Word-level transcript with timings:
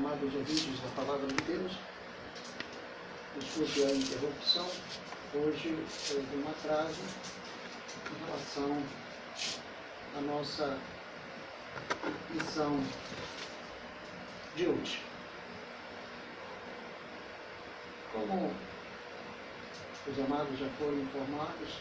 amados 0.00 0.34
ouvintes 0.34 0.80
da 0.80 0.88
Palavra 0.96 1.26
de 1.26 1.44
Deus, 1.44 1.72
desculpe 3.38 3.84
a 3.84 3.94
interrupção, 3.94 4.66
hoje 5.34 5.78
houve 6.10 6.36
um 6.36 6.48
atraso 6.48 7.02
em 8.10 8.24
relação 8.24 8.82
à 10.16 10.20
nossa 10.22 10.78
missão 12.30 12.82
de 14.56 14.68
hoje. 14.68 15.02
Como 18.14 18.54
os 20.06 20.18
amados 20.18 20.58
já 20.58 20.68
foram 20.78 20.98
informados, 20.98 21.78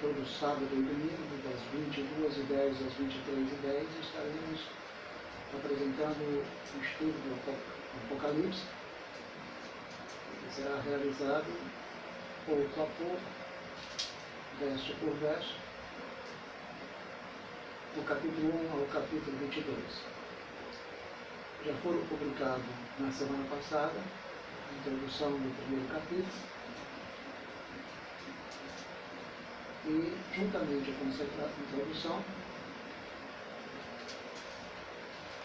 todo 0.00 0.26
sábado 0.38 0.64
e 0.72 0.76
domingo, 0.76 1.36
das 1.44 1.60
22h10 1.74 2.70
às 2.86 2.94
23h10, 2.94 3.86
estaremos 4.00 4.79
apresentando 5.54 6.44
o 6.74 6.82
estudo 6.82 7.12
do 7.12 8.04
Apocalipse, 8.04 8.62
que 10.42 10.54
será 10.54 10.80
realizado 10.80 11.46
pouco 12.46 12.82
a 12.82 12.86
pouco, 12.86 13.20
verso 14.60 14.94
por 14.96 15.14
verso, 15.14 15.56
do 17.94 18.02
capítulo 18.02 18.52
1 18.74 18.80
ao 18.80 18.86
capítulo 18.86 19.36
22. 19.38 19.76
Já 21.66 21.74
foram 21.82 22.06
publicados 22.06 22.64
na 22.98 23.10
semana 23.12 23.44
passada 23.50 23.92
a 24.70 24.78
introdução 24.78 25.32
do 25.32 25.56
primeiro 25.62 25.92
capítulo 25.92 26.50
e, 29.86 30.16
juntamente 30.34 30.92
com 30.92 31.08
essa 31.08 31.24
introdução, 31.24 32.24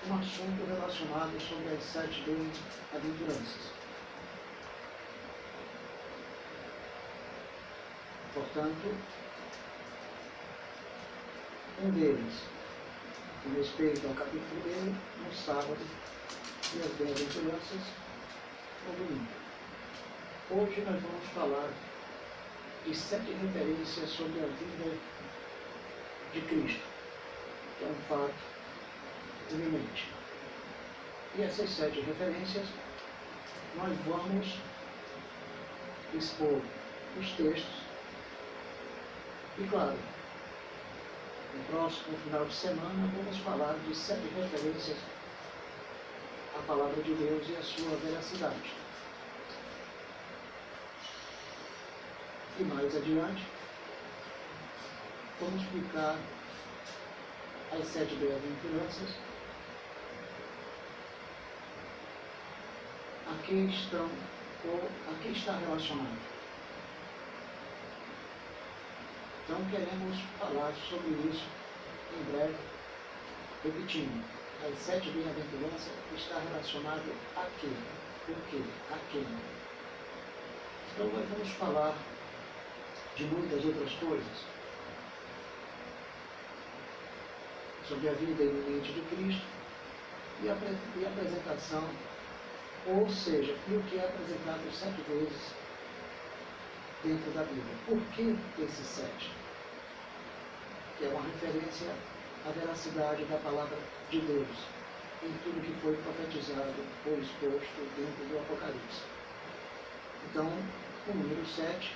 um 0.08 0.20
assunto 0.20 0.64
relacionado 0.68 1.40
sobre 1.42 1.74
as 1.74 1.84
sete 1.84 2.22
bem-aventuranças. 2.22 3.72
Portanto, 8.34 8.96
um 11.82 11.90
deles, 11.90 12.44
com 13.44 13.54
respeito 13.56 14.08
ao 14.08 14.14
capítulo 14.14 14.62
dele, 14.62 14.96
no 15.24 15.34
sábado, 15.34 15.78
e 16.76 16.80
as 16.80 16.92
bem-aventuranças 16.98 17.82
no 18.86 18.94
domingo. 18.94 19.28
Hoje 20.52 20.82
nós 20.82 21.02
vamos 21.02 21.26
falar 21.34 21.70
de 22.86 22.96
sete 22.96 23.32
referências 23.32 24.10
sobre 24.10 24.40
a 24.42 24.46
vida 24.46 24.98
de 26.34 26.42
Cristo, 26.42 26.84
que 27.80 27.86
é 27.86 27.88
um 27.88 27.96
fato 28.08 28.55
iminente. 29.52 30.10
E 31.36 31.42
essas 31.44 31.70
sete 31.70 32.00
referências 32.02 32.68
nós 33.76 33.98
vamos 34.06 34.58
expor 36.14 36.62
os 37.20 37.32
textos 37.32 37.86
e, 39.58 39.64
claro, 39.68 39.98
no 41.54 41.64
próximo 41.66 42.18
final 42.24 42.46
de 42.46 42.54
semana 42.54 43.12
vamos 43.16 43.38
falar 43.38 43.74
de 43.88 43.96
sete 43.96 44.28
referências 44.36 44.98
à 46.58 46.62
palavra 46.68 47.02
de 47.02 47.14
Deus 47.14 47.48
e 47.50 47.56
à 47.56 47.62
sua 47.62 47.96
veracidade. 47.98 48.74
E 52.60 52.64
mais 52.64 52.96
adiante, 52.96 53.44
vamos 55.40 55.62
explicar 55.62 56.18
as 57.72 57.88
sete 57.88 58.16
bem-aventuranças, 58.16 59.16
a 63.46 63.48
que 63.48 63.76
estão 63.76 64.10
ou 64.66 64.90
a 65.08 65.22
que 65.22 65.30
está 65.30 65.56
relacionado. 65.58 66.18
Então 69.44 69.64
queremos 69.70 70.18
falar 70.40 70.74
sobre 70.90 71.12
isso 71.30 71.46
em 72.18 72.32
breve, 72.32 72.56
repetindo. 73.64 74.26
As 74.66 74.80
sete 74.80 75.12
bem-aventuranças 75.12 75.92
está 76.18 76.40
relacionado 76.40 77.04
a 77.36 77.46
quê? 77.62 77.70
Por 78.26 78.36
quê? 78.50 78.64
A 78.92 78.98
quem? 79.12 79.28
Então 80.94 81.08
nós 81.08 81.30
vamos 81.30 81.50
falar 81.50 81.96
de 83.16 83.26
muitas 83.26 83.64
outras 83.64 83.92
coisas. 83.94 84.46
Sobre 87.88 88.10
a 88.10 88.14
vida 88.14 88.44
iminente 88.44 88.92
de 88.92 89.02
Cristo 89.02 89.46
e 90.42 90.50
a, 90.50 90.54
e 90.54 91.06
a 91.06 91.10
apresentação, 91.10 91.88
ou 92.88 93.10
seja, 93.10 93.56
e 93.68 93.74
o 93.74 93.84
que 93.84 93.98
é 93.98 94.06
apresentado 94.06 94.72
sete 94.72 95.02
vezes 95.10 95.54
dentro 97.04 97.32
da 97.32 97.44
Bíblia. 97.44 97.76
Por 97.86 98.00
que 98.14 98.36
esses 98.62 98.88
sete? 98.88 99.32
Que 100.98 101.06
é 101.06 101.10
uma 101.10 101.22
referência 101.22 101.92
à 102.48 102.52
veracidade 102.52 103.26
da 103.26 103.38
palavra 103.38 103.78
de 104.10 104.22
Deus 104.22 104.76
em 105.24 105.34
tudo 105.44 105.62
que 105.62 105.82
foi 105.82 105.96
profetizado 105.98 106.74
ou 107.06 107.20
exposto 107.20 107.82
dentro 107.98 108.26
do 108.30 108.40
Apocalipse. 108.40 109.02
Então, 110.30 110.46
o 110.46 111.14
número 111.14 111.46
7 111.46 111.96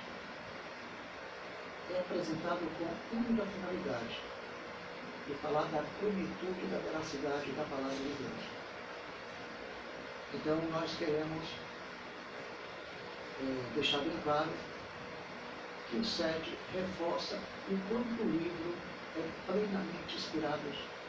é 1.94 2.00
apresentado 2.00 2.66
com 2.78 3.16
única 3.16 3.46
finalidade 3.46 4.20
de 5.26 5.34
falar 5.34 5.64
da 5.70 5.84
plenitude 6.00 6.66
da 6.70 6.78
veracidade 6.78 7.52
da 7.52 7.64
palavra 7.64 7.94
de 7.94 8.14
Deus. 8.18 8.69
Então, 10.34 10.56
nós 10.70 10.96
queremos 10.96 11.44
é, 13.42 13.74
deixar 13.74 13.98
bem 13.98 14.16
claro 14.22 14.50
que 15.90 15.96
o 15.96 16.04
SED 16.04 16.56
reforça 16.72 17.38
o 17.68 17.78
quanto 17.88 18.22
o 18.22 18.30
livro 18.30 18.74
é 19.16 19.50
plenamente 19.50 20.16
inspirado 20.16 20.62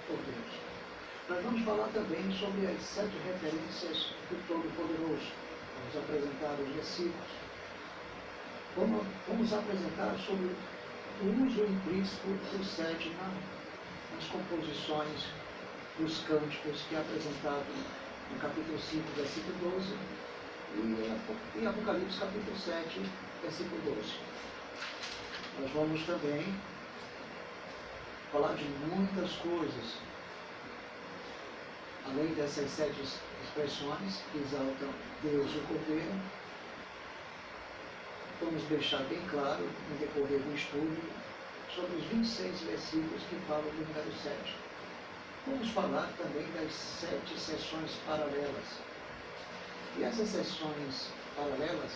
por 0.08 0.18
Deus. 0.18 0.72
Nós 1.30 1.44
vamos 1.44 1.64
falar 1.64 1.88
também 1.90 2.32
sobre 2.38 2.66
as 2.68 2.82
sete 2.82 3.16
referências 3.26 4.14
do 4.30 4.48
Todo-Poderoso. 4.48 5.32
Vamos 5.78 6.04
apresentar 6.04 6.54
os 6.60 6.76
versículos 6.76 7.52
Vamos, 8.74 9.06
vamos 9.28 9.52
apresentar 9.52 10.16
sobre 10.26 10.56
o 11.22 11.46
uso 11.46 11.66
implícito 11.66 12.26
do 12.26 12.64
sete 12.64 13.10
na, 13.10 13.28
nas 14.16 14.26
composições 14.30 15.28
dos 16.00 16.20
cânticos 16.20 16.82
que 16.88 16.96
é 16.96 17.00
apresentado 17.00 17.66
no 18.32 18.40
capítulo 18.40 18.80
5, 18.80 19.04
versículo 19.16 19.72
12, 19.76 19.98
e 20.76 21.60
em 21.60 21.68
Apocalipse 21.68 22.20
capítulo 22.20 22.58
7, 22.58 23.02
versículo 23.42 23.82
12. 23.82 24.16
Nós 25.60 25.72
vamos 25.72 26.06
também 26.06 26.56
falar 28.32 28.54
de 28.54 28.64
muitas 28.64 29.32
coisas, 29.34 29.98
além 32.06 32.34
dessas 32.34 32.70
sete 32.72 33.02
expressões 33.44 34.22
que 34.32 34.38
exaltam 34.40 34.90
Deus 35.22 35.52
e 35.54 35.58
o 35.58 35.62
Cordeiro, 35.68 36.22
vamos 38.40 38.64
deixar 38.64 39.04
bem 39.04 39.22
claro, 39.30 39.64
no 39.90 39.98
decorrer 39.98 40.40
do 40.40 40.56
estudo, 40.56 41.02
sobre 41.76 41.98
os 41.98 42.06
26 42.06 42.62
versículos 42.62 43.22
que 43.30 43.36
falam 43.48 43.64
do 43.64 43.88
número 43.88 44.12
7. 44.24 44.71
Vamos 45.48 45.70
falar 45.70 46.08
também 46.18 46.46
das 46.52 46.72
sete 46.72 47.40
sessões 47.40 47.92
paralelas. 48.06 48.80
E 49.98 50.04
essas 50.04 50.30
sessões 50.30 51.10
paralelas 51.36 51.92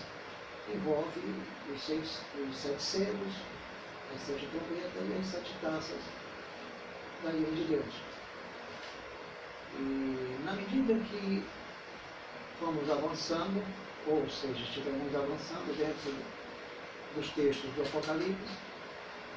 envolvem 0.73 1.43
os, 1.71 1.79
seis, 1.79 2.21
os 2.49 2.57
sete 2.57 2.81
selos, 2.81 3.33
as 4.15 4.21
sete 4.21 4.47
trombetas 4.47 5.09
e 5.09 5.19
as 5.19 5.25
sete 5.27 5.53
taças 5.61 6.01
da 7.23 7.29
ira 7.33 7.51
de 7.51 7.63
Deus. 7.65 7.93
E 9.77 10.39
na 10.43 10.53
medida 10.53 10.95
que 11.05 11.45
vamos 12.59 12.89
avançando, 12.89 13.63
ou 14.07 14.27
seja, 14.27 14.63
estivermos 14.63 15.13
avançando 15.13 15.77
dentro 15.77 16.15
dos 17.15 17.29
textos 17.33 17.69
do 17.73 17.83
Apocalipse, 17.83 18.57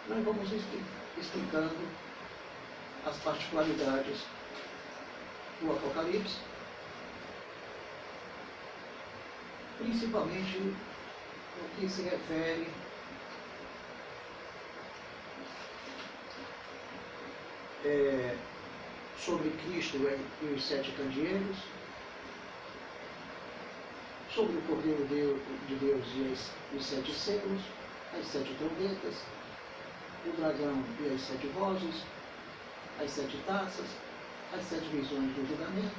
nós 0.09 0.25
vamos 0.25 0.49
explicando 1.19 2.08
as 3.07 3.17
particularidades 3.19 4.25
do 5.61 5.73
Apocalipse, 5.73 6.39
principalmente 9.79 10.59
no 10.59 11.69
que 11.77 11.89
se 11.89 12.03
refere 12.03 12.69
é, 17.85 18.37
sobre 19.19 19.51
Cristo 19.51 19.99
e 20.43 20.47
os 20.47 20.65
sete 20.65 20.93
candeeiros, 20.93 21.57
sobre 24.35 24.57
o 24.57 24.63
Cordeiro 24.63 25.05
de 25.05 25.75
Deus 25.77 26.07
e 26.15 26.77
os 26.77 26.85
sete 26.85 27.13
selos, 27.13 27.63
as 28.19 28.27
sete 28.27 28.55
trombetas, 28.55 29.23
o 30.27 30.31
dragão 30.33 30.85
e 31.01 31.15
as 31.15 31.21
sete 31.21 31.47
vozes, 31.49 32.05
as 33.01 33.11
sete 33.11 33.37
taças, 33.47 33.87
as 34.53 34.65
sete 34.65 34.87
visões 34.89 35.33
do 35.35 35.47
julgamento, 35.49 35.95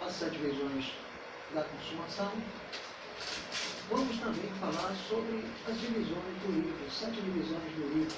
as 0.00 0.12
sete 0.12 0.38
visões 0.38 0.92
da 1.54 1.64
consumação. 1.64 2.32
Vamos 3.88 4.18
também 4.18 4.50
falar 4.60 4.94
sobre 5.08 5.44
as 5.68 5.80
divisões 5.80 6.36
do 6.42 6.52
livro, 6.52 6.90
sete 6.90 7.20
divisões 7.20 7.72
do 7.74 7.94
livro, 7.94 8.16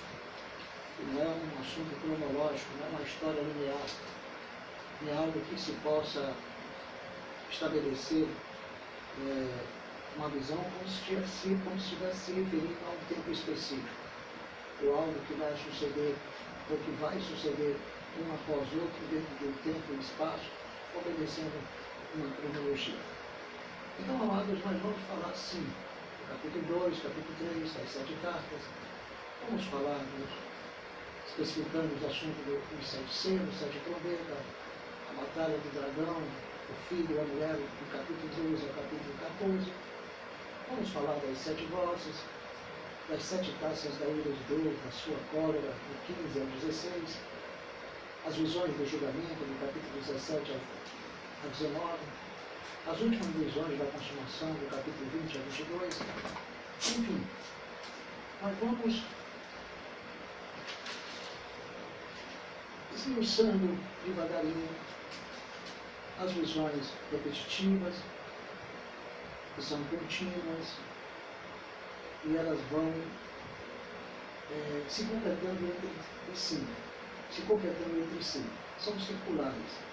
que 0.97 1.05
não 1.13 1.23
é 1.23 1.27
um 1.27 1.61
assunto 1.61 1.95
cronológico, 2.01 2.71
não 2.79 2.87
é 2.87 2.91
uma 2.91 3.03
história 3.03 3.41
linear, 3.41 3.87
é 5.07 5.17
algo 5.17 5.41
que 5.41 5.61
se 5.61 5.73
possa 5.83 6.35
estabelecer 7.51 8.27
é, 9.21 9.65
uma 10.17 10.29
visão 10.31 10.57
como 10.57 10.89
se, 10.89 11.05
tivesse, 11.05 11.57
como 11.63 11.79
se 11.79 11.87
estivesse 11.87 12.19
se 12.19 12.33
referindo 12.33 12.77
a 12.87 12.91
um 12.91 13.15
tempo 13.15 13.31
específico, 13.31 13.89
ou 14.83 14.95
algo 14.97 15.15
que 15.27 15.35
vai 15.35 15.55
suceder, 15.57 16.17
ou 16.71 16.77
que 16.79 16.91
vai 17.01 17.19
suceder 17.21 17.77
um 18.21 18.35
após 18.35 18.67
outro 18.75 19.01
dentro 19.11 19.33
do 19.41 19.53
tempo 19.63 19.93
e 19.93 20.01
espaço, 20.01 20.51
obedecendo 20.95 21.55
uma 22.15 22.29
cronologia. 22.37 22.99
Então, 23.99 24.15
amados, 24.23 24.59
nós 24.65 24.81
vamos 24.81 25.01
falar 25.09 25.35
sim, 25.35 25.67
capítulo 26.29 26.81
2, 26.87 27.03
capítulo 27.03 27.35
3, 27.39 27.73
das 27.73 27.89
sete 27.91 28.15
cartas, 28.23 28.63
vamos 29.47 29.65
falar, 29.67 30.05
especificando 31.27 31.95
os 31.95 32.05
assuntos 32.05 32.45
dos 32.45 32.87
sete 32.87 33.13
selos, 33.13 33.55
sete 33.59 33.79
trombetas, 33.85 34.45
a 35.11 35.21
batalha 35.21 35.57
do 35.59 35.71
dragão, 35.73 36.21
o 36.21 36.75
filho 36.89 37.21
a 37.21 37.25
mulher, 37.25 37.57
do 37.57 37.93
capítulo 37.93 38.51
12 38.51 38.67
ao 38.67 38.75
capítulo 38.75 39.15
14. 39.41 39.73
Vamos 40.69 40.91
falar 40.91 41.17
das 41.17 41.39
sete 41.39 41.65
vozes, 41.67 42.17
das 43.09 43.23
sete 43.23 43.53
taças 43.61 43.97
da 43.99 44.07
ira 44.07 44.31
de 44.31 44.43
Deus, 44.49 44.77
da 44.85 44.91
sua 44.91 45.17
cólera, 45.33 45.61
do 45.61 46.15
15 46.29 46.41
ao 46.41 46.47
16, 46.47 47.19
as 48.27 48.37
visões 48.37 48.77
do 48.77 48.87
julgamento, 48.87 49.35
do 49.35 49.61
capítulo 49.61 50.01
17 50.07 50.53
ao 50.53 51.51
19, 51.51 51.99
as 52.87 53.01
últimas 53.01 53.27
visões 53.29 53.79
da 53.79 53.87
consumação, 53.87 54.53
do 54.53 54.71
capítulo 54.71 55.09
20 55.23 55.39
ao 55.39 55.45
22. 55.45 56.01
Enfim, 56.81 57.27
nós 58.43 58.55
vamos 58.61 59.03
esmiuçando 62.95 63.79
devagarinho 64.05 64.69
as 66.21 66.33
visões 66.33 66.93
repetitivas, 67.11 67.95
que 69.55 69.63
são 69.63 69.83
contínuas, 69.85 70.77
e 72.25 72.37
elas 72.37 72.59
vão 72.71 72.93
é, 74.51 74.83
se 74.89 75.05
completando 75.05 75.65
entre 75.65 75.91
si, 76.35 76.67
se 77.31 77.43
completando 77.43 78.01
entre 78.01 78.23
si. 78.23 78.45
São 78.79 78.99
circulares. 79.01 79.89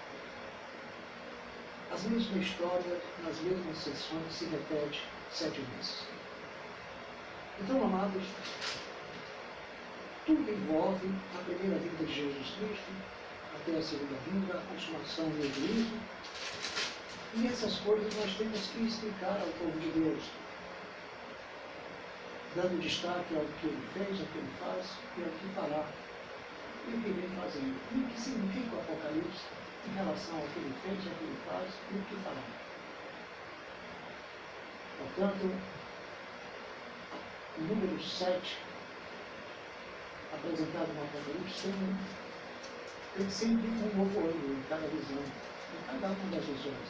As 1.92 2.02
mesmas 2.04 2.42
histórias, 2.44 3.02
nas 3.24 3.38
mesmas 3.40 3.78
sessões, 3.78 4.32
se 4.32 4.44
repete 4.46 5.02
sete 5.32 5.60
vezes. 5.60 6.04
Então, 7.60 7.82
amados, 7.82 8.22
tudo 10.26 10.50
envolve 10.50 11.08
a 11.34 11.42
primeira 11.44 11.78
vinda 11.78 12.04
de 12.04 12.14
Jesus 12.14 12.54
Cristo, 12.58 12.92
até 13.54 13.78
a 13.78 13.82
segunda 13.82 14.16
vinda, 14.30 14.58
a 14.58 14.62
consumação 14.72 15.26
e 15.26 15.46
o 15.46 15.54
juízo. 15.54 16.00
E 17.34 17.46
essas 17.46 17.76
coisas 17.78 18.14
nós 18.16 18.36
temos 18.36 18.60
que 18.68 18.84
explicar 18.84 19.40
ao 19.40 19.48
povo 19.58 19.78
de 19.78 19.90
Deus, 19.90 20.24
dando 22.56 22.80
destaque 22.80 23.36
ao 23.36 23.44
que 23.60 23.66
ele 23.66 23.86
fez, 23.92 24.20
ao 24.20 24.26
que 24.26 24.38
ele 24.38 24.52
faz 24.58 24.86
e 25.18 25.22
ao 25.22 25.28
que 25.28 25.46
fará 25.54 25.84
e 26.88 26.94
o 26.94 27.02
que 27.02 27.10
vem 27.10 27.28
fazendo. 27.36 27.76
E 27.92 27.98
o 28.00 28.08
que 28.08 28.20
significa 28.20 28.76
o 28.76 28.80
Apocalipse 28.80 29.44
em 29.86 29.94
relação 29.94 30.36
ao 30.36 30.46
que 30.48 30.58
ele 30.58 30.74
fez, 30.82 30.98
ao 31.06 31.14
que 31.14 31.24
ele 31.24 31.38
faz 31.46 31.68
e 31.90 31.94
o 31.94 32.02
que 32.02 32.16
fará. 32.24 32.42
Portanto, 34.98 35.52
o 37.58 37.60
número 37.60 38.02
7 38.02 38.58
apresentado 40.32 40.92
no 40.94 41.02
Apocalipse 41.04 41.62
tem, 41.62 41.96
tem 43.16 43.30
sempre 43.30 43.68
um 43.68 43.98
novo 43.98 44.18
ângulo 44.18 44.54
em 44.54 44.62
cada 44.68 44.86
visão, 44.88 45.22
em 45.22 45.86
cada 45.86 46.06
uma 46.06 46.30
das 46.30 46.44
visões. 46.44 46.88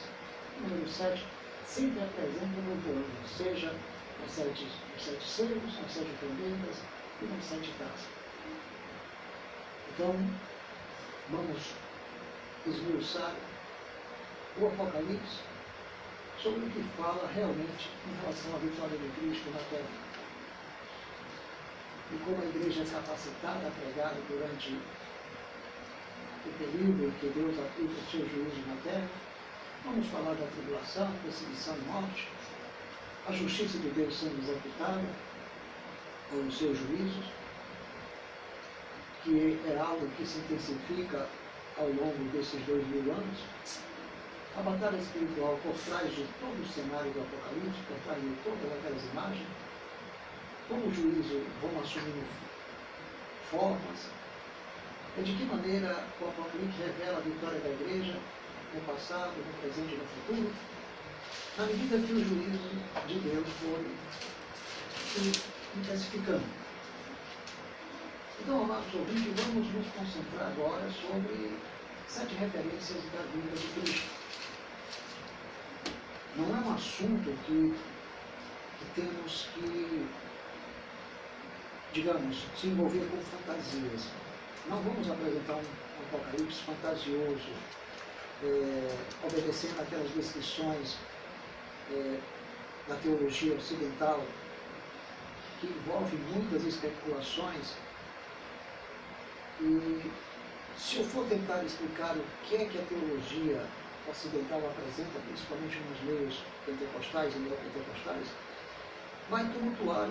O 0.59 0.69
número 0.69 0.89
7 0.89 1.27
sempre 1.67 2.05
apresenta 2.05 2.45
um 2.45 2.63
novo 2.63 2.91
ângulo, 2.91 3.29
seja 3.37 3.75
nas 4.21 4.31
sete, 4.31 4.67
nos 4.95 5.05
sete 5.05 5.29
selos, 5.29 5.81
nas 5.81 5.93
sete 5.93 6.11
trombetas 6.21 6.77
e 7.23 7.25
nas 7.25 7.45
sete 7.45 7.73
taças. 7.79 8.09
Então, 9.95 10.15
vamos 11.31 11.73
esmiuçar 12.67 13.35
o 14.59 14.67
Apocalipse 14.67 15.41
sobre 16.43 16.61
o 16.61 16.71
que 16.71 16.83
fala 16.97 17.31
realmente 17.35 17.91
em 18.07 18.21
relação 18.21 18.55
à 18.55 18.59
vitória 18.59 18.99
de 18.99 19.09
Cristo 19.21 19.51
na 19.51 19.61
terra 19.71 20.07
e 22.13 22.19
como 22.25 22.41
a 22.41 22.47
igreja 22.47 22.83
é 22.83 22.87
capacitada 22.87 23.67
a 23.67 23.71
pregar 23.71 24.15
durante 24.29 24.79
o 26.47 26.53
período 26.59 27.07
em 27.07 27.11
que 27.19 27.27
Deus 27.35 27.59
aplica 27.59 27.95
o 27.95 28.11
seu 28.11 28.21
juízo 28.21 28.63
na 28.69 28.77
terra. 28.83 29.09
Vamos 29.85 30.07
falar 30.09 30.35
da 30.35 30.47
tribulação, 30.47 31.11
perseguição 31.23 31.77
e 31.77 31.81
morte, 31.81 32.29
a 33.29 33.33
justiça 33.33 33.79
de 33.79 33.89
Deus 33.91 34.15
sendo 34.15 34.39
executada, 34.39 35.03
ou 36.33 36.41
os 36.43 36.57
seus 36.57 36.79
juízos, 36.79 37.25
que 39.25 39.59
é 39.67 39.79
algo 39.79 40.07
que 40.17 40.25
se 40.25 40.39
intensifica 40.39 41.27
ao 41.77 41.89
longo 41.89 42.31
desses 42.33 42.65
dois 42.67 42.87
mil 42.87 43.13
anos. 43.13 43.39
A 44.57 44.63
batalha 44.63 44.97
espiritual 44.97 45.59
por 45.63 45.75
trás 45.75 46.09
de 46.15 46.25
todo 46.41 46.63
o 46.63 46.73
cenário 46.73 47.13
do 47.13 47.21
Apocalipse, 47.21 47.83
por 47.89 47.99
trás 48.05 48.23
de 48.23 48.33
todas 48.43 48.73
aquelas 48.79 49.05
imagens, 49.13 49.49
como 50.69 50.87
o 50.87 50.95
juízo 50.95 51.45
vão 51.61 51.81
assumindo 51.81 52.25
formas, 53.51 54.09
e 55.19 55.23
de 55.23 55.35
que 55.35 55.45
maneira 55.45 56.07
o 56.21 56.29
Apocalipse 56.29 56.79
revela 56.79 57.19
a 57.19 57.21
vitória 57.21 57.59
da 57.59 57.71
igreja 57.71 58.17
no 58.73 58.81
passado, 58.83 59.35
no 59.37 59.61
presente 59.61 59.95
e 59.95 59.99
no 59.99 60.07
futuro, 60.07 60.53
na 61.59 61.67
medida 61.67 61.99
que 61.99 62.13
o 62.13 62.25
juízo 62.25 62.71
de 63.07 63.19
Deus 63.21 63.47
foi 63.61 63.87
se 65.13 65.43
intensificando. 65.77 66.45
Então, 68.41 68.63
amados 68.63 68.95
ouvintes, 68.95 69.45
vamos 69.45 69.73
nos 69.73 69.87
concentrar 69.87 70.49
agora 70.49 70.91
sobre 70.91 71.57
sete 72.09 72.35
referências 72.35 73.03
da 73.13 73.23
vida 73.33 73.57
de 73.57 73.81
Cristo. 73.81 74.11
Não 76.37 76.57
é 76.57 76.61
um 76.61 76.75
assunto 76.75 77.31
que, 77.47 77.75
que 78.79 79.01
temos 79.01 79.49
que 79.55 80.07
digamos, 81.97 82.45
se 82.61 82.67
envolver 82.67 83.09
com 83.11 83.17
fantasias. 83.39 84.09
Não 84.69 84.83
vamos 84.83 85.11
apresentar 85.11 85.55
um, 85.55 86.15
apocalipse 86.15 86.63
fantasioso, 86.63 87.53
é, 88.43 88.97
obedecendo 89.25 89.81
aquelas 89.81 90.11
descrições 90.11 90.97
é, 91.93 92.19
da 92.89 92.95
teologia 92.97 93.55
ocidental, 93.55 94.23
que 95.61 95.67
envolve 95.67 96.17
muitas 96.35 96.65
especulações. 96.65 97.75
E 99.61 100.11
se 100.77 100.99
eu 100.99 101.05
for 101.05 101.27
tentar 101.27 101.63
explicar 101.65 102.17
o 102.17 102.25
que 102.45 102.57
é 102.57 102.65
que 102.67 102.79
a 102.79 102.83
teologia 102.83 103.65
ocidental 104.09 104.59
apresenta, 104.59 105.19
principalmente 105.27 105.79
nos 105.91 106.01
meios 106.03 106.43
pentecostais 106.65 107.35
e 107.35 107.39
neopentecostais, 107.39 108.29
vai 109.31 109.45
tumultuar 109.53 110.09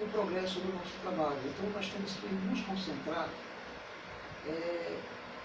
o 0.00 0.06
progresso 0.08 0.60
do 0.60 0.72
nosso 0.72 0.92
trabalho. 1.02 1.40
Então, 1.44 1.70
nós 1.70 1.88
temos 1.88 2.12
que 2.12 2.26
nos 2.26 2.60
concentrar 2.62 3.28
é, 4.46 4.96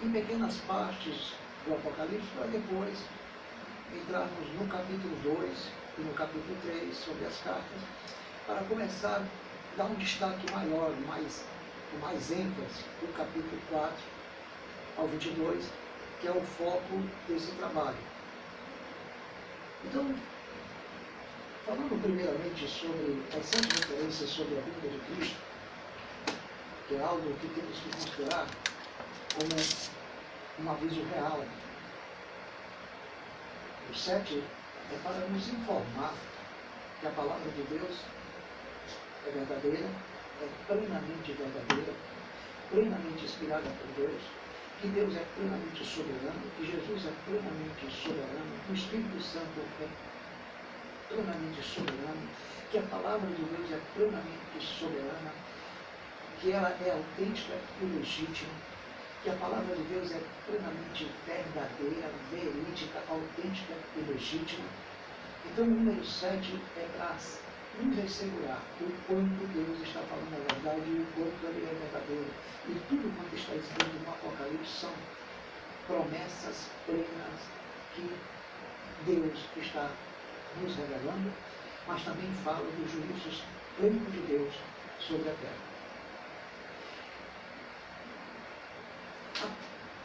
em 0.02 0.12
pequenas 0.12 0.58
partes 0.68 1.34
do 1.66 1.74
Apocalipse 1.74 2.28
para 2.36 2.48
depois 2.48 3.00
entrarmos 3.96 4.50
no 4.60 4.68
capítulo 4.68 5.16
2 5.24 5.72
e 5.98 6.02
no 6.02 6.14
capítulo 6.14 6.58
3 6.64 6.96
sobre 6.96 7.26
as 7.26 7.38
cartas, 7.42 7.82
para 8.48 8.64
começar 8.64 9.22
a 9.22 9.78
dar 9.78 9.86
um 9.86 9.96
destaque 9.96 10.52
maior, 10.52 10.92
mais, 11.08 11.46
mais 12.02 12.32
ênfase, 12.32 12.84
do 13.02 13.14
capítulo 13.16 13.62
4 13.70 13.96
ao 14.98 15.08
22, 15.08 15.66
que 16.22 16.28
é 16.28 16.32
o 16.32 16.42
foco 16.42 17.02
desse 17.28 17.52
trabalho. 17.54 17.98
Então, 19.86 20.16
Falando 21.66 22.02
primeiramente 22.02 22.68
sobre 22.68 23.24
as 23.38 23.46
sete 23.46 23.70
referências 23.80 24.30
sobre 24.30 24.58
a 24.58 24.62
vinda 24.62 24.90
de 24.90 25.16
Cristo, 25.16 25.38
que 26.90 26.96
é 26.96 27.02
algo 27.02 27.34
que 27.36 27.48
temos 27.48 27.80
que 27.80 27.90
considerar 27.90 28.46
como 29.34 30.68
um 30.68 30.72
aviso 30.72 31.02
real. 31.14 31.46
O 33.90 33.96
sete 33.96 34.44
é 34.92 34.98
para 35.04 35.28
nos 35.28 35.48
informar 35.50 36.14
que 37.00 37.08
a 37.08 37.12
palavra 37.12 37.50
de 37.52 37.64
Deus 37.64 38.00
é 39.28 39.32
verdadeira, 39.32 39.88
é 40.42 40.48
plenamente 40.68 41.34
verdadeira, 41.34 41.94
plenamente 42.70 43.26
inspirada 43.26 43.70
por 43.70 43.88
Deus, 43.96 44.22
que 44.82 44.88
Deus 44.88 45.16
é 45.16 45.26
plenamente 45.36 45.86
soberano, 45.86 46.42
que 46.58 46.66
Jesus 46.66 47.06
é 47.06 47.14
plenamente 47.26 47.92
soberano, 47.92 48.60
que 48.66 48.72
o 48.72 48.76
Espírito 48.76 49.22
Santo 49.22 49.62
é 49.82 49.88
plenamente 51.10 51.62
soberano, 51.62 52.30
que 52.72 52.78
a 52.78 52.84
palavra 52.84 53.30
de 53.30 53.44
Deus 53.44 53.72
é 53.72 53.80
plenamente 53.96 54.60
soberana, 54.60 55.32
que 56.42 56.52
ela 56.52 56.70
é 56.70 56.92
autêntica 56.92 57.54
e 57.82 57.86
legítima, 57.86 58.52
que 59.24 59.30
a 59.30 59.36
palavra 59.36 59.74
de 59.74 59.84
Deus 59.84 60.12
é 60.12 60.22
plenamente 60.46 61.10
verdadeira, 61.26 62.12
verídica, 62.30 63.02
autêntica 63.08 63.74
e 63.96 64.12
legítima. 64.12 64.68
Então, 65.46 65.64
o 65.64 65.70
número 65.70 66.04
7 66.04 66.60
é 66.76 66.88
para 66.98 67.16
nos 67.82 68.00
assegurar 68.00 68.62
o 68.82 68.92
quanto 69.08 69.48
Deus 69.54 69.82
está 69.82 70.02
falando 70.02 70.36
a 70.36 70.54
verdade 70.54 70.92
e 70.92 71.00
o 71.00 71.08
quanto 71.16 71.56
ele 71.56 71.66
é 71.66 71.74
verdadeiro. 71.74 72.28
E 72.68 72.76
tudo 72.90 73.16
quanto 73.16 73.34
está 73.34 73.56
escrito 73.56 73.96
no 74.04 74.12
Apocalipse 74.12 74.72
são 74.82 74.92
promessas 75.88 76.70
plenas 76.86 77.40
que 77.96 78.14
Deus 79.06 79.40
está 79.56 79.90
nos 80.62 80.76
revelando, 80.76 81.32
mas 81.88 82.04
também 82.04 82.30
fala 82.44 82.70
dos 82.72 82.92
juízos 82.92 83.44
plenos 83.78 84.12
de 84.12 84.20
Deus 84.28 84.54
sobre 85.00 85.30
a 85.30 85.34
terra. 85.34 85.73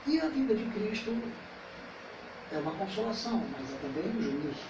E 0.08 0.18
a 0.18 0.28
vida 0.30 0.54
de 0.54 0.64
Cristo 0.70 1.14
é 2.50 2.56
uma 2.56 2.70
consolação, 2.72 3.44
mas 3.52 3.70
é 3.70 3.76
também 3.76 4.08
um 4.08 4.22
juízo. 4.22 4.62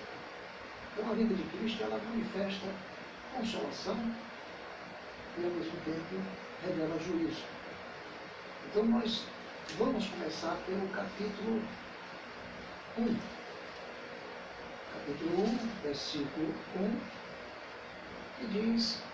Então 0.93 1.13
a 1.13 1.15
vida 1.15 1.33
de 1.33 1.45
Cristo 1.45 1.85
ela 1.85 1.97
manifesta 2.11 2.67
consolação 3.33 3.97
e 5.39 5.45
ao 5.45 5.51
mesmo 5.53 5.79
tempo 5.85 6.21
revela 6.67 6.99
juízo. 6.99 7.45
Então 8.67 8.85
nós 8.87 9.23
vamos 9.79 10.09
começar 10.09 10.57
pelo 10.67 10.89
capítulo 10.89 11.63
1. 12.99 13.17
Capítulo 14.93 15.45
1, 15.45 15.83
versículo 15.85 16.53
1, 16.75 17.01
que 18.41 18.47
diz 18.49 19.08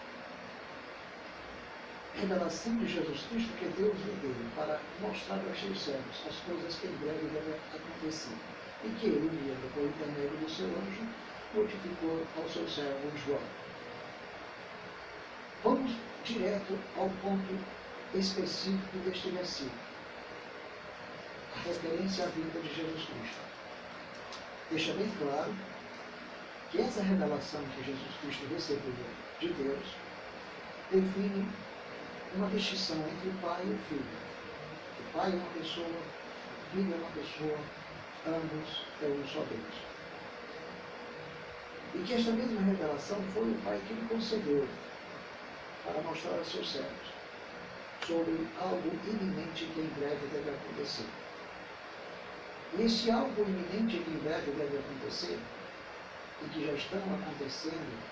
revelação 2.17 2.77
de 2.79 2.87
Jesus 2.87 3.23
Cristo 3.29 3.53
que 3.59 3.67
Deus 3.77 3.97
lhe 3.99 4.19
deu 4.23 4.35
para 4.57 4.81
mostrar 5.01 5.41
aos 5.49 5.59
seus 5.59 5.81
servos 5.81 6.23
as 6.29 6.37
coisas 6.47 6.75
que 6.77 6.87
em 6.87 6.97
breve 6.97 7.27
devem 7.33 7.55
acontecer 7.75 8.37
e 8.85 8.89
que 9.01 9.07
ele, 9.07 9.27
enviando 9.27 9.75
por 9.75 9.83
intermédio 9.83 10.39
do 10.39 10.51
seu 10.51 10.67
anjo, 10.67 11.09
notificou 11.55 12.27
ao 12.37 12.49
seu 12.49 12.69
servo 12.69 13.11
João. 13.27 13.41
Vamos 15.63 15.93
direto 16.25 16.79
ao 16.97 17.09
ponto 17.23 17.59
específico 18.15 18.99
deste 19.05 19.31
versículo. 19.31 19.73
A 21.57 21.61
referência 21.69 22.25
à 22.25 22.29
vida 22.29 22.61
de 22.61 22.75
Jesus 22.75 23.05
Cristo. 23.07 23.41
Deixa 24.71 24.93
bem 24.95 25.11
claro 25.19 25.55
que 26.71 26.81
essa 26.81 27.03
revelação 27.03 27.63
que 27.77 27.85
Jesus 27.85 28.15
Cristo 28.21 28.47
recebeu 28.53 28.93
de 29.41 29.49
Deus 29.49 29.87
define 30.91 31.49
uma 32.37 32.49
distinção 32.49 32.97
entre 32.97 33.29
o 33.29 33.35
pai 33.41 33.63
e 33.65 33.73
o 33.73 33.79
filho. 33.89 34.05
O 35.01 35.13
pai 35.13 35.33
é 35.33 35.35
uma 35.35 35.51
pessoa, 35.51 35.87
o 35.87 36.77
filho 36.77 36.95
é 36.95 36.97
uma 36.97 37.11
pessoa, 37.11 37.59
ambos 38.27 38.87
é 39.03 39.07
um 39.07 39.27
só 39.29 39.41
Deus. 39.41 39.75
E 41.95 41.99
que 41.99 42.15
esta 42.15 42.33
mesma 42.33 42.61
revelação 42.63 43.23
foi 43.33 43.51
o 43.51 43.61
pai 43.65 43.81
que 43.87 43.95
lhe 43.95 44.09
concedeu 44.09 44.67
para 45.85 46.03
mostrar 46.03 46.35
a 46.41 46.45
seus 46.45 46.73
servos 46.73 47.15
sobre 48.07 48.47
algo 48.61 48.91
iminente 49.07 49.67
que 49.67 49.81
em 49.81 49.89
breve 49.99 50.27
deve 50.33 50.51
acontecer. 50.51 51.07
E 52.77 52.83
esse 52.83 53.11
algo 53.11 53.41
iminente 53.43 53.99
que 53.99 54.11
em 54.11 54.19
breve 54.19 54.51
deve 54.51 54.79
acontecer, 54.79 55.39
e 56.43 56.49
que 56.49 56.67
já 56.67 56.73
estão 56.73 56.99
acontecendo 56.99 58.03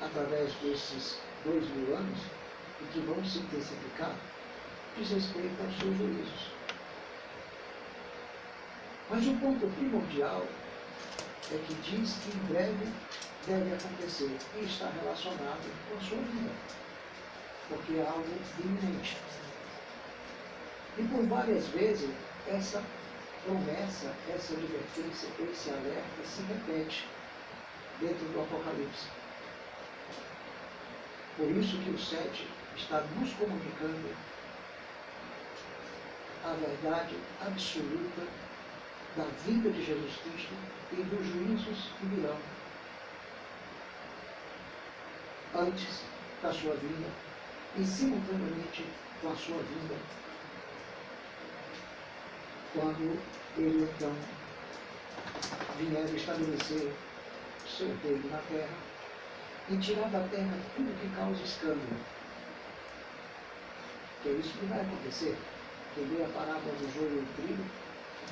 através 0.00 0.52
desses 0.54 1.18
dois 1.44 1.68
mil 1.70 1.94
anos, 1.94 2.18
e 2.80 2.84
que 2.92 3.00
vão 3.00 3.24
se 3.24 3.38
intensificar, 3.38 4.14
diz 4.96 5.10
respeito 5.10 5.62
aos 5.62 5.78
seus 5.78 5.96
juízos. 5.96 6.50
Mas 9.10 9.26
o 9.26 9.34
ponto 9.34 9.66
primordial 9.76 10.46
é 11.52 11.58
que 11.66 11.74
diz 11.74 12.16
que 12.18 12.36
em 12.36 12.40
breve 12.46 12.88
deve 13.46 13.74
acontecer 13.74 14.36
e 14.56 14.64
está 14.64 14.88
relacionado 15.02 15.88
com 15.88 15.96
a 15.96 16.00
sua 16.00 16.18
vida, 16.18 16.50
porque 17.68 17.94
é 17.94 18.06
algo 18.06 18.24
iminente. 18.58 19.16
E 20.96 21.02
por 21.02 21.26
várias 21.26 21.66
vezes 21.68 22.10
essa 22.48 22.82
promessa, 23.44 24.14
essa 24.34 24.54
advertência, 24.54 25.28
esse 25.40 25.70
alerta 25.70 26.24
se 26.24 26.42
repete 26.42 27.06
dentro 28.00 28.24
do 28.28 28.40
Apocalipse. 28.40 29.06
Por 31.36 31.50
isso 31.50 31.76
que 31.78 31.90
o 31.90 31.98
7 31.98 32.48
está 32.76 33.00
nos 33.18 33.32
comunicando 33.34 34.16
a 36.44 36.52
verdade 36.54 37.16
absoluta 37.40 38.26
da 39.16 39.24
vida 39.46 39.70
de 39.70 39.84
Jesus 39.84 40.16
Cristo 40.16 40.54
e 40.92 40.96
dos 40.96 41.26
juízos 41.26 41.90
que 41.98 42.06
virão 42.06 42.36
antes 45.54 46.02
da 46.42 46.52
sua 46.52 46.74
vida 46.74 47.08
e 47.76 47.84
simultaneamente 47.84 48.84
com 49.20 49.32
a 49.32 49.36
sua 49.36 49.56
vida, 49.56 49.96
quando 52.74 53.18
ele 53.56 53.84
então 53.84 54.12
vier 55.78 56.14
estabelecer 56.14 56.92
seu 57.66 57.96
reino 58.02 58.30
na 58.30 58.38
terra 58.38 58.76
e 59.70 59.78
tirar 59.78 60.10
da 60.10 60.28
terra 60.28 60.58
tudo 60.76 61.00
que 61.00 61.16
causa 61.16 61.42
escândalo 61.42 62.13
que 64.24 64.30
é 64.30 64.32
isso 64.32 64.58
que 64.58 64.66
vai 64.66 64.80
acontecer. 64.80 65.36
Quem 65.94 66.06
vê 66.06 66.24
a 66.24 66.28
parábola 66.28 66.72
do 66.80 66.94
joio 66.94 67.12
e 67.12 67.22
o 67.22 67.26
trigo, 67.36 67.62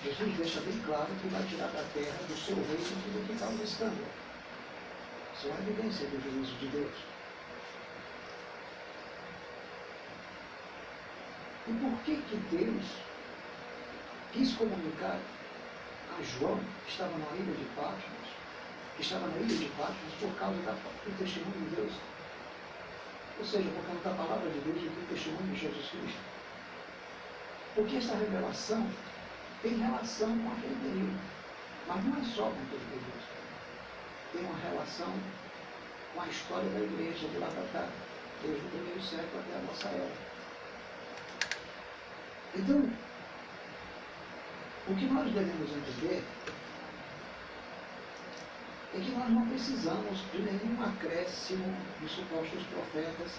Jesus 0.02 0.36
deixa 0.38 0.60
bem 0.62 0.80
claro 0.86 1.06
que 1.20 1.28
vai 1.28 1.46
tirar 1.46 1.68
da 1.68 1.84
terra, 1.92 2.18
do 2.26 2.34
seu 2.34 2.56
reino, 2.56 3.02
tudo 3.04 3.26
que 3.28 3.38
causa 3.38 3.62
escândalo. 3.62 4.08
Isso 5.36 5.48
é 5.48 5.50
uma 5.50 5.60
evidência 5.60 6.06
do 6.08 6.18
juízo 6.18 6.54
de 6.56 6.66
Deus. 6.68 6.94
E 11.68 11.72
por 11.74 11.98
que 12.04 12.16
que 12.16 12.36
Deus 12.56 12.84
quis 14.32 14.54
comunicar 14.54 15.20
a 16.18 16.22
João, 16.22 16.58
que 16.86 16.90
estava 16.90 17.16
na 17.18 17.36
ilha 17.36 17.54
de 17.54 17.64
Patmos, 17.76 18.28
que 18.96 19.02
estava 19.02 19.26
na 19.26 19.36
ilha 19.36 19.56
de 19.56 19.68
Patmos 19.76 20.14
por 20.18 20.34
causa 20.38 20.56
do 20.56 21.18
testemunho 21.18 21.68
de 21.68 21.76
Deus 21.76 21.92
ou 23.38 23.44
seja, 23.44 23.68
por 23.70 23.84
causa 23.84 24.00
da 24.00 24.24
palavra 24.24 24.50
de 24.50 24.60
Deus 24.60 24.82
e 24.82 24.88
do 24.88 25.08
testemunho 25.08 25.54
de 25.54 25.60
Jesus 25.60 25.88
Cristo. 25.90 26.20
Porque 27.74 27.96
essa 27.96 28.14
revelação 28.14 28.86
tem 29.62 29.78
relação 29.78 30.38
com 30.38 30.52
aquele 30.52 30.76
período. 30.82 31.20
Mas 31.88 32.04
não 32.04 32.20
é 32.20 32.24
só 32.24 32.42
com 32.44 32.62
aquele 32.62 32.84
período. 32.90 33.22
Tem 34.32 34.44
uma 34.44 34.58
relação 34.58 35.12
com 36.14 36.20
a 36.20 36.26
história 36.28 36.68
da 36.70 36.80
igreja 36.80 37.28
de 37.28 37.38
lá 37.38 37.46
para 37.46 37.80
cá, 37.80 37.88
desde 38.42 38.64
o 38.64 38.68
primeiro 38.70 39.02
século 39.02 39.40
até 39.40 39.58
a 39.58 39.62
nossa 39.62 39.88
era. 39.88 40.12
Então, 42.54 42.90
o 44.88 44.94
que 44.94 45.06
nós 45.06 45.32
devemos 45.32 45.70
entender 45.70 46.22
é 48.94 49.00
que 49.00 49.10
nós 49.12 49.30
não 49.30 49.46
precisamos 49.48 50.18
de 50.32 50.42
nenhum 50.42 50.82
acréscimo 50.82 51.64
de 52.00 52.08
supostos 52.08 52.62
profetas 52.64 53.32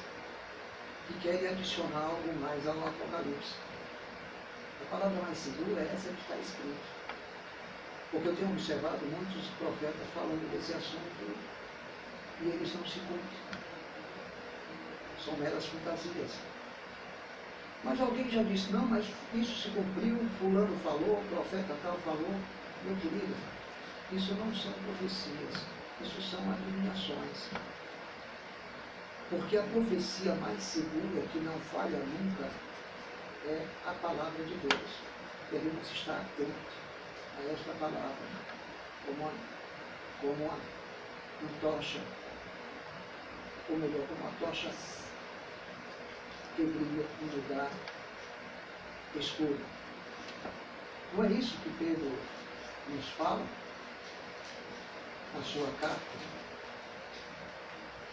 que 1.08 1.14
querem 1.20 1.48
adicionar 1.48 2.06
algo 2.06 2.34
mais 2.40 2.66
ao 2.66 2.88
Apocalipse. 2.88 3.54
A 4.82 4.86
palavra 4.90 5.22
mais 5.22 5.38
segura 5.38 5.82
é 5.82 5.92
essa 5.94 6.10
que 6.10 6.22
está 6.22 6.36
escrita. 6.38 7.04
Porque 8.10 8.30
eu 8.30 8.36
tenho 8.36 8.52
observado 8.52 9.06
muitos 9.06 9.48
profetas 9.60 10.08
falando 10.16 10.52
desse 10.52 10.74
assunto 10.74 11.38
e 12.42 12.48
eles 12.48 12.74
não 12.74 12.86
se 12.86 13.00
cumprem. 13.02 13.64
São 15.24 15.38
meras 15.38 15.66
fantasias. 15.68 16.32
Mas 17.84 18.02
alguém 18.02 18.30
já 18.30 18.42
disse, 18.44 18.72
não, 18.72 18.88
mas 18.88 19.06
isso 19.36 19.62
se 19.62 19.70
cumpriu, 19.70 20.18
fulano 20.40 20.76
falou, 20.84 21.24
profeta 21.30 21.76
tal 21.84 21.98
falou. 21.98 22.34
Meu 22.86 22.96
querido, 22.98 23.36
isso 24.16 24.36
não 24.36 24.54
são 24.54 24.72
profecias, 24.74 25.66
isso 26.02 26.22
são 26.22 26.40
adivinhações. 26.52 27.50
Porque 29.30 29.58
a 29.58 29.64
profecia 29.64 30.36
mais 30.36 30.62
segura, 30.62 31.28
que 31.32 31.40
não 31.40 31.60
falha 31.72 31.98
nunca, 31.98 32.48
é 33.48 33.66
a 33.88 33.94
palavra 33.94 34.44
de 34.44 34.54
Deus. 34.56 34.92
Devemos 35.52 35.92
estar 35.92 36.22
atentos 36.22 36.74
a 37.40 37.52
esta 37.52 37.72
palavra, 37.80 38.16
como, 39.06 39.28
a, 39.28 39.32
como 40.22 40.52
a, 40.52 40.58
tocha, 41.60 42.00
ou 43.70 43.78
melhor, 43.78 44.08
como 44.08 44.28
a 44.28 44.32
tocha 44.40 44.70
que 46.56 46.64
brilha 46.64 47.08
no 47.20 47.36
lugar 47.36 47.72
escuro. 49.16 49.60
Não 51.16 51.24
é 51.24 51.32
isso 51.32 51.58
que 51.58 51.70
Pedro 51.80 52.12
nos 52.90 53.10
fala 53.10 53.44
na 55.36 55.44
sua 55.44 55.68
carta? 55.80 56.34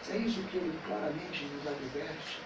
É 0.09 0.17
isso 0.17 0.43
que 0.43 0.57
ele 0.57 0.77
claramente 0.85 1.45
nos 1.45 1.67
adverte 1.67 2.41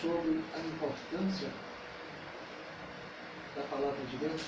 sobre 0.00 0.42
a 0.54 0.58
importância 0.60 1.50
da 3.54 3.62
palavra 3.64 4.04
de 4.06 4.16
Deus? 4.16 4.42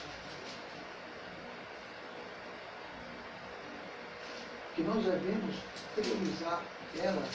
Que 4.75 4.83
nós 4.83 5.05
devemos 5.05 5.57
priorizar 5.95 6.63
ela 6.97 7.29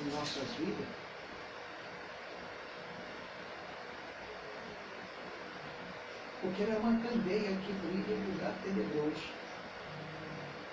em 0.00 0.04
nossas 0.10 0.48
vidas 0.56 1.01
porque 6.42 6.64
ela 6.64 6.74
é 6.74 6.78
uma 6.78 7.00
candeia 7.00 7.56
que 7.56 7.72
brilha 7.72 8.18
em 8.18 8.32
lugar 8.32 8.52
tenebroso. 8.64 9.30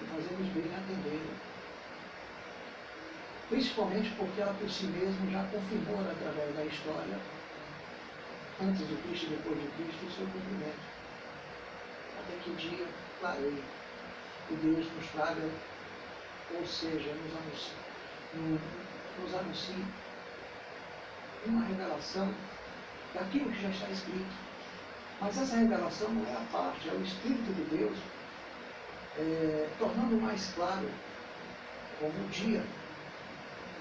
E 0.02 0.06
fazemos 0.06 0.48
bem 0.54 0.66
em 0.66 0.76
atendê-la. 0.76 1.36
Principalmente 3.50 4.10
porque 4.18 4.42
ela 4.42 4.54
por 4.56 4.70
si 4.70 4.86
mesma 4.88 5.32
já 5.32 5.44
confirmou 5.50 6.00
através 6.00 6.56
da 6.56 6.66
história, 6.66 7.20
antes 8.62 8.88
de 8.88 8.96
Cristo 8.96 9.28
e 9.28 9.30
depois 9.30 9.62
de 9.62 9.68
Cristo, 9.68 10.06
o 10.08 10.12
seu 10.12 10.26
cumprimento. 10.26 11.00
Até 12.20 12.36
que 12.44 12.52
dia 12.56 12.88
clareie 13.20 13.64
e 14.50 14.56
Deus 14.56 14.88
nos 14.92 15.08
traga, 15.12 15.50
ou 16.52 16.66
seja, 16.66 17.14
nos 17.14 17.34
anuncie, 17.38 18.60
nos 19.22 19.36
anuncie 19.36 19.86
uma 21.46 21.64
revelação 21.66 22.34
daquilo 23.14 23.52
que 23.52 23.62
já 23.62 23.70
está 23.70 23.88
escrito 23.90 24.49
mas 25.22 25.38
essa 25.38 25.58
revelação 25.58 26.10
não 26.10 26.26
é 26.26 26.34
a 26.34 26.46
parte, 26.52 26.90
é 26.90 26.94
o 26.94 27.04
Espírito 27.04 27.54
de 27.54 27.78
Deus 27.78 27.98
é, 29.18 29.68
tornando 29.78 30.16
mais 30.22 30.54
claro, 30.54 30.90
como 32.00 32.14
o 32.14 32.30
dia, 32.30 32.64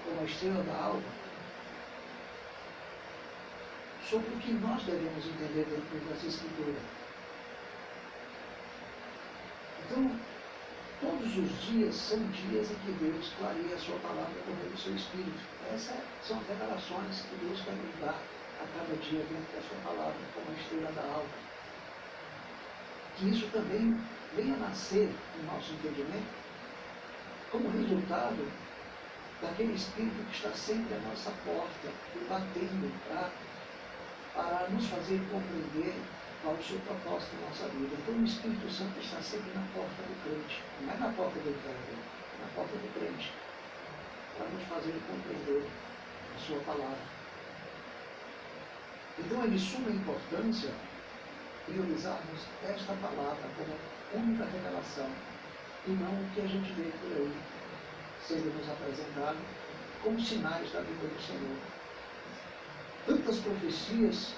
como 0.03 0.19
a 0.19 0.25
estrela 0.25 0.63
da 0.63 0.75
alva, 0.75 1.19
sobre 4.09 4.27
o 4.29 4.39
que 4.39 4.51
nós 4.53 4.83
devemos 4.83 5.25
entender 5.25 5.65
dentro 5.65 6.09
dessa 6.09 6.27
Escritura. 6.27 6.79
Então, 9.85 10.11
todos 10.99 11.37
os 11.37 11.61
dias 11.61 11.95
são 11.95 12.19
dias 12.31 12.69
em 12.69 12.75
que 12.75 12.91
Deus 12.99 13.31
clareia 13.37 13.75
a 13.75 13.79
sua 13.79 13.97
palavra 13.99 14.33
por 14.45 14.55
meio 14.57 14.71
do 14.71 14.77
seu 14.77 14.95
Espírito. 14.95 15.39
Essas 15.73 15.95
são 16.23 16.37
as 16.39 16.47
revelações 16.47 17.21
que 17.21 17.35
Deus 17.45 17.61
quer 17.61 17.75
nos 17.75 17.99
dar 18.01 18.19
a 18.59 18.77
cada 18.77 18.95
dia 19.01 19.23
dentro 19.23 19.55
da 19.55 19.61
sua 19.61 19.77
palavra, 19.83 20.19
como 20.33 20.49
a 20.49 20.59
estrela 20.59 20.91
da 20.91 21.01
alva. 21.01 21.49
Que 23.17 23.29
isso 23.29 23.47
também 23.51 23.99
venha 24.35 24.55
nascer 24.57 25.13
no 25.37 25.51
nosso 25.51 25.73
entendimento 25.73 26.39
como 27.51 27.69
resultado 27.71 28.51
daquele 29.41 29.73
Espírito 29.73 30.23
que 30.29 30.35
está 30.35 30.51
sempre 30.51 30.95
à 30.95 30.99
nossa 30.99 31.31
porta, 31.45 31.89
batendo 32.29 32.91
para, 33.07 33.31
para 34.33 34.69
nos 34.69 34.85
fazer 34.87 35.19
compreender 35.31 35.95
qual 36.43 36.55
o 36.55 36.63
seu 36.63 36.79
propósito 36.79 37.35
na 37.35 37.49
nossa 37.49 37.67
vida. 37.69 37.95
Então 37.95 38.15
o 38.15 38.23
Espírito 38.23 38.69
Santo 38.71 38.99
está 38.99 39.21
sempre 39.21 39.51
na 39.53 39.65
porta 39.73 40.03
do 40.03 40.23
crente, 40.23 40.61
não 40.81 40.93
é 40.93 40.97
na 40.97 41.11
porta 41.13 41.39
do 41.39 41.49
inferno, 41.49 42.03
é 42.37 42.41
na 42.41 42.47
porta 42.55 42.75
do 42.75 42.93
crente, 42.93 43.33
para 44.37 44.47
nos 44.47 44.63
fazer 44.67 44.93
compreender 45.07 45.67
a 46.35 46.39
sua 46.39 46.59
palavra. 46.59 47.18
Então 49.19 49.43
é 49.43 49.47
de 49.47 49.59
suma 49.59 49.89
importância 49.89 50.71
priorizarmos 51.65 52.41
esta 52.63 52.93
palavra 52.93 53.43
como 53.57 54.23
única 54.23 54.45
revelação 54.45 55.09
e 55.87 55.91
não 55.91 56.11
o 56.11 56.29
que 56.33 56.41
a 56.41 56.47
gente 56.47 56.71
vê 56.73 56.91
por 57.01 57.11
aí 57.11 57.31
sendo 58.25 58.53
nos 58.57 58.69
apresentado 58.69 59.37
como 60.03 60.19
sinais 60.19 60.71
da 60.71 60.81
vida 60.81 61.07
do 61.07 61.21
Senhor. 61.21 61.57
Tantas 63.05 63.37
profecias 63.39 64.33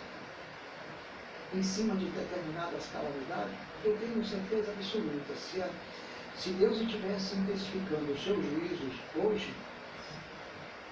em 1.54 1.64
cima 1.64 1.96
de 1.96 2.06
determinadas 2.06 2.88
calamidades, 2.94 3.54
eu 3.84 3.98
tenho 3.98 4.26
certeza 4.26 4.72
absoluta, 4.72 5.36
se, 5.36 5.62
a, 5.62 5.70
se 6.38 6.52
Deus 6.52 6.80
estivesse 6.80 7.36
intensificando 7.36 8.12
os 8.12 8.24
seus 8.24 8.38
juízos 8.38 8.94
hoje, 9.16 9.54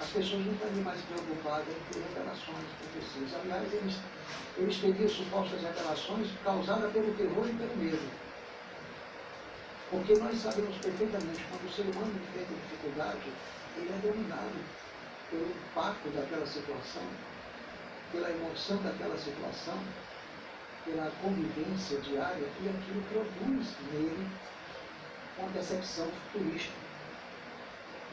as 0.01 0.09
pessoas 0.09 0.45
não 0.45 0.53
estariam 0.53 0.83
mais 0.83 1.01
preocupadas 1.01 1.75
ter 1.91 1.99
revelações, 1.99 2.65
profecias. 2.79 3.41
Aliás, 3.41 3.73
eles, 3.73 3.95
eles 4.57 4.77
teriam 4.77 5.09
supostas 5.09 5.61
revelações 5.61 6.29
causadas 6.43 6.91
pelo 6.93 7.13
terror 7.15 7.45
e 7.47 7.53
pelo 7.53 7.75
medo. 7.75 8.09
Porque 9.91 10.13
nós 10.15 10.37
sabemos 10.37 10.77
perfeitamente 10.77 11.43
quando 11.49 11.67
o 11.67 11.73
ser 11.73 11.81
humano 11.81 12.13
enfrenta 12.15 12.53
dificuldade, 12.53 13.33
ele 13.75 13.89
é 13.89 14.07
dominado 14.07 14.59
pelo 15.29 15.49
impacto 15.49 16.09
daquela 16.09 16.45
situação, 16.47 17.03
pela 18.11 18.29
emoção 18.29 18.77
daquela 18.77 19.17
situação, 19.17 19.77
pela 20.85 21.11
convivência 21.21 21.99
diária, 22.01 22.47
e 22.61 22.69
aquilo 22.69 23.03
produz 23.11 23.75
nele 23.91 24.27
uma 25.37 25.49
decepção 25.49 26.07
futurística 26.31 26.78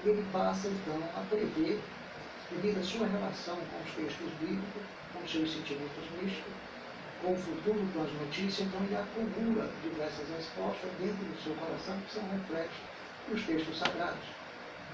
ele 0.09 0.25
passa 0.33 0.69
então 0.69 0.99
a 1.17 1.21
prever, 1.29 1.81
devido 2.51 2.79
à 2.79 2.83
sua 2.83 3.07
relação 3.07 3.57
com 3.57 3.83
os 3.85 3.95
textos 3.95 4.33
bíblicos, 4.41 4.83
com 5.13 5.27
seus 5.27 5.53
sentimentos 5.53 6.11
místicos, 6.21 6.53
com 7.23 7.33
o 7.33 7.37
futuro, 7.37 7.81
com 7.93 8.03
as 8.03 8.13
notícias, 8.13 8.69
então 8.69 8.81
ele 8.85 8.97
acumula 8.97 9.71
diversas 9.83 10.29
respostas 10.29 10.91
dentro 11.01 11.25
do 11.25 11.43
seu 11.43 11.55
coração 11.55 11.99
que 12.01 12.13
são 12.13 12.29
reflexos 12.29 12.85
dos 13.29 13.43
textos 13.45 13.79
sagrados. 13.79 14.25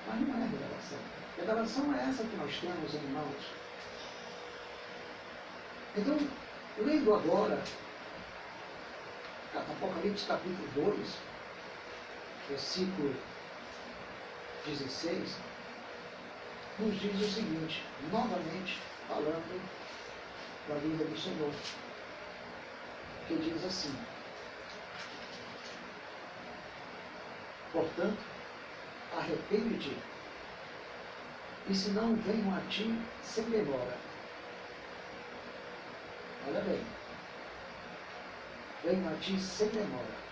Mas 0.07 0.21
não 0.21 0.35
é 0.35 0.49
revelação. 0.49 0.99
Revelação 1.37 1.95
é 1.95 2.09
essa 2.09 2.25
que 2.25 2.37
nós 2.37 2.59
temos 2.59 2.95
em 2.95 3.13
mãos. 3.13 3.63
Então, 5.97 6.19
lendo 6.79 7.15
agora 7.15 7.63
Apocalipse 9.55 10.27
capítulo 10.27 10.67
2, 10.75 11.19
versículo 12.49 13.15
16, 14.67 15.37
nos 16.79 17.01
diz 17.01 17.21
o 17.21 17.35
seguinte, 17.35 17.85
novamente 18.13 18.81
falando 19.09 19.61
da 20.69 20.75
vida 20.77 21.05
do 21.05 21.19
Senhor, 21.19 21.53
que 23.27 23.37
diz 23.37 23.65
assim, 23.65 23.93
portanto, 27.73 28.23
arrepende-te, 29.19 29.97
e 31.69 31.75
se 31.75 31.91
não 31.91 32.15
venham 32.17 32.57
a 32.57 32.61
ti 32.69 32.97
sem 33.23 33.45
demora. 33.45 33.99
Olha 36.49 36.61
bem, 36.61 36.85
venham 38.85 39.13
a 39.13 39.17
ti 39.19 39.39
sem 39.41 39.69
demora. 39.69 40.32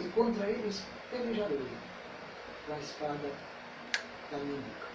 E 0.00 0.08
contra 0.10 0.46
eles 0.46 0.82
pelejarei 1.10 1.60
com 2.66 2.72
a 2.72 2.78
espada 2.78 3.30
da 4.30 4.38
minha 4.38 4.60
boca. 4.60 4.90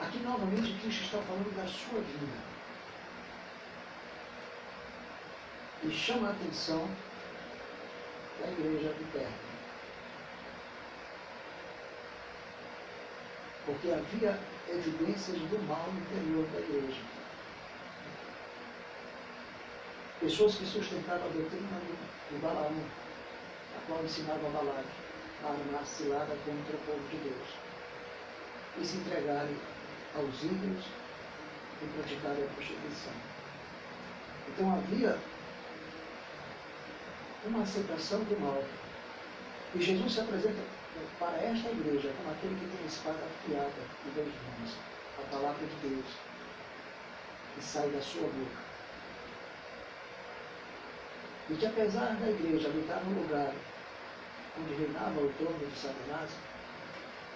Aqui 0.00 0.18
novamente 0.18 0.78
Cristo 0.80 1.04
está 1.04 1.18
falando 1.22 1.56
da 1.56 1.66
sua 1.66 2.00
vida. 2.00 2.56
E 5.84 5.90
chama 5.90 6.28
a 6.28 6.30
atenção 6.32 6.88
da 8.40 8.50
igreja 8.50 8.92
de 8.92 9.04
perto. 9.04 9.46
Porque 13.64 13.90
havia 13.90 14.40
evidências 14.68 15.38
do 15.38 15.66
mal 15.66 15.88
interior 15.88 16.46
da 16.48 16.60
igreja. 16.60 17.15
Pessoas 20.20 20.54
que 20.54 20.64
sustentavam 20.64 21.26
a 21.26 21.30
doutrina 21.30 21.78
do 22.30 22.40
Balaão, 22.40 22.72
a 23.76 23.86
qual 23.86 24.02
ensinava 24.02 24.48
Balaque 24.48 24.88
a 25.44 25.48
armar 25.48 25.84
cilada 25.84 26.34
contra 26.46 26.74
o 26.74 26.80
povo 26.86 27.08
de 27.10 27.18
Deus 27.18 27.48
e 28.80 28.84
se 28.84 28.96
entregarem 28.96 29.56
aos 30.14 30.42
ídolos 30.42 30.86
e 31.82 31.86
praticarem 31.86 32.44
a 32.44 32.46
prostituição. 32.46 33.12
Então 34.48 34.74
havia 34.74 35.18
uma 37.44 37.62
aceitação 37.62 38.20
do 38.24 38.40
mal. 38.40 38.64
E 39.74 39.82
Jesus 39.82 40.14
se 40.14 40.20
apresenta 40.20 40.62
para 41.18 41.36
esta 41.42 41.68
igreja 41.68 42.10
como 42.16 42.30
aquele 42.30 42.54
que 42.54 42.74
tem 42.74 42.84
a 42.84 42.86
espada 42.86 43.18
afiada 43.18 43.82
de 44.02 44.10
dois 44.12 44.28
mãos, 44.28 44.76
a 45.18 45.30
palavra 45.30 45.66
de 45.66 45.88
Deus, 45.88 46.06
que 47.54 47.62
sai 47.62 47.90
da 47.90 48.00
sua 48.00 48.22
boca 48.22 48.65
e 51.48 51.54
que 51.54 51.66
apesar 51.66 52.16
da 52.16 52.28
igreja 52.28 52.68
habitar 52.68 53.02
no 53.04 53.22
lugar 53.22 53.52
onde 54.58 54.74
reinava 54.74 55.20
o 55.20 55.32
trono 55.34 55.58
de 55.58 55.76
Satanás, 55.76 56.30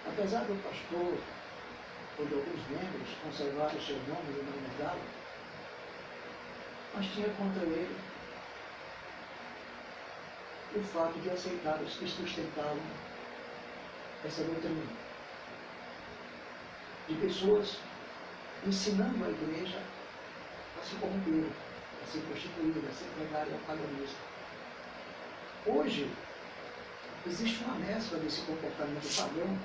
apesar 0.07 0.43
do 0.45 0.61
pastor 0.63 1.17
ou 2.19 2.25
de 2.25 2.33
alguns 2.33 2.67
membros 2.69 3.09
conservar 3.23 3.73
o 3.73 3.81
seu 3.81 3.95
nome 3.95 4.29
e 4.29 4.43
não 4.43 4.69
negá-lo, 4.69 5.01
mas 6.93 7.05
tinha 7.07 7.29
contra 7.35 7.63
ele 7.63 7.95
o 10.75 10.81
fato 10.83 11.19
de 11.19 11.29
aceitar 11.29 11.81
os 11.81 11.95
que 11.95 12.07
sustentavam 12.07 12.79
essa 14.25 14.43
doutrina. 14.43 14.83
De 17.07 17.15
pessoas 17.15 17.77
ensinando 18.65 19.25
a 19.25 19.29
igreja 19.29 19.81
a 20.79 20.83
se 20.83 20.95
corromper, 20.95 21.49
a 22.01 22.07
se 22.07 22.19
prostituir, 22.19 22.83
a 22.89 22.93
se 22.93 23.03
entregarem 23.05 23.53
ao 23.53 23.59
paganismo. 23.59 24.17
Hoje, 25.65 26.09
existe 27.27 27.63
uma 27.63 27.75
mescla 27.75 28.17
desse 28.19 28.41
comportamento 28.41 29.15
pagão, 29.15 29.57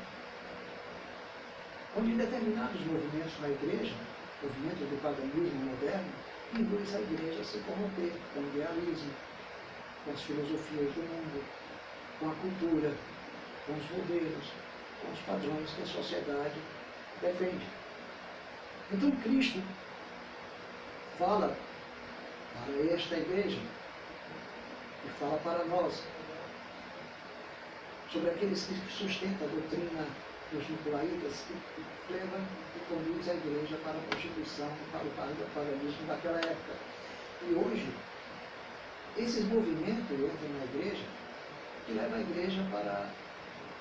onde 1.96 2.12
determinados 2.14 2.80
movimentos 2.80 3.40
na 3.40 3.48
igreja, 3.48 3.94
movimentos 4.42 4.88
do 4.88 5.02
paganismo 5.02 5.64
moderno, 5.64 6.12
induz 6.54 6.94
a 6.94 7.00
igreja 7.00 7.40
a 7.40 7.44
se 7.44 7.58
corromper 7.60 8.12
com 8.34 8.40
o 8.40 8.46
idealismo, 8.48 9.10
com 10.04 10.12
as 10.12 10.22
filosofias 10.22 10.94
do 10.94 11.00
mundo, 11.00 11.44
com 12.20 12.30
a 12.30 12.34
cultura, 12.34 12.94
com 13.66 13.72
os 13.72 13.90
modelos, 13.90 14.52
com 15.00 15.12
os 15.12 15.18
padrões 15.20 15.70
que 15.70 15.82
a 15.82 15.86
sociedade 15.86 16.60
defende. 17.20 17.66
Então 18.92 19.10
Cristo 19.22 19.62
fala 21.18 21.56
esta 22.92 23.16
igreja 23.16 23.60
e 25.04 25.08
fala 25.20 25.38
para 25.38 25.64
nós 25.66 26.02
sobre 28.12 28.30
aqueles 28.30 28.64
que 28.64 28.74
sustentam 28.92 29.46
a 29.46 29.50
doutrina 29.50 30.06
dos 30.52 30.68
nicolaítas 30.68 31.44
que 31.48 32.12
leva 32.12 32.40
e 32.76 32.78
conduz 32.88 33.28
a 33.28 33.34
igreja 33.34 33.76
para 33.82 33.92
a 33.92 34.02
prostituição, 34.08 34.70
para 34.92 35.02
o 35.02 35.50
paganismo 35.54 36.06
daquela 36.06 36.38
época. 36.38 36.72
E 37.42 37.54
hoje, 37.54 37.88
esses 39.16 39.44
movimentos 39.46 40.10
entram 40.10 40.58
na 40.58 40.64
igreja 40.64 41.04
que 41.86 41.92
levam 41.92 42.18
a 42.18 42.20
igreja 42.20 42.66
para 42.70 43.10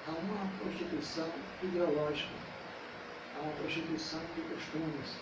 a 0.08 0.12
uma 0.12 0.52
prostituição 0.60 1.30
ideológica, 1.64 2.34
a 3.38 3.42
uma 3.42 3.54
prostituição 3.54 4.22
de 4.36 4.42
costumes, 4.42 5.18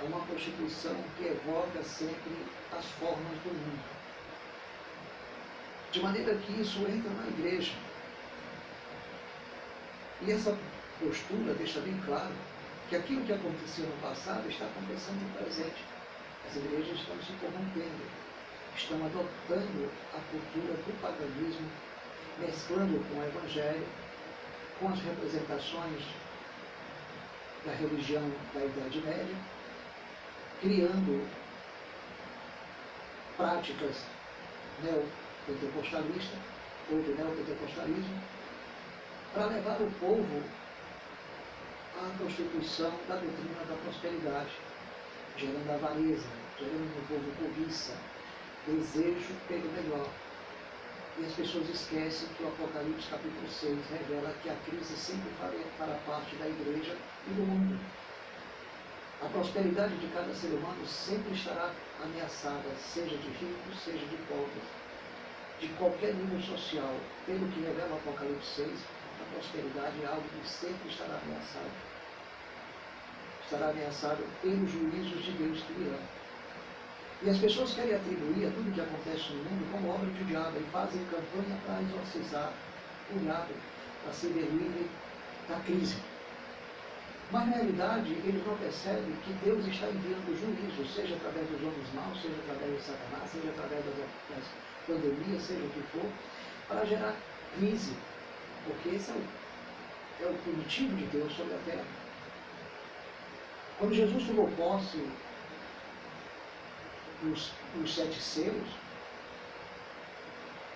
a 0.00 0.04
uma 0.04 0.20
prostituição 0.26 0.96
que 1.16 1.24
evoca 1.26 1.82
sempre 1.82 2.46
as 2.72 2.84
formas 2.92 3.36
do 3.44 3.50
mundo. 3.50 3.84
De 5.90 6.00
maneira 6.00 6.34
que 6.36 6.60
isso 6.60 6.78
entra 6.80 7.10
na 7.10 7.26
igreja. 7.28 7.72
E 10.22 10.32
essa 10.32 10.56
postura 11.00 11.54
deixa 11.54 11.80
bem 11.80 11.98
claro 12.04 12.34
que 12.88 12.96
aquilo 12.96 13.24
que 13.24 13.32
aconteceu 13.32 13.86
no 13.86 13.96
passado 14.00 14.48
está 14.48 14.66
acontecendo 14.66 15.20
no 15.22 15.38
presente. 15.38 15.84
As 16.48 16.56
igrejas 16.56 16.98
estão 16.98 17.16
se 17.22 17.32
corrompendo, 17.40 18.04
estão 18.76 18.96
adotando 19.04 19.90
a 20.14 20.20
cultura 20.30 20.74
do 20.74 21.00
paganismo, 21.00 21.68
mesclando 22.38 23.04
com 23.08 23.20
o 23.20 23.24
evangelho, 23.24 23.86
com 24.78 24.88
as 24.88 25.00
representações 25.00 26.04
da 27.66 27.72
religião 27.72 28.22
da 28.54 28.64
Idade 28.64 29.00
Média, 29.02 29.36
criando 30.60 31.28
práticas 33.36 34.04
neopentecostalistas 34.82 36.38
ou 36.90 37.02
do 37.02 37.14
neopentecostalismo 37.14 38.22
para 39.32 39.46
levar 39.46 39.80
o 39.80 39.90
povo 40.00 40.42
à 41.96 42.18
constituição 42.18 42.92
da 43.08 43.16
doutrina 43.16 43.64
da 43.68 43.76
prosperidade, 43.82 44.52
gerando 45.36 45.70
avareza, 45.70 46.26
gerando 46.58 46.94
no 46.94 47.06
povo 47.06 47.30
cobiça, 47.36 47.94
desejo 48.66 49.34
pelo 49.46 49.70
melhor. 49.72 50.08
E 51.18 51.26
as 51.26 51.32
pessoas 51.32 51.68
esquecem 51.68 52.28
que 52.36 52.44
o 52.44 52.48
Apocalipse 52.48 53.08
capítulo 53.10 53.48
6 53.48 53.76
revela 53.90 54.32
que 54.40 54.48
a 54.48 54.54
crise 54.66 54.96
sempre 54.96 55.30
fará 55.76 55.94
parte 56.06 56.36
da 56.36 56.48
igreja 56.48 56.96
e 57.26 57.30
do 57.30 57.42
mundo. 57.42 57.78
A 59.20 59.26
prosperidade 59.30 59.96
de 59.96 60.06
cada 60.08 60.32
ser 60.32 60.48
humano 60.48 60.86
sempre 60.86 61.34
estará 61.34 61.72
ameaçada, 62.00 62.68
seja 62.78 63.16
de 63.16 63.28
ricos, 63.30 63.80
seja 63.84 64.06
de 64.06 64.16
pobres, 64.28 64.62
de 65.60 65.66
qualquer 65.74 66.14
nível 66.14 66.40
social. 66.40 66.94
Pelo 67.26 67.48
que 67.48 67.60
revela 67.60 67.94
o 67.94 67.96
Apocalipse 67.96 68.62
6, 68.62 68.70
a 69.20 69.34
prosperidade 69.34 70.02
é 70.04 70.06
algo 70.06 70.22
que 70.22 70.48
sempre 70.48 70.88
estará 70.88 71.18
ameaçado. 71.18 71.70
Estará 73.42 73.70
ameaçado 73.70 74.24
pelos 74.40 74.70
juízos 74.70 75.24
de 75.24 75.32
Deus 75.32 75.62
que 75.62 75.72
virão. 75.72 75.98
E 77.20 77.30
as 77.30 77.38
pessoas 77.38 77.74
querem 77.74 77.96
atribuir 77.96 78.46
a 78.46 78.50
tudo 78.52 78.72
que 78.72 78.80
acontece 78.80 79.32
no 79.32 79.42
mundo 79.42 79.72
como 79.72 79.90
obra 79.90 80.06
de 80.06 80.24
diabo 80.24 80.56
e 80.60 80.70
fazem 80.70 81.04
campanha 81.06 81.58
para 81.66 81.82
exorcizar 81.82 82.52
o 83.10 83.18
diabo, 83.18 83.52
para 84.04 84.12
ser 84.12 84.28
livre 84.28 84.88
da 85.48 85.58
crise. 85.58 85.96
Mas 87.30 87.46
na 87.46 87.56
realidade 87.56 88.12
eles 88.12 88.46
não 88.46 88.56
percebem 88.56 89.14
que 89.24 89.32
Deus 89.44 89.66
está 89.66 89.86
enviando 89.86 90.40
juízo, 90.40 90.94
seja 90.94 91.14
através 91.16 91.46
dos 91.48 91.60
homens 91.60 91.92
maus, 91.92 92.22
seja 92.22 92.36
através 92.44 92.78
de 92.78 92.82
Satanás, 92.82 93.30
seja 93.30 93.50
através 93.50 93.84
das, 93.84 94.44
pandemias, 94.86 95.42
seja 95.42 95.62
o 95.62 95.68
que 95.68 95.82
for, 95.92 96.10
para 96.66 96.86
gerar 96.86 97.14
crise, 97.54 97.94
porque 98.64 98.96
esse 98.96 99.10
é 99.10 99.14
o, 99.14 100.24
é 100.24 100.30
o 100.30 100.38
punitivo 100.38 100.96
de 100.96 101.04
Deus 101.04 101.30
sobre 101.36 101.54
a 101.54 101.58
terra. 101.58 101.84
Quando 103.78 103.94
Jesus 103.94 104.26
tomou 104.26 104.48
posse 104.52 105.06
dos, 107.22 107.52
dos 107.74 107.94
sete 107.94 108.18
selos, 108.18 108.68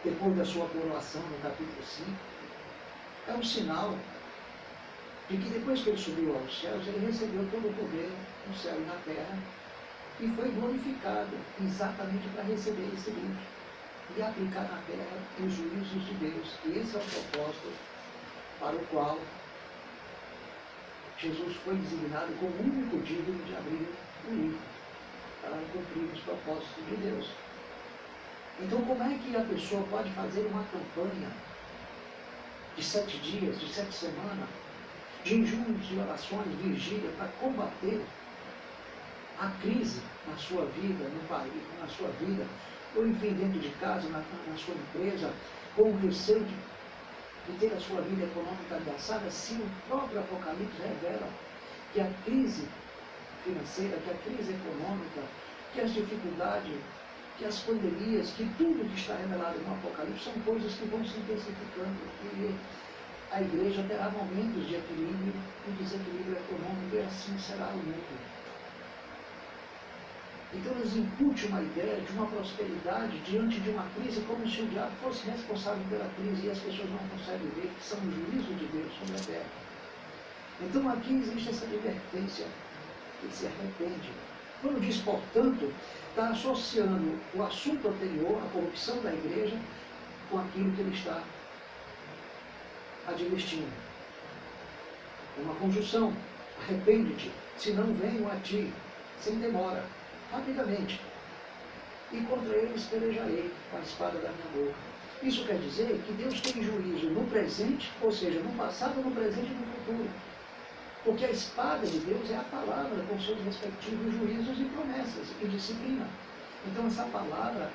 depois 0.04 0.36
da 0.36 0.44
sua 0.44 0.68
coroação 0.68 1.22
no 1.22 1.38
capítulo 1.38 1.82
5, 1.82 2.10
é 3.28 3.32
um 3.32 3.42
sinal 3.42 3.96
de 5.32 5.38
que 5.38 5.48
depois 5.48 5.80
que 5.80 5.88
ele 5.88 5.98
subiu 5.98 6.36
aos 6.36 6.60
céus, 6.60 6.86
ele 6.86 7.06
recebeu 7.06 7.48
todo 7.50 7.66
o 7.66 7.72
poder 7.72 8.12
no 8.46 8.54
céu 8.54 8.76
e 8.76 8.84
na 8.84 8.96
terra 8.96 9.38
e 10.20 10.28
foi 10.28 10.50
glorificado 10.50 11.30
exatamente 11.58 12.28
para 12.28 12.44
receber 12.44 12.86
esse 12.92 13.10
livro 13.10 13.40
e 14.14 14.22
aplicar 14.22 14.62
na 14.64 14.82
terra 14.86 15.16
os 15.40 15.52
juízos 15.54 16.04
de 16.04 16.14
Deus. 16.14 16.58
E 16.66 16.78
esse 16.78 16.94
é 16.94 17.00
o 17.00 17.30
propósito 17.32 17.72
para 18.60 18.76
o 18.76 18.86
qual 18.88 19.18
Jesus 21.18 21.56
foi 21.64 21.76
designado 21.76 22.34
como 22.38 22.52
o 22.52 22.62
único 22.62 22.98
digno 22.98 23.42
de 23.44 23.56
abrir 23.56 23.88
o 24.28 24.34
livro, 24.34 24.60
para 25.40 25.56
cumprir 25.72 26.12
os 26.12 26.20
propósitos 26.20 26.84
de 26.90 26.96
Deus. 26.96 27.30
Então, 28.60 28.82
como 28.82 29.02
é 29.02 29.16
que 29.16 29.34
a 29.34 29.40
pessoa 29.40 29.82
pode 29.88 30.10
fazer 30.10 30.46
uma 30.48 30.64
campanha 30.64 31.30
de 32.76 32.84
sete 32.84 33.16
dias, 33.18 33.58
de 33.58 33.72
sete 33.72 33.94
semanas, 33.94 34.48
jejuns 35.24 35.86
de 35.86 35.98
orações, 35.98 36.46
vigília, 36.62 37.10
para 37.16 37.28
combater 37.40 38.04
a 39.38 39.48
crise 39.60 40.00
na 40.28 40.36
sua 40.36 40.66
vida, 40.66 41.08
no 41.08 41.28
país, 41.28 41.62
na 41.80 41.88
sua 41.88 42.08
vida, 42.20 42.46
ou 42.94 43.06
enfim, 43.06 43.32
dentro 43.34 43.58
de 43.58 43.70
casa, 43.80 44.08
na, 44.08 44.18
na 44.18 44.56
sua 44.56 44.74
empresa, 44.74 45.32
com 45.74 45.90
o 45.90 45.98
receio 45.98 46.44
de, 46.44 46.54
de, 47.52 47.58
ter 47.58 47.74
a 47.74 47.80
sua 47.80 48.02
vida 48.02 48.24
econômica 48.24 48.76
ameaçada, 48.76 49.30
se 49.30 49.54
o 49.54 49.70
próprio 49.88 50.20
Apocalipse 50.20 50.80
revela 50.82 51.28
que 51.92 52.00
a 52.00 52.10
crise 52.24 52.68
financeira, 53.44 53.96
que 53.98 54.10
a 54.10 54.14
crise 54.14 54.52
econômica, 54.52 55.22
que 55.72 55.80
as 55.80 55.92
dificuldades, 55.92 56.76
que 57.38 57.44
as 57.44 57.58
pandemias, 57.60 58.30
que 58.30 58.44
tudo 58.58 58.88
que 58.88 59.00
está 59.00 59.16
revelado 59.16 59.58
no 59.60 59.74
Apocalipse 59.74 60.24
são 60.24 60.34
coisas 60.44 60.74
que 60.74 60.84
vão 60.86 61.04
se 61.04 61.18
intensificando. 61.18 61.96
E 62.36 62.54
a 63.32 63.40
igreja 63.40 63.82
terá 63.88 64.10
momentos 64.10 64.68
de 64.68 64.74
equilíbrio 64.74 65.32
e 65.66 65.70
desequilíbrio 65.82 66.36
econômico, 66.36 66.94
e 66.94 67.00
assim 67.00 67.38
será 67.38 67.68
o 67.68 67.76
mundo. 67.76 68.32
Então 70.54 70.72
eles 70.72 70.94
incutem 70.94 71.48
uma 71.48 71.62
ideia 71.62 71.98
de 72.02 72.12
uma 72.12 72.26
prosperidade 72.26 73.18
diante 73.20 73.58
de 73.60 73.70
uma 73.70 73.86
crise, 73.94 74.20
como 74.28 74.46
se 74.46 74.60
o 74.60 74.66
diabo 74.66 74.92
fosse 75.02 75.30
responsável 75.30 75.82
pela 75.88 76.06
crise 76.10 76.46
e 76.46 76.50
as 76.50 76.58
pessoas 76.58 76.90
não 76.90 76.98
conseguem 77.08 77.48
ver 77.56 77.70
que 77.74 77.82
são 77.82 77.98
o 78.00 78.10
juízo 78.12 78.52
de 78.52 78.66
Deus 78.66 78.92
sobre 78.98 79.16
a 79.16 79.24
terra. 79.24 79.50
Então 80.60 80.90
aqui 80.90 81.14
existe 81.14 81.48
essa 81.48 81.64
advertência, 81.64 82.46
que 83.20 83.34
se 83.34 83.46
arrepende. 83.46 84.12
Quando 84.60 84.78
diz, 84.78 84.98
portanto, 84.98 85.72
está 86.10 86.28
associando 86.28 87.18
o 87.34 87.42
assunto 87.42 87.88
anterior, 87.88 88.42
a 88.44 88.52
corrupção 88.52 89.00
da 89.00 89.12
igreja, 89.12 89.56
com 90.30 90.38
aquilo 90.38 90.70
que 90.72 90.82
ele 90.82 90.94
está 90.94 91.22
advertindo. 93.06 93.72
É 95.38 95.42
uma 95.42 95.54
conjunção. 95.54 96.12
Arrepende-te, 96.62 97.30
se 97.56 97.72
não 97.72 97.92
venho 97.94 98.30
a 98.30 98.36
ti, 98.36 98.72
sem 99.20 99.36
demora 99.36 99.84
rapidamente. 100.30 101.00
E 102.12 102.20
contra 102.22 102.54
eles 102.54 102.84
pelejarei 102.84 103.50
com 103.70 103.76
a 103.78 103.80
espada 103.80 104.18
da 104.18 104.28
minha 104.28 104.66
boca. 104.66 104.78
Isso 105.22 105.44
quer 105.44 105.58
dizer 105.58 106.02
que 106.06 106.12
Deus 106.14 106.40
tem 106.40 106.62
juízo 106.62 107.10
no 107.10 107.24
presente, 107.26 107.90
ou 108.00 108.12
seja, 108.12 108.40
no 108.40 108.52
passado, 108.54 109.00
no 109.00 109.10
presente 109.12 109.50
e 109.50 109.54
no 109.54 109.66
futuro. 109.66 110.10
Porque 111.04 111.24
a 111.24 111.30
espada 111.30 111.86
de 111.86 111.98
Deus 112.00 112.30
é 112.30 112.36
a 112.36 112.44
palavra 112.44 113.02
com 113.08 113.20
seus 113.20 113.40
respectivos 113.44 114.12
juízos 114.14 114.60
e 114.60 114.64
promessas 114.64 115.28
e 115.40 115.46
disciplina. 115.46 116.06
Então 116.66 116.86
essa 116.86 117.04
palavra, 117.04 117.70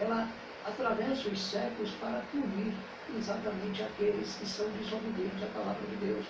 ela 0.00 0.28
atravessa 0.64 1.28
os 1.28 1.40
séculos 1.40 1.90
para 2.00 2.22
punir 2.30 2.72
exatamente 3.16 3.82
aqueles 3.82 4.34
que 4.36 4.46
são 4.46 4.68
desobedientes 4.70 5.42
à 5.42 5.46
palavra 5.46 5.86
de 5.86 5.96
Deus. 5.96 6.26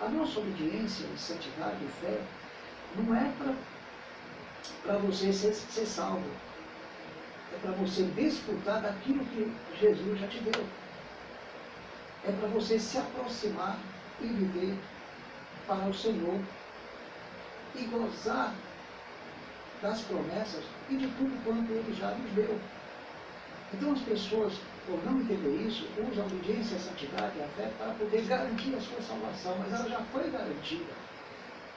A 0.00 0.08
nossa 0.08 0.40
obediência, 0.40 1.06
santidade 1.16 1.84
e 1.84 1.88
fé 2.00 2.20
não 2.96 3.14
é 3.14 3.32
para 4.82 4.98
você 4.98 5.32
ser, 5.32 5.54
ser 5.54 5.86
salvo. 5.86 6.30
É 7.52 7.58
para 7.58 7.72
você 7.72 8.04
desfrutar 8.04 8.80
daquilo 8.80 9.24
que 9.26 9.52
Jesus 9.78 10.20
já 10.20 10.28
te 10.28 10.40
deu. 10.40 10.64
É 12.24 12.32
para 12.32 12.48
você 12.48 12.78
se 12.78 12.98
aproximar 12.98 13.78
e 14.20 14.26
viver 14.26 14.78
para 15.66 15.86
o 15.86 15.94
Senhor 15.94 16.40
e 17.74 17.84
gozar 17.84 18.54
das 19.80 20.02
promessas 20.02 20.64
e 20.88 20.96
de 20.96 21.08
tudo 21.08 21.44
quanto 21.44 21.70
Ele 21.70 21.94
já 21.94 22.10
nos 22.12 22.30
deu. 22.32 22.60
Então 23.72 23.92
as 23.92 24.00
pessoas, 24.00 24.54
por 24.90 25.04
não 25.04 25.20
entender 25.20 25.68
isso, 25.68 25.86
usam 26.10 26.24
a 26.24 26.26
obediência, 26.26 26.76
a 26.76 26.80
santidade 26.80 27.38
e 27.38 27.42
a 27.42 27.48
fé 27.48 27.70
para 27.78 27.94
poder 27.94 28.22
garantir 28.22 28.74
a 28.74 28.80
sua 28.80 29.00
salvação, 29.00 29.56
mas 29.60 29.72
ela 29.72 29.88
já 29.88 30.00
foi 30.12 30.28
garantida. 30.28 30.92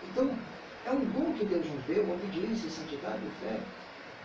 Então, 0.09 0.35
é 0.85 0.91
um 0.91 1.05
dom 1.11 1.33
que 1.33 1.45
Deus 1.45 1.65
nos 1.65 1.85
deu, 1.85 2.11
obediência, 2.11 2.69
santidade 2.71 3.21
e 3.23 3.45
fé, 3.45 3.59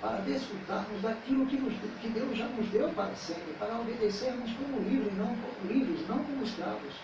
para 0.00 0.18
desfrutarmos 0.20 1.02
daquilo 1.02 1.46
que, 1.46 1.56
nos, 1.58 1.74
que 2.00 2.08
Deus 2.08 2.38
já 2.38 2.46
nos 2.46 2.66
deu 2.70 2.88
para 2.90 3.14
sempre, 3.14 3.52
para 3.58 3.78
obedecermos 3.78 4.50
como 4.52 4.80
livres, 4.80 5.14
não 5.18 5.36
como 5.36 5.72
livres, 5.72 6.08
não 6.08 6.24
como 6.24 6.42
escravos. 6.42 6.94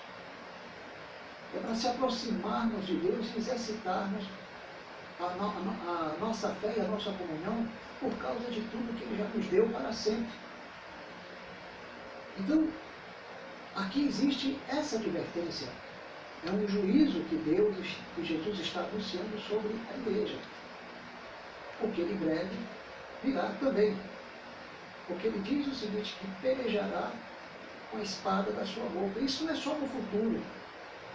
É 1.55 1.59
para 1.59 1.75
se 1.75 1.87
aproximarmos 1.87 2.87
de 2.87 2.97
Deus 2.97 3.27
e 3.35 3.39
exercitarmos 3.39 4.25
a, 5.21 5.29
no, 5.35 5.47
a, 5.47 6.15
a 6.15 6.17
nossa 6.19 6.49
fé 6.55 6.75
e 6.77 6.81
a 6.81 6.89
nossa 6.89 7.13
comunhão 7.13 7.69
por 8.01 8.13
causa 8.19 8.51
de 8.51 8.61
tudo 8.63 8.97
que 8.97 9.05
Ele 9.05 9.19
já 9.19 9.29
nos 9.35 9.47
deu 9.47 9.69
para 9.69 9.93
sempre. 9.93 10.33
Então, 12.39 12.69
aqui 13.77 14.07
existe 14.07 14.59
essa 14.69 14.97
advertência. 14.97 15.69
É 16.47 16.51
um 16.51 16.67
juízo 16.69 17.21
que 17.25 17.37
Deus, 17.37 17.75
que 18.15 18.25
Jesus 18.25 18.59
está 18.61 18.81
anunciando 18.81 19.39
sobre 19.41 19.75
a 19.91 19.97
igreja. 19.97 20.37
Porque 21.81 22.03
ele 22.03 22.15
breve 22.15 22.57
virá 23.25 23.51
também. 23.59 23.97
Porque 25.07 25.27
ele 25.27 25.39
diz 25.41 25.67
o 25.67 25.75
seguinte, 25.75 26.15
que 26.21 26.27
pelejará 26.43 27.11
com 27.91 27.99
a 27.99 28.03
espada 28.03 28.53
da 28.53 28.65
sua 28.65 28.85
boca. 28.91 29.21
Isso 29.21 29.45
não 29.45 29.53
é 29.53 29.57
só 29.57 29.75
no 29.75 29.87
futuro, 29.89 30.41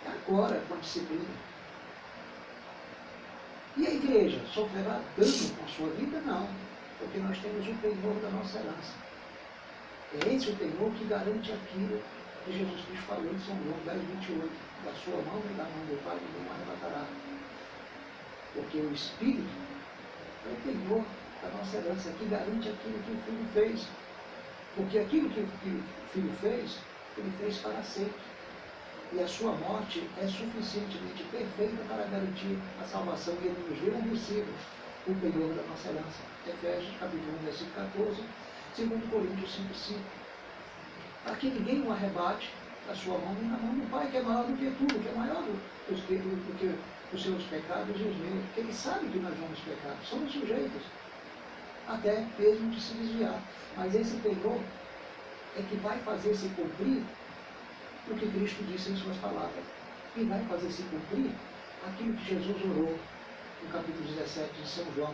é 0.05 0.09
agora 0.09 0.61
com 0.67 0.73
a 0.75 0.77
disciplina. 0.77 1.49
E 3.77 3.87
a 3.87 3.91
igreja 3.91 4.41
sofrerá 4.53 5.01
dano 5.17 5.55
com 5.57 5.65
a 5.65 5.67
sua 5.67 5.89
vida? 5.95 6.19
Não, 6.21 6.47
porque 6.99 7.19
nós 7.19 7.37
temos 7.39 7.67
o 7.67 7.73
penhor 7.75 8.15
da 8.21 8.29
nossa 8.29 8.59
herança. 8.59 9.08
É 10.11 10.33
esse 10.33 10.49
o 10.49 10.55
penhor 10.55 10.91
que 10.93 11.05
garante 11.05 11.51
aquilo 11.51 12.01
que 12.43 12.57
Jesus 12.57 12.81
Cristo 12.85 13.05
falou 13.05 13.31
em 13.31 13.39
São 13.39 13.55
João 13.63 13.77
10, 13.85 14.01
28. 14.25 14.49
Da 14.83 14.93
sua 14.93 15.21
mão 15.21 15.39
e 15.45 15.53
da 15.53 15.63
mão 15.63 15.85
do 15.85 16.03
Pai 16.03 16.15
ninguém 16.15 16.51
arrebatará. 16.51 17.05
Porque 18.53 18.77
o 18.79 18.91
Espírito 18.91 19.49
é 20.47 20.49
o 20.49 20.55
penhor 20.63 21.05
da 21.43 21.49
nossa 21.49 21.77
herança, 21.77 22.11
que 22.17 22.25
garante 22.25 22.69
aquilo 22.69 23.03
que 23.03 23.11
o 23.11 23.21
Filho 23.21 23.47
fez. 23.53 23.87
Porque 24.75 24.97
aquilo 24.97 25.29
que 25.29 25.41
o 25.41 25.47
Filho 26.11 26.33
fez, 26.41 26.79
ele 27.17 27.31
fez 27.37 27.57
para 27.59 27.83
sempre. 27.83 28.29
E 29.11 29.19
a 29.19 29.27
sua 29.27 29.51
morte 29.53 30.09
é 30.17 30.25
suficientemente 30.25 31.23
perfeita 31.31 31.83
para 31.87 32.03
garantir 32.05 32.57
a 32.81 32.85
salvação. 32.85 33.35
E 33.41 33.47
ele 33.47 33.69
nos 33.69 33.79
deu 33.79 33.93
versículo, 34.09 34.53
o 35.07 35.15
penhor 35.15 35.53
da 35.53 35.63
nossa 35.63 35.89
herança. 35.89 36.21
Efésios 36.47 36.97
capítulo 36.99 37.37
1, 37.41 37.43
versículo 37.43 37.75
14, 37.75 38.23
2 38.79 39.09
Coríntios 39.11 39.55
5, 39.55 39.73
5. 39.73 39.99
Para 41.25 41.35
que 41.35 41.49
ninguém 41.49 41.81
o 41.81 41.91
arrebate 41.91 42.49
da 42.87 42.95
sua 42.95 43.17
mão 43.17 43.35
e 43.41 43.45
na 43.45 43.57
mão 43.57 43.75
do 43.75 43.91
Pai, 43.91 44.09
que 44.09 44.17
é 44.17 44.21
maior 44.21 44.45
do 44.45 44.55
que 44.55 44.71
tudo, 44.77 45.03
que 45.03 45.09
é 45.09 45.11
maior 45.11 45.43
do, 45.43 45.51
do, 45.51 45.95
do 45.95 46.57
que 46.57 46.79
os 47.13 47.21
seus 47.21 47.43
pecados 47.43 47.99
e 47.99 48.03
os 48.03 48.15
meus. 48.15 48.45
Porque 48.45 48.61
ele 48.61 48.73
sabe 48.73 49.07
que 49.09 49.19
nós 49.19 49.37
vamos 49.37 49.59
pecar, 49.59 49.97
somos 50.03 50.31
sujeitos 50.31 50.81
até 51.89 52.25
mesmo 52.37 52.71
de 52.71 52.79
se 52.79 52.93
desviar. 52.93 53.41
Mas 53.75 53.93
esse 53.95 54.15
penhor 54.17 54.61
é 55.57 55.61
que 55.61 55.75
vai 55.77 55.99
fazer 55.99 56.33
se 56.33 56.47
cumprir 56.49 57.03
o 58.07 58.15
que 58.15 58.31
Cristo 58.31 58.63
disse 58.63 58.91
em 58.91 58.95
suas 58.95 59.17
palavras. 59.17 59.65
E 60.15 60.23
vai 60.23 60.41
fazer 60.45 60.71
se 60.71 60.83
cumprir 60.83 61.31
aquilo 61.85 62.13
que 62.13 62.29
Jesus 62.33 62.57
orou 62.63 62.97
no 63.61 63.69
capítulo 63.73 64.05
17 64.05 64.53
de 64.53 64.67
São 64.67 64.85
João, 64.95 65.13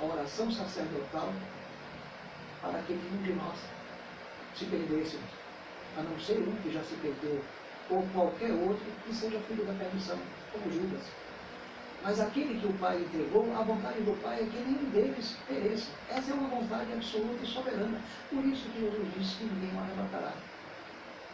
a 0.00 0.04
oração 0.04 0.50
sacerdotal 0.50 1.32
para 2.60 2.80
que 2.82 2.92
nenhum 2.92 3.22
de 3.22 3.32
nós 3.34 3.58
se 4.54 4.64
perdêssemos, 4.66 5.30
a 5.96 6.02
não 6.02 6.18
ser 6.18 6.38
um 6.38 6.56
que 6.62 6.72
já 6.72 6.82
se 6.82 6.94
perdeu, 6.96 7.42
ou 7.90 8.02
qualquer 8.12 8.52
outro 8.52 8.84
que 9.04 9.14
seja 9.14 9.40
filho 9.40 9.64
da 9.64 9.72
perdição, 9.74 10.18
como 10.52 10.70
Judas. 10.70 11.02
Mas 12.02 12.18
aquele 12.18 12.58
que 12.58 12.66
o 12.66 12.72
Pai 12.74 12.98
entregou, 12.98 13.54
a 13.54 13.62
vontade 13.62 14.00
do 14.00 14.18
Pai 14.22 14.40
é 14.40 14.46
que 14.46 14.58
nenhum 14.58 14.90
deles 14.90 15.36
pereça. 15.46 15.90
Essa 16.08 16.30
é 16.30 16.34
uma 16.34 16.48
vontade 16.48 16.92
absoluta 16.92 17.44
e 17.44 17.46
soberana. 17.46 18.00
Por 18.30 18.42
isso 18.44 18.70
que 18.70 18.80
Jesus 18.80 19.08
disse 19.18 19.36
que 19.36 19.44
ninguém 19.44 19.76
o 19.76 19.80
arrebatará. 19.80 20.32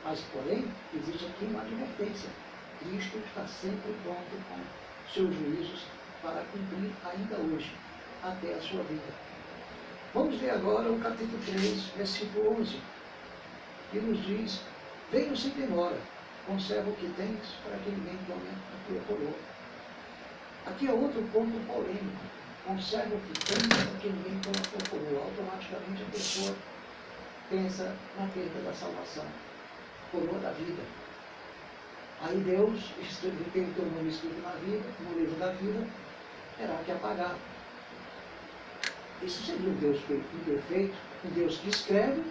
Mas, 0.04 0.20
porém, 0.32 0.64
existe 0.94 1.26
aqui 1.26 1.44
uma 1.44 1.62
advertência. 1.62 2.30
Cristo 2.80 3.18
está 3.18 3.46
sempre 3.46 3.94
pronto 4.02 4.44
com 4.48 5.12
seus 5.12 5.34
juízos 5.34 5.86
para 6.20 6.44
cumprir 6.52 6.90
ainda 7.04 7.36
hoje, 7.36 7.72
até 8.22 8.54
a 8.54 8.60
sua 8.60 8.82
vida. 8.84 9.25
Vamos 10.14 10.36
ver 10.40 10.50
agora 10.50 10.90
o 10.90 10.98
capítulo 11.00 11.38
3, 11.44 11.82
versículo 11.96 12.60
11, 12.60 12.80
que 13.90 13.98
nos 14.00 14.24
diz, 14.24 14.60
venho 15.12 15.36
sem 15.36 15.50
demora, 15.50 15.98
conserva 16.46 16.88
o 16.88 16.94
que 16.94 17.08
tens, 17.16 17.38
para 17.64 17.76
que 17.78 17.90
ninguém 17.90 18.18
tome 18.26 18.48
a 18.48 18.88
tua 18.88 19.00
coroa. 19.06 19.34
Aqui 20.66 20.88
é 20.88 20.92
outro 20.92 21.22
ponto 21.32 21.66
polêmico. 21.66 22.24
Conserva 22.66 23.14
o 23.14 23.20
que 23.20 23.32
tem 23.44 23.68
para 23.68 24.00
que 24.00 24.08
ninguém 24.08 24.40
tome 24.40 24.56
a 24.58 24.62
tua 24.62 24.98
coroa. 24.98 25.24
Automaticamente 25.24 26.02
a 26.02 26.10
pessoa 26.10 26.56
pensa 27.48 27.94
na 28.18 28.26
perda 28.28 28.60
da 28.64 28.74
salvação, 28.74 29.24
coroa 30.10 30.38
da 30.40 30.50
vida. 30.50 30.82
Aí 32.22 32.38
Deus 32.38 32.92
tem 33.52 33.62
o 33.64 33.74
teu 33.74 33.86
nome 33.86 34.08
escrito 34.08 34.40
na 34.42 34.50
vida, 34.52 34.84
no 35.00 35.18
livro 35.18 35.36
da 35.36 35.52
vida, 35.52 35.86
terá 36.58 36.74
que 36.84 36.90
apagar. 36.90 37.36
Isso 39.22 39.44
seria 39.44 39.70
um 39.70 39.74
Deus 39.74 39.98
imperfeito, 40.10 40.94
um 41.24 41.30
Deus 41.30 41.56
que 41.58 41.68
escreve, 41.70 42.22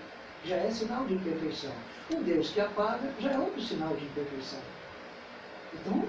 já 0.46 0.56
é 0.58 0.70
sinal 0.70 1.06
de 1.06 1.16
imperfeição. 1.16 1.72
Um 2.14 2.22
Deus 2.22 2.50
que 2.50 2.62
apaga 2.62 3.12
já 3.20 3.32
é 3.32 3.40
outro 3.40 3.62
sinal 3.62 3.96
de 3.96 4.06
imperfeição. 4.06 4.60
Então, 5.74 6.08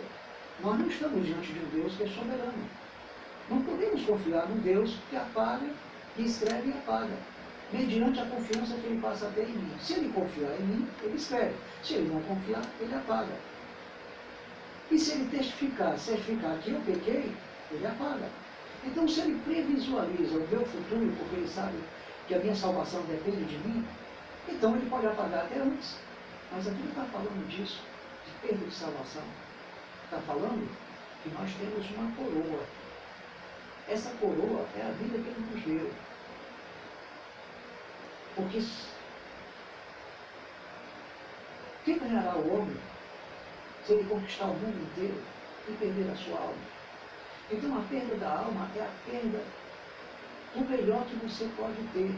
nós 0.62 0.79
não 0.79 0.87
estamos 0.87 1.27
diante 1.27 1.53
de 1.53 1.59
um 1.59 1.81
Deus 1.81 1.95
que 1.95 2.03
é 2.05 2.09
soberano. 2.09 2.69
Não 3.49 3.62
podemos 3.62 4.03
confiar 4.05 4.49
num 4.49 4.59
Deus 4.59 4.97
que 5.09 5.17
apaga, 5.17 5.67
que 6.15 6.23
escreve 6.23 6.69
e 6.69 6.73
apaga, 6.73 7.17
mediante 7.73 8.21
a 8.21 8.27
confiança 8.27 8.75
que 8.75 8.87
ele 8.87 9.01
passa 9.01 9.27
a 9.27 9.31
ter 9.31 9.49
em 9.49 9.53
mim. 9.53 9.77
Se 9.81 9.95
ele 9.95 10.12
confiar 10.12 10.53
em 10.61 10.65
mim, 10.65 10.89
ele 11.03 11.17
escreve. 11.17 11.55
Se 11.83 11.95
ele 11.95 12.09
não 12.12 12.21
confiar, 12.23 12.62
ele 12.81 12.95
apaga. 12.95 13.33
E 14.91 14.99
se 14.99 15.12
ele 15.12 15.31
testificar, 15.31 15.99
certificar 15.99 16.59
que 16.59 16.71
eu 16.71 16.81
pequei, 16.81 17.33
ele 17.71 17.87
apaga. 17.87 18.29
Então, 18.87 19.07
se 19.07 19.20
ele 19.20 19.40
previsualiza 19.44 20.38
o 20.38 20.49
meu 20.49 20.64
futuro, 20.64 21.12
porque 21.18 21.37
ele 21.37 21.49
sabe 21.49 21.77
que 22.27 22.35
a 22.35 22.38
minha 22.38 22.55
salvação 22.55 23.03
depende 23.03 23.44
de 23.44 23.59
mim, 23.68 23.87
então 24.49 24.77
ele 24.77 24.88
pode 24.88 25.07
apagar 25.07 25.44
até 25.44 25.59
antes. 25.59 25.96
Mas 26.53 26.66
aqui 26.66 26.79
não 26.79 26.88
está 26.88 27.05
falando 27.05 27.49
disso, 27.49 27.83
de 28.25 28.49
perda 28.49 28.64
de 28.64 28.75
salvação 28.75 29.22
está 30.07 30.18
falando 30.18 30.70
que 31.22 31.29
nós 31.31 31.51
temos 31.55 31.90
uma 31.90 32.12
coroa. 32.12 32.64
Essa 33.88 34.11
coroa 34.20 34.66
é 34.77 34.83
a 34.83 34.90
vida 34.92 35.18
que 35.18 35.29
ele 35.29 35.51
nos 35.53 35.64
deu. 35.64 35.92
Porque 38.37 38.62
quem 41.85 41.99
ganhará 41.99 42.37
o 42.37 42.55
homem 42.55 42.77
se 43.85 43.92
ele 43.92 44.09
conquistar 44.09 44.46
o 44.46 44.55
mundo 44.55 44.90
inteiro 44.90 45.22
e 45.68 45.72
perder 45.72 46.11
a 46.11 46.16
sua 46.16 46.38
alma? 46.38 46.76
Então 47.50 47.78
a 47.78 47.82
perda 47.82 48.16
da 48.16 48.38
alma 48.38 48.68
é 48.76 48.80
a 48.80 49.11
perda 49.11 49.40
do 50.54 50.68
melhor 50.68 51.04
que 51.06 51.14
você 51.16 51.48
pode 51.56 51.80
ter, 51.92 52.12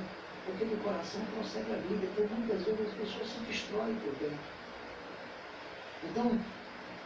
porque 0.46 0.64
do 0.64 0.82
coração 0.82 1.20
procede 1.34 1.70
a 1.72 1.76
vida. 1.76 2.06
Então 2.06 2.38
muitas 2.38 2.62
vezes 2.62 2.80
as 2.86 2.94
pessoas 2.94 3.28
se 3.28 3.40
destroem 3.40 3.94
por 3.96 4.14
dentro. 4.14 4.38
Então, 6.04 6.38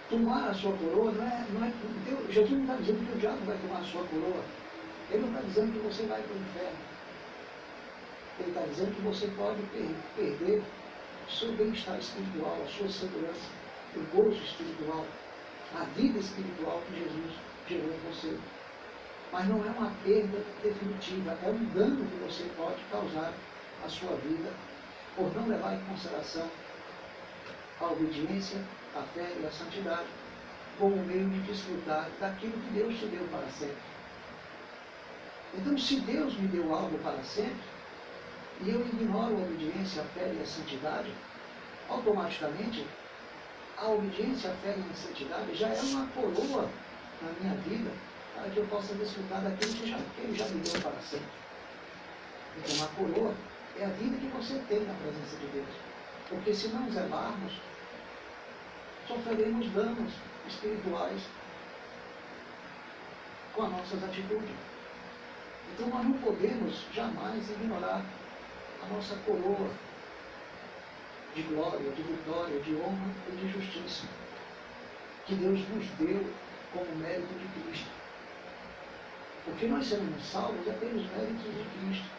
tomar 0.08 0.50
a 0.50 0.54
sua 0.54 0.72
coroa 0.76 1.10
não 1.12 1.24
é. 1.24 1.46
Não 1.52 1.64
é 1.64 1.72
Deus, 2.04 2.32
Jesus 2.32 2.52
não 2.52 2.62
está 2.62 2.76
dizendo 2.76 3.06
que 3.06 3.16
o 3.16 3.20
diabo 3.20 3.44
vai 3.44 3.56
tomar 3.58 3.80
a 3.80 3.84
sua 3.84 4.04
coroa. 4.04 4.44
Ele 5.10 5.22
não 5.22 5.28
está 5.28 5.40
dizendo 5.40 5.72
que 5.72 5.78
você 5.80 6.02
vai 6.06 6.22
para 6.22 6.32
o 6.32 6.38
inferno. 6.38 6.78
Ele 8.38 8.48
está 8.48 8.60
dizendo 8.62 8.94
que 8.94 9.02
você 9.02 9.26
pode 9.36 9.62
per 9.72 9.88
perder 10.16 10.62
o 11.26 11.32
seu 11.32 11.52
bem-estar 11.52 11.98
espiritual, 11.98 12.58
a 12.62 12.68
sua 12.68 12.88
segurança, 12.88 13.50
o 13.96 14.16
gozo 14.16 14.42
espiritual, 14.42 15.06
a 15.74 15.84
vida 15.96 16.18
espiritual 16.18 16.82
que 16.86 16.98
Jesus 16.98 17.32
gerou 17.68 17.92
em 17.92 17.98
você. 18.10 18.38
Mas 19.32 19.48
não 19.48 19.64
é 19.64 19.70
uma 19.70 19.90
perda 20.04 20.44
definitiva, 20.62 21.38
é 21.42 21.48
um 21.48 21.64
dano 21.72 22.04
que 22.04 22.16
você 22.16 22.44
pode 22.56 22.82
causar 22.90 23.32
à 23.84 23.88
sua 23.88 24.14
vida 24.16 24.50
por 25.16 25.34
não 25.34 25.48
levar 25.48 25.74
em 25.74 25.84
consideração 25.84 26.48
a 27.80 27.86
obediência, 27.86 28.62
a 28.94 29.02
fé 29.14 29.32
e 29.40 29.46
a 29.46 29.50
santidade 29.50 30.08
como 30.78 30.96
meio 31.04 31.28
de 31.28 31.40
desfrutar 31.40 32.08
daquilo 32.20 32.52
que 32.52 32.70
Deus 32.74 32.98
te 32.98 33.06
deu 33.06 33.26
para 33.28 33.46
sempre. 33.48 33.76
Então, 35.54 35.76
se 35.76 36.00
Deus 36.00 36.34
me 36.34 36.48
deu 36.48 36.74
algo 36.74 36.98
para 36.98 37.22
sempre, 37.22 37.62
e 38.62 38.70
eu 38.70 38.80
ignoro 38.80 39.34
a 39.34 39.38
obediência, 39.38 40.02
a 40.02 40.04
fé 40.06 40.32
e 40.34 40.40
a 40.40 40.46
santidade, 40.46 41.12
automaticamente 41.88 42.86
a 43.76 43.88
obediência, 43.88 44.50
a 44.50 44.54
fé 44.56 44.76
e 44.78 44.90
a 44.90 44.94
santidade 44.94 45.54
já 45.54 45.68
é 45.68 45.80
uma 45.80 46.06
coroa 46.08 46.68
na 47.22 47.32
minha 47.40 47.54
vida 47.62 47.90
para 48.34 48.50
que 48.50 48.56
eu 48.56 48.66
possa 48.66 48.94
desfrutar 48.94 49.42
daquilo 49.42 49.72
que, 49.74 49.90
já, 49.90 49.98
Ele 50.18 50.36
já 50.36 50.46
me 50.46 50.60
deu 50.60 50.80
para 50.80 51.00
sempre. 51.02 51.26
Então, 52.56 52.84
a 52.84 52.88
coroa 52.88 53.34
é 53.78 53.84
a 53.84 53.88
vida 53.88 54.16
que 54.16 54.26
você 54.26 54.62
tem 54.68 54.80
na 54.80 54.94
presença 54.94 55.36
de 55.36 55.46
Deus. 55.46 55.68
Porque 56.28 56.54
se 56.54 56.68
não 56.68 56.90
zelarmos, 56.90 57.52
sofreremos 59.06 59.70
danos 59.72 60.12
espirituais 60.48 61.22
com 63.54 63.62
as 63.62 63.70
nossas 63.70 64.04
atitudes. 64.04 64.56
Então 65.72 65.88
nós 65.88 66.04
não 66.04 66.12
podemos 66.14 66.86
jamais 66.92 67.50
ignorar 67.50 68.04
a 68.82 68.94
nossa 68.94 69.16
coroa 69.24 69.70
de 71.34 71.42
glória, 71.42 71.90
de 71.90 72.02
vitória, 72.02 72.60
de 72.60 72.74
honra 72.76 73.10
e 73.28 73.36
de 73.36 73.52
justiça 73.52 74.06
que 75.26 75.34
Deus 75.34 75.60
nos 75.68 75.86
deu 75.98 76.24
como 76.72 76.96
mérito 76.96 77.34
de 77.34 77.62
Cristo. 77.62 77.90
Porque 79.44 79.66
nós 79.66 79.86
seremos 79.86 80.24
salvos 80.24 80.66
é 80.66 80.72
pelos 80.72 81.04
méritos 81.10 81.42
de 81.42 81.64
Cristo. 81.78 82.10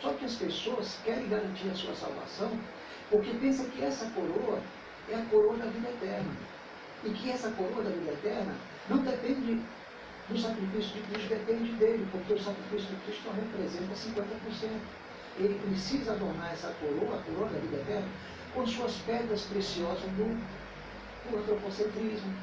Só 0.00 0.12
que 0.12 0.24
as 0.24 0.34
pessoas 0.34 0.98
querem 1.04 1.28
garantir 1.28 1.70
a 1.70 1.74
sua 1.74 1.94
salvação 1.94 2.50
porque 3.10 3.32
pensam 3.34 3.66
que 3.70 3.82
essa 3.84 4.06
coroa 4.10 4.60
é 5.08 5.14
a 5.14 5.24
coroa 5.26 5.56
da 5.56 5.66
vida 5.66 5.88
eterna. 5.88 6.30
E 7.04 7.10
que 7.10 7.30
essa 7.30 7.50
coroa 7.50 7.82
da 7.82 7.90
vida 7.90 8.12
eterna 8.12 8.54
não 8.88 8.98
depende 8.98 9.62
do 10.28 10.38
sacrifício 10.38 10.94
de 10.94 11.02
Cristo, 11.02 11.28
depende 11.28 11.72
dele, 11.74 12.06
porque 12.10 12.32
o 12.32 12.42
sacrifício 12.42 12.88
de 12.88 12.96
Cristo 13.02 13.22
só 13.24 13.30
representa 13.30 13.94
50%. 13.94 14.70
Ele 15.38 15.60
precisa 15.68 16.12
adornar 16.12 16.52
essa 16.52 16.74
coroa, 16.80 17.16
a 17.16 17.22
coroa 17.22 17.48
da 17.50 17.58
vida 17.58 17.76
eterna, 17.76 18.08
com 18.54 18.66
suas 18.66 18.96
pedras 19.06 19.42
preciosas 19.42 20.02
do, 20.12 20.24
do 21.30 21.38
antropocentrismo, 21.38 22.34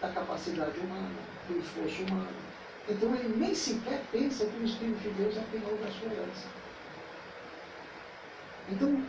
da 0.00 0.08
capacidade 0.10 0.78
humana, 0.78 1.10
do 1.48 1.58
esforço 1.58 2.02
humano. 2.04 2.28
Então 2.88 3.14
ele 3.14 3.36
nem 3.36 3.54
sequer 3.54 4.02
pensa 4.12 4.46
que 4.46 4.56
o 4.58 4.64
Espírito 4.64 5.00
de 5.00 5.10
Deus 5.10 5.36
é 5.36 5.42
penhor 5.50 5.76
da 5.78 5.90
sua 5.90 6.12
herança. 6.12 6.48
Então, 8.68 9.02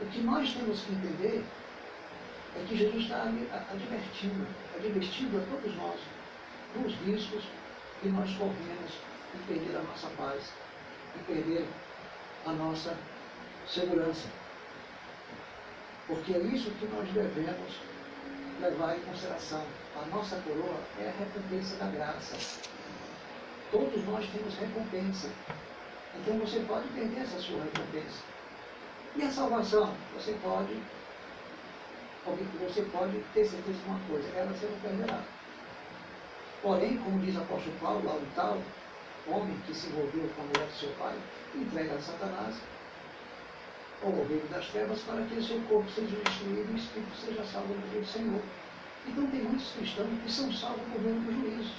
o 0.00 0.06
que 0.06 0.20
nós 0.20 0.52
temos 0.52 0.80
que 0.80 0.92
entender 0.92 1.44
é 2.56 2.64
que 2.66 2.76
Jesus 2.76 3.04
está 3.04 3.22
advertindo, 3.22 4.46
advertindo 4.74 5.38
a 5.38 5.40
todos 5.50 5.76
nós 5.76 6.00
dos 6.74 6.94
riscos 7.06 7.44
que 8.00 8.08
nós 8.08 8.30
corremos 8.36 8.92
em 9.34 9.38
perder 9.46 9.76
a 9.76 9.82
nossa 9.82 10.08
paz, 10.10 10.52
em 11.16 11.22
perder 11.24 11.66
a 12.44 12.52
nossa 12.52 12.96
segurança. 13.68 14.28
Porque 16.06 16.34
é 16.34 16.38
isso 16.38 16.70
que 16.72 16.86
nós 16.86 17.08
devemos 17.10 17.80
levar 18.60 18.96
em 18.96 19.00
consideração. 19.00 19.64
A 20.00 20.06
nossa 20.06 20.36
coroa 20.36 20.80
é 20.98 21.08
a 21.08 21.18
recompensa 21.18 21.76
da 21.76 21.86
graça. 21.86 22.36
Todos 23.70 24.04
nós 24.06 24.28
temos 24.30 24.54
recompensa. 24.54 25.30
Então 26.14 26.38
você 26.38 26.60
pode 26.60 26.88
perder 26.88 27.20
essa 27.20 27.38
sua 27.38 27.62
recompensa. 27.62 28.22
E 29.16 29.22
a 29.22 29.30
salvação? 29.30 29.94
Você 30.14 30.32
pode 30.42 30.82
você 32.60 32.82
pode 32.90 33.20
ter 33.32 33.44
certeza 33.44 33.78
de 33.78 33.88
uma 33.88 34.00
coisa, 34.08 34.28
ela 34.36 34.52
você 34.52 34.66
não 34.66 34.80
perderá. 34.80 35.22
Porém, 36.60 36.96
como 36.98 37.20
diz 37.20 37.36
o 37.36 37.40
apóstolo 37.40 37.76
Paulo, 37.80 38.04
lá 38.04 38.14
o 38.14 38.26
tal 38.34 38.60
homem 39.28 39.56
que 39.66 39.72
se 39.74 39.86
envolveu 39.88 40.28
com 40.34 40.42
a 40.42 40.44
mulher 40.46 40.66
do 40.66 40.72
seu 40.72 40.90
pai, 40.94 41.16
entrega 41.54 41.94
a 41.94 42.00
Satanás, 42.00 42.56
ao 44.02 44.12
reino 44.12 44.48
das 44.48 44.66
trevas, 44.68 45.00
para 45.00 45.22
que 45.22 45.42
seu 45.42 45.60
corpo 45.62 45.90
seja 45.90 46.16
destruído 46.16 46.70
e 46.70 46.74
o 46.74 46.76
espírito 46.76 47.16
seja 47.16 47.44
salvo 47.44 47.74
no 47.74 47.88
dia 47.88 48.00
do 48.00 48.06
Senhor. 48.06 48.42
Então 49.06 49.26
tem 49.28 49.42
muitos 49.42 49.72
cristãos 49.72 50.08
que 50.22 50.32
são 50.32 50.52
salvos 50.52 50.86
por 50.92 51.00
meio 51.00 51.20
do 51.20 51.32
juízo, 51.32 51.74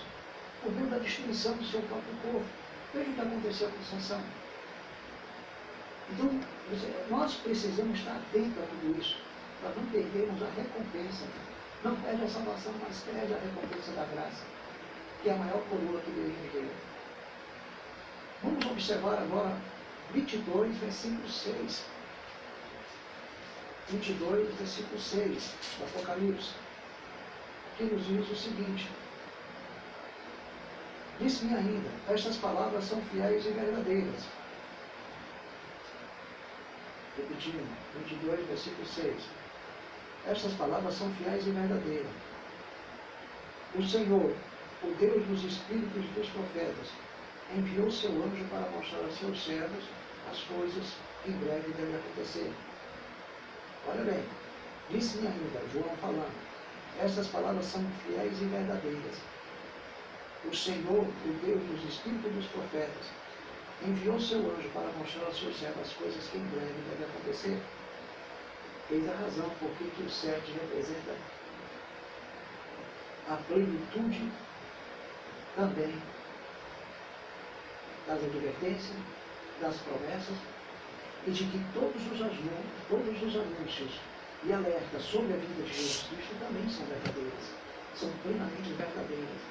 por 0.62 0.72
meio 0.72 0.88
da 0.88 0.98
destruição 0.98 1.54
do 1.54 1.66
seu 1.66 1.82
próprio 1.82 2.16
corpo. 2.24 2.48
Veja 2.94 3.10
o 3.10 3.14
que 3.14 3.22
aconteceu 3.22 3.70
com 3.70 3.84
Sansão. 3.84 4.22
Então, 6.10 6.30
nós 7.10 7.34
precisamos 7.36 8.00
estar 8.00 8.16
atentos 8.16 8.64
a 8.64 8.68
tudo 8.68 9.00
isso 9.00 9.18
para 9.62 9.72
não 9.72 9.86
perdermos 9.88 10.42
a 10.42 10.50
recompensa. 10.56 11.26
Não 11.84 11.96
perde 11.98 12.24
a 12.24 12.28
salvação, 12.30 12.74
mas 12.82 13.02
perde 13.02 13.34
a 13.34 13.38
recompensa 13.38 13.92
da 13.92 14.06
graça, 14.06 14.44
que 15.22 15.30
é 15.30 15.34
a 15.34 15.38
maior 15.38 15.62
coroa 15.70 16.02
que 16.02 16.12
Deus 16.12 16.34
nos 16.42 16.54
deu. 16.54 16.70
Vamos 18.42 18.66
observar 18.66 19.20
agora 19.20 19.58
22, 20.14 20.78
versículo 20.78 21.28
6. 21.28 21.86
22, 23.90 24.54
versículo 24.56 25.00
6 25.00 25.56
do 25.78 25.86
Apocalipse, 25.86 26.52
que 27.78 27.84
nos 27.86 28.06
diz 28.06 28.30
o 28.30 28.36
seguinte. 28.36 28.90
Disse-me 31.20 31.56
ainda, 31.56 31.90
estas 32.10 32.36
palavras 32.36 32.84
são 32.84 33.02
fiéis 33.04 33.46
e 33.46 33.52
verdadeiras. 33.52 34.24
Repetindo, 37.16 37.66
22, 37.96 38.46
versículo 38.48 38.86
6. 38.86 39.16
Estas 40.28 40.54
palavras 40.54 40.94
são 40.94 41.10
fiéis 41.14 41.48
e 41.48 41.52
verdadeiras. 41.52 42.12
O 43.74 43.84
Senhor, 43.84 44.36
o 44.84 44.96
Deus 45.00 45.26
dos 45.28 45.44
espíritos 45.46 46.06
dos 46.14 46.30
profetas, 46.30 46.90
enviou 47.56 47.90
seu 47.90 48.12
anjo 48.12 48.44
para 48.50 48.70
mostrar 48.72 49.00
a 49.00 49.12
seus 49.12 49.44
servos 49.44 49.84
as 50.30 50.40
coisas 50.42 50.94
que 51.24 51.32
em 51.32 51.38
breve 51.38 51.72
devem 51.72 51.96
acontecer. 51.96 52.52
Olha 53.90 54.04
bem, 54.04 54.24
disse-me 54.90 55.28
ainda, 55.28 55.62
João 55.72 55.96
falando, 56.02 56.36
essas 57.00 57.28
palavras 57.28 57.66
são 57.66 57.82
fiéis 58.06 58.42
e 58.42 58.46
verdadeiras. 58.46 59.16
O 60.44 60.54
Senhor, 60.54 61.04
o 61.04 61.46
Deus 61.46 61.62
dos 61.64 61.90
espíritos 61.90 62.34
dos 62.34 62.46
profetas, 62.48 63.06
enviou 63.86 64.20
seu 64.20 64.40
anjo 64.40 64.70
para 64.74 64.92
mostrar 65.00 65.28
a 65.28 65.34
seus 65.34 65.58
servos 65.58 65.88
as 65.88 65.94
coisas 65.94 66.28
que 66.28 66.38
em 66.38 66.46
breve 66.48 66.74
devem 66.90 67.08
acontecer. 67.08 67.62
Eis 68.92 69.10
a 69.10 69.16
razão 69.16 69.50
por 69.60 69.70
que 69.72 70.04
o 70.04 70.10
sete 70.10 70.52
representa 70.52 71.16
a 73.30 73.36
plenitude 73.48 74.32
também 75.56 76.02
das 78.06 78.24
advertências, 78.24 78.98
das 79.62 79.78
promessas 79.78 80.38
e 81.28 81.32
de 81.32 81.44
que 81.44 81.62
todos 81.74 82.02
os, 82.02 82.20
todos 82.88 83.22
os 83.22 83.36
anúncios 83.36 83.92
e 84.46 84.54
alertas 84.54 85.04
sobre 85.04 85.34
a 85.34 85.38
vida 85.38 85.64
de 85.64 85.74
Jesus 85.74 86.08
Cristo 86.08 86.36
também 86.40 86.70
são 86.70 86.86
verdadeiras, 86.86 87.44
são 87.96 88.10
plenamente 88.24 88.70
verdadeiras. 88.74 89.42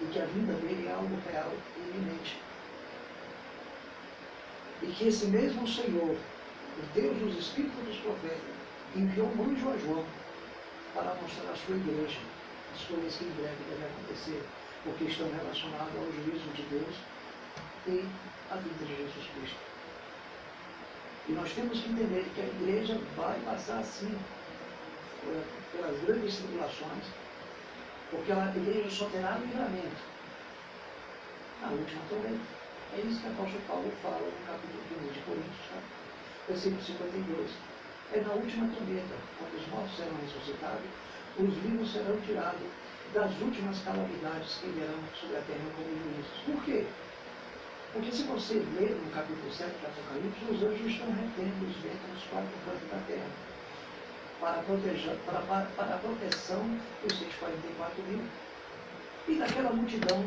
E 0.00 0.06
que 0.06 0.18
a 0.18 0.24
vinda 0.26 0.54
dele 0.54 0.88
é 0.88 0.92
algo 0.92 1.18
real 1.30 1.52
e 1.76 1.80
iminente. 1.90 2.40
E 4.82 4.86
que 4.86 5.08
esse 5.08 5.26
mesmo 5.26 5.68
Senhor 5.68 6.16
o 6.78 6.86
Deus 6.94 7.18
dos 7.18 7.38
Espíritos 7.38 7.84
dos 7.84 7.96
Profetas 7.98 8.40
enviou 8.94 9.26
um 9.26 9.50
anjo 9.50 9.68
a 9.68 9.76
João 9.78 10.04
para 10.94 11.14
mostrar 11.20 11.50
à 11.50 11.56
sua 11.56 11.76
igreja 11.76 12.18
as 12.72 12.84
coisas 12.84 13.16
que 13.16 13.24
em 13.24 13.30
breve 13.30 13.56
devem 13.68 13.86
acontecer, 13.86 14.42
porque 14.84 15.04
estão 15.04 15.28
relacionadas 15.28 15.94
ao 15.96 16.12
juízo 16.12 16.48
de 16.54 16.62
Deus 16.62 16.94
e 17.88 18.08
à 18.50 18.56
vida 18.56 18.84
de 18.86 18.96
Jesus 18.96 19.26
Cristo. 19.34 19.77
E 21.28 21.32
nós 21.32 21.52
temos 21.52 21.80
que 21.80 21.90
entender 21.90 22.24
que 22.34 22.40
a 22.40 22.44
igreja 22.44 22.98
vai 23.16 23.38
passar 23.40 23.80
assim, 23.80 24.18
pelas 25.72 26.00
grandes 26.02 26.36
tribulações, 26.36 27.04
porque 28.10 28.32
a 28.32 28.52
igreja 28.56 28.90
só 28.90 29.06
terá 29.10 29.36
livramento 29.36 30.02
na 31.60 31.68
última 31.70 32.02
tormenta. 32.08 32.58
É 32.96 33.00
isso 33.00 33.20
que 33.20 33.26
o 33.26 33.32
apóstolo 33.32 33.62
Paulo 33.66 33.92
fala 34.02 34.20
no 34.20 34.46
capítulo 34.46 34.82
15 34.88 35.12
de 35.12 35.20
Coríntios. 35.20 35.68
Tá? 35.70 35.98
versículo 36.48 36.82
52. 36.82 37.50
É 38.14 38.20
na 38.20 38.32
última 38.32 38.66
trombeta, 38.68 39.14
quando 39.38 39.60
os 39.60 39.68
mortos 39.68 39.96
serão 39.96 40.16
ressuscitados, 40.24 40.88
os 41.38 41.54
vivos 41.62 41.92
serão 41.92 42.18
tirados 42.22 42.66
das 43.12 43.30
últimas 43.40 43.78
calamidades 43.84 44.56
que 44.56 44.68
virão 44.68 44.98
sobre 45.20 45.36
a 45.36 45.40
terra 45.42 45.68
como 45.76 45.88
juízes. 45.88 46.32
Por 46.46 46.64
quê? 46.64 46.86
Porque 47.92 48.12
se 48.12 48.22
você 48.24 48.54
ler 48.78 48.90
no 48.90 49.10
capítulo 49.10 49.50
7 49.50 49.70
de 49.80 49.86
Apocalipse, 49.86 50.44
os 50.50 50.62
anjos 50.62 50.92
estão 50.92 51.08
retendo 51.08 51.66
os 51.66 51.76
ventos 51.76 52.08
nos 52.12 52.24
quatro 52.24 52.52
cantos 52.66 52.90
da 52.90 52.98
terra 53.06 53.30
para, 54.40 54.62
proteger, 54.62 55.16
para, 55.24 55.40
para, 55.40 55.66
para 55.74 55.94
a 55.94 55.98
proteção 55.98 56.62
dos 57.02 57.18
144 57.18 58.02
mil 58.04 58.20
e 59.26 59.34
daquela 59.36 59.72
multidão 59.72 60.22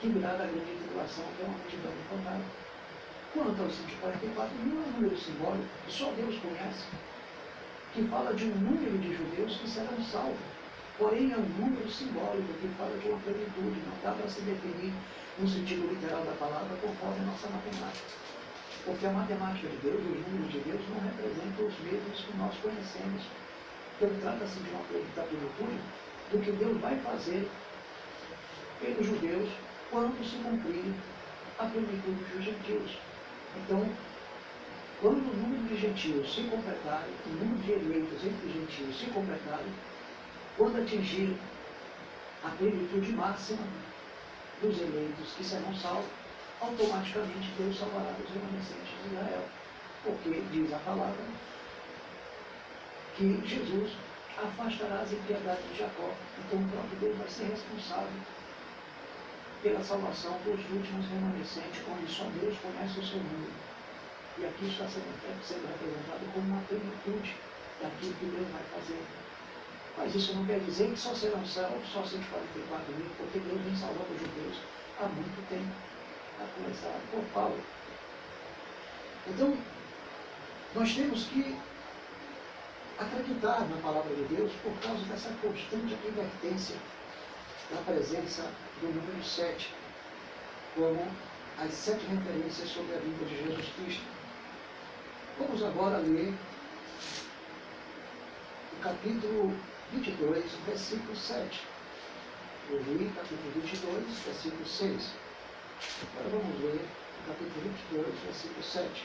que 0.00 0.08
virá 0.08 0.32
da 0.32 0.46
grande 0.46 0.66
tribulação, 0.66 1.24
que 1.36 1.42
é 1.42 1.46
uma 1.46 1.58
multidão 1.58 1.92
incontável. 1.92 2.46
Quanto 3.32 3.62
aos 3.62 3.74
144 3.74 4.58
mil, 4.58 4.82
é 4.82 4.86
um 4.86 4.90
número 4.92 5.16
simbólico 5.16 5.68
que 5.86 5.92
só 5.92 6.10
Deus 6.12 6.36
conhece, 6.38 6.84
que 7.94 8.02
fala 8.08 8.34
de 8.34 8.44
um 8.46 8.54
número 8.56 8.98
de 8.98 9.14
judeus 9.14 9.56
que 9.56 9.70
serão 9.70 9.96
salvos. 10.02 10.36
Porém, 10.98 11.32
é 11.32 11.36
um 11.36 11.48
número 11.60 11.88
simbólico 11.88 12.52
que 12.60 12.68
fala 12.76 12.96
de 12.98 13.08
uma 13.08 13.18
plenitude, 13.20 13.80
não 13.86 13.96
dá 14.02 14.12
para 14.12 14.28
se 14.28 14.40
definir 14.40 14.92
no 15.38 15.48
sentido 15.48 15.88
literal 15.88 16.24
da 16.24 16.32
palavra 16.32 16.76
conforme 16.80 17.20
a 17.20 17.26
nossa 17.26 17.48
matemática. 17.48 18.16
Porque 18.84 19.06
a 19.06 19.10
matemática 19.10 19.68
de 19.68 19.76
Deus, 19.78 20.00
os 20.00 20.26
números 20.28 20.52
de 20.52 20.60
Deus, 20.60 20.80
não 20.88 21.00
representam 21.00 21.66
os 21.66 21.78
mesmos 21.80 22.20
que 22.20 22.36
nós 22.38 22.54
conhecemos. 22.62 23.22
Então, 23.96 24.10
trata-se 24.20 24.60
de 24.60 24.70
uma 24.70 24.84
plenitude 24.84 25.80
do 26.30 26.38
que 26.38 26.52
Deus 26.52 26.80
vai 26.80 26.96
fazer 27.00 27.48
pelos 28.80 29.06
judeus 29.06 29.50
quando 29.90 30.16
se 30.24 30.36
cumprir 30.36 30.94
a 31.58 31.64
plenitude 31.64 32.24
dos 32.32 32.44
gentios. 32.44 32.98
Então, 33.56 33.88
quando 35.00 35.18
o 35.18 35.36
número 35.36 35.62
de 35.64 35.76
gentios 35.76 36.34
se 36.34 36.42
completar, 36.44 37.04
o 37.26 37.28
número 37.30 37.62
de 37.62 37.72
eleitos 37.72 38.24
entre 38.24 38.52
gentios 38.52 38.98
se 38.98 39.06
completar, 39.10 39.60
quando 40.56 40.80
atingir 40.80 41.36
a 42.44 42.48
plenitude 42.50 43.12
máxima 43.12 43.66
dos 44.60 44.80
eleitos 44.80 45.32
que 45.36 45.44
serão 45.44 45.74
salvos, 45.74 46.10
automaticamente 46.60 47.52
Deus 47.58 47.78
salvará 47.78 48.14
os 48.18 48.30
remanescentes 48.32 48.94
de 49.02 49.14
Israel. 49.14 49.44
Porque 50.02 50.42
diz 50.52 50.72
a 50.72 50.78
palavra 50.78 51.24
que 53.16 53.42
Jesus 53.44 53.92
afastará 54.38 55.00
as 55.00 55.12
impiedades 55.12 55.64
de 55.70 55.78
Jacó. 55.78 56.12
Então 56.38 56.60
o 56.60 56.68
próprio 56.68 56.98
Deus 57.00 57.18
vai 57.18 57.28
ser 57.28 57.44
responsável 57.44 58.20
pela 59.62 59.82
salvação 59.82 60.38
dos 60.44 60.60
últimos 60.70 61.06
remanescentes, 61.08 61.82
onde 61.90 62.12
só 62.12 62.24
Deus 62.40 62.56
conhece 62.58 63.00
o 63.00 63.06
seu 63.06 63.18
número. 63.18 63.52
E 64.38 64.44
aqui 64.44 64.68
está 64.68 64.86
sendo, 64.86 65.10
sendo 65.42 65.66
representado 65.66 66.20
como 66.32 66.46
uma 66.46 66.62
plenitude 66.68 67.36
daquilo 67.80 68.14
que 68.14 68.26
Deus 68.26 68.48
vai 68.52 68.62
fazer. 68.80 69.02
Mas 69.96 70.14
isso 70.14 70.34
não 70.34 70.44
quer 70.44 70.60
dizer 70.60 70.90
que 70.90 70.98
só 70.98 71.14
serão 71.14 71.44
salvos 71.46 71.88
só 71.88 72.04
144 72.04 72.94
mil, 72.94 73.10
porque 73.16 73.38
Deus 73.38 73.60
vem 73.62 73.76
salvando 73.76 74.12
os 74.12 74.20
judeus 74.20 74.56
há 75.00 75.06
muito 75.06 75.48
tempo, 75.48 75.72
a 76.38 76.46
começar 76.54 77.00
por 77.10 77.24
Paulo. 77.32 77.60
Então, 79.26 79.56
nós 80.74 80.94
temos 80.94 81.24
que 81.24 81.56
acreditar 82.98 83.60
na 83.68 83.76
palavra 83.82 84.14
de 84.14 84.24
Deus 84.24 84.52
por 84.62 84.72
causa 84.80 85.02
dessa 85.04 85.30
constante 85.40 85.94
advertência 85.94 86.76
da 87.70 87.80
presença 87.82 88.42
do 88.80 88.88
número 88.88 89.24
7, 89.24 89.74
como 90.74 91.06
as 91.58 91.72
sete 91.72 92.04
referências 92.06 92.68
sobre 92.68 92.94
a 92.94 92.98
vida 92.98 93.24
de 93.24 93.36
Jesus 93.36 93.66
Cristo. 93.76 94.04
Vamos 95.38 95.62
agora 95.62 95.98
ler 95.98 96.34
o 98.72 98.82
capítulo 98.82 99.56
22, 99.92 100.44
versículo 100.66 101.16
7. 101.16 101.60
Eu 102.70 102.82
li 102.82 103.10
capítulo 103.14 103.52
22, 103.54 104.04
versículo 104.24 104.66
6. 104.66 105.10
Agora 106.02 106.28
vamos 106.30 106.60
ler 106.62 106.80
capítulo 107.26 107.60
22, 107.92 108.06
versículo 108.24 108.62
7. 108.62 109.04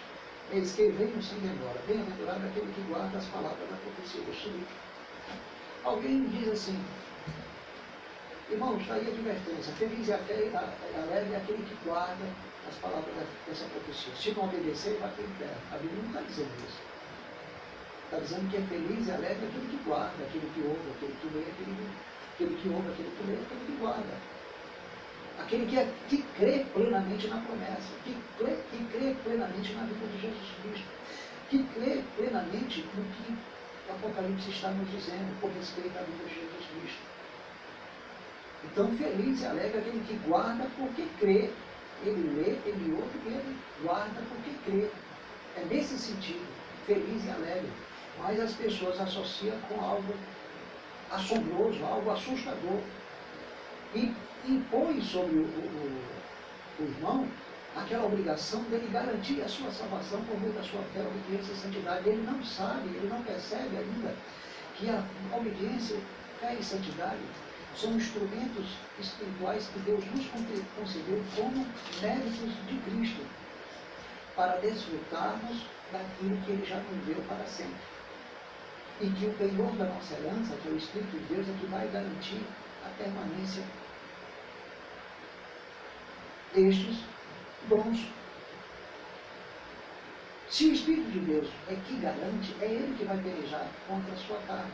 Eis 0.54 0.72
que 0.74 0.90
venham 0.90 1.22
sem 1.22 1.38
demora. 1.40 1.80
Bem-aventurado 1.88 2.46
aquele 2.48 2.74
que 2.74 2.82
guarda 2.90 3.18
as 3.18 3.26
palavras 3.26 3.70
da 3.70 3.78
profecia 3.78 4.22
deste 4.22 4.50
livro. 4.50 4.68
Alguém 5.84 6.28
diz 6.30 6.50
assim, 6.50 6.84
irmão, 8.50 8.78
está 8.78 8.96
aí 8.96 9.06
a 9.06 9.10
advertência. 9.10 9.74
Feliz 9.74 10.08
e 10.08 10.14
alegre 10.14 11.34
é 11.34 11.38
aquele 11.38 11.64
que 11.64 11.76
guarda 11.86 12.26
as 12.68 12.76
palavras 12.76 13.14
dessa 13.48 13.66
profecia. 13.66 14.14
Se 14.16 14.32
não 14.32 14.46
obedecer, 14.46 14.98
vai 15.00 15.10
o 15.10 15.22
inferno. 15.22 15.62
A 15.72 15.78
Bíblia 15.78 16.02
não 16.02 16.10
está 16.10 16.22
dizendo 16.22 16.52
isso. 16.68 16.91
Está 18.12 18.24
dizendo 18.24 18.52
que 18.52 18.58
é 18.58 18.62
feliz 18.64 19.08
e 19.08 19.12
alegre 19.12 19.48
aquele 19.48 19.68
que 19.72 19.84
guarda, 19.88 20.22
aquele 20.22 20.52
que 20.54 20.60
ouve, 20.68 20.84
aquele 20.92 21.16
que 21.22 21.28
lê, 21.32 21.44
aquele, 21.48 21.88
aquele 22.36 22.56
que 22.58 22.68
ouve, 22.68 22.90
aquele 22.92 23.12
que 23.16 23.24
lê, 23.24 23.34
aquele 23.40 23.66
que 23.66 23.78
guarda. 23.80 24.14
Aquele 25.40 25.66
que, 25.66 25.80
é, 25.80 25.94
que 26.10 26.22
crê 26.36 26.66
plenamente 26.74 27.30
na 27.30 27.40
promessa, 27.40 27.88
que 28.04 28.14
crê, 28.38 28.58
que 28.70 28.86
crê 28.92 29.16
plenamente 29.24 29.74
na 29.76 29.84
vida 29.84 30.06
de 30.08 30.22
Jesus 30.24 30.50
Cristo, 30.62 30.88
que 31.50 31.64
crê 31.74 32.04
plenamente 32.18 32.82
no 32.82 33.04
que 33.16 33.32
o 33.32 33.96
Apocalipse 33.96 34.50
está 34.50 34.72
nos 34.72 34.92
dizendo 34.92 35.40
por 35.40 35.50
respeito 35.52 35.98
à 35.98 36.02
vida 36.02 36.26
de 36.28 36.36
Jesus 36.36 36.66
Cristo. 36.68 37.02
Então, 38.66 38.92
feliz 38.98 39.42
e 39.42 39.46
alegre 39.46 39.80
aquele 39.80 40.04
que 40.06 40.16
guarda 40.28 40.68
porque 40.78 41.08
crê. 41.18 41.50
Ele 42.04 42.42
lê, 42.42 42.70
ele 42.70 42.92
ouve, 42.92 43.18
ele 43.26 43.58
guarda 43.82 44.22
porque 44.28 44.52
crê. 44.66 44.90
É 45.56 45.64
nesse 45.70 45.98
sentido, 45.98 46.46
feliz 46.86 47.24
e 47.24 47.30
alegre 47.30 47.70
mas 48.20 48.40
as 48.40 48.54
pessoas 48.54 49.00
associam 49.00 49.58
com 49.62 49.80
algo 49.84 50.14
assombroso, 51.12 51.84
algo 51.84 52.12
assustador. 52.12 52.82
E 53.94 54.14
impõe 54.48 55.02
sobre 55.02 55.36
o, 55.36 55.44
o, 55.44 56.02
o 56.80 56.84
irmão 56.84 57.28
aquela 57.76 58.06
obrigação 58.06 58.64
dele 58.64 58.90
garantir 58.92 59.42
a 59.42 59.48
sua 59.48 59.72
salvação 59.72 60.22
por 60.24 60.40
meio 60.40 60.54
da 60.54 60.64
sua 60.64 60.82
fé, 60.94 61.02
obediência 61.02 61.54
e 61.54 61.56
santidade. 61.56 62.10
Ele 62.10 62.22
não 62.24 62.44
sabe, 62.44 62.90
ele 62.90 63.08
não 63.08 63.22
percebe 63.24 63.78
ainda 63.78 64.16
que 64.76 64.90
a 64.90 65.04
obediência, 65.36 65.98
fé 66.40 66.56
e 66.60 66.64
santidade 66.64 67.20
são 67.76 67.92
instrumentos 67.94 68.78
espirituais 69.00 69.68
que 69.68 69.80
Deus 69.80 70.04
nos 70.08 70.26
concedeu 70.28 71.24
como 71.36 71.66
méritos 72.02 72.68
de 72.68 72.78
Cristo, 72.80 73.26
para 74.36 74.58
desfrutarmos 74.58 75.66
daquilo 75.92 76.38
que 76.42 76.52
Ele 76.52 76.66
já 76.66 76.78
nos 76.78 77.06
deu 77.06 77.24
para 77.28 77.46
sempre 77.46 77.91
e 79.02 79.10
que 79.10 79.26
o 79.26 79.34
penhor 79.34 79.72
da 79.78 79.86
nossa 79.86 80.14
herança, 80.14 80.56
que 80.62 80.70
é 80.70 80.72
o 80.72 80.78
Espírito 80.78 81.18
de 81.18 81.34
Deus, 81.34 81.50
é 81.50 81.54
que 81.60 81.66
vai 81.66 81.88
garantir 81.88 82.42
a 82.86 82.90
permanência 82.90 83.64
destes 86.54 87.00
dons. 87.68 88.08
Se 90.50 90.68
o 90.68 90.74
Espírito 90.74 91.10
de 91.12 91.20
Deus 91.20 91.50
é 91.68 91.76
que 91.76 91.96
garante, 91.96 92.56
é 92.62 92.66
Ele 92.66 92.96
que 92.96 93.06
vai 93.06 93.18
pelejar 93.18 93.66
contra 93.88 94.14
a 94.14 94.18
sua 94.18 94.38
carne, 94.46 94.72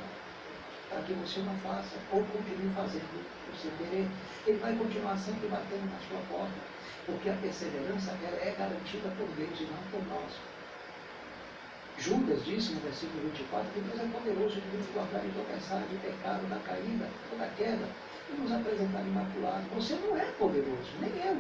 para 0.90 1.02
que 1.04 1.14
você 1.14 1.40
não 1.42 1.56
faça 1.60 1.96
ou 2.12 2.24
continue 2.26 2.74
fazendo 2.76 3.26
o 3.50 3.56
seu 3.56 3.72
querer. 3.78 4.08
Ele 4.46 4.58
vai 4.58 4.76
continuar 4.76 5.18
sempre 5.18 5.48
batendo 5.48 5.90
na 5.90 6.00
sua 6.08 6.20
porta, 6.28 6.60
porque 7.06 7.30
a 7.30 7.34
perseverança 7.34 8.12
é 8.12 8.56
garantida 8.58 9.10
por 9.18 9.28
Deus 9.38 9.60
e 9.60 9.64
não 9.64 9.84
por 9.92 10.06
nós. 10.08 10.34
Judas 12.00 12.46
disse 12.46 12.74
no 12.74 12.82
versículo 12.82 13.22
24 13.30 13.72
que 13.74 13.80
Deus 13.82 14.00
é 14.00 14.06
poderoso 14.06 14.62
de 14.62 14.78
nos 14.78 14.88
guardar 14.94 15.26
e 15.26 15.30
tropeçar 15.30 15.82
de 15.88 15.98
pecado, 15.98 16.48
da 16.48 16.58
caída 16.60 17.10
da 17.38 17.48
queda 17.58 17.88
e 18.30 18.40
nos 18.40 18.52
apresentar 18.52 19.02
imaculado. 19.02 19.64
Você 19.76 19.96
não 19.96 20.16
é 20.16 20.26
poderoso, 20.38 20.92
nem 21.02 21.12
eu. 21.26 21.38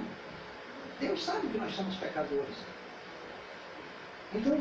Deus 0.99 1.23
sabe 1.23 1.47
que 1.47 1.57
nós 1.57 1.75
somos 1.75 1.95
pecadores. 1.97 2.55
Então, 4.33 4.59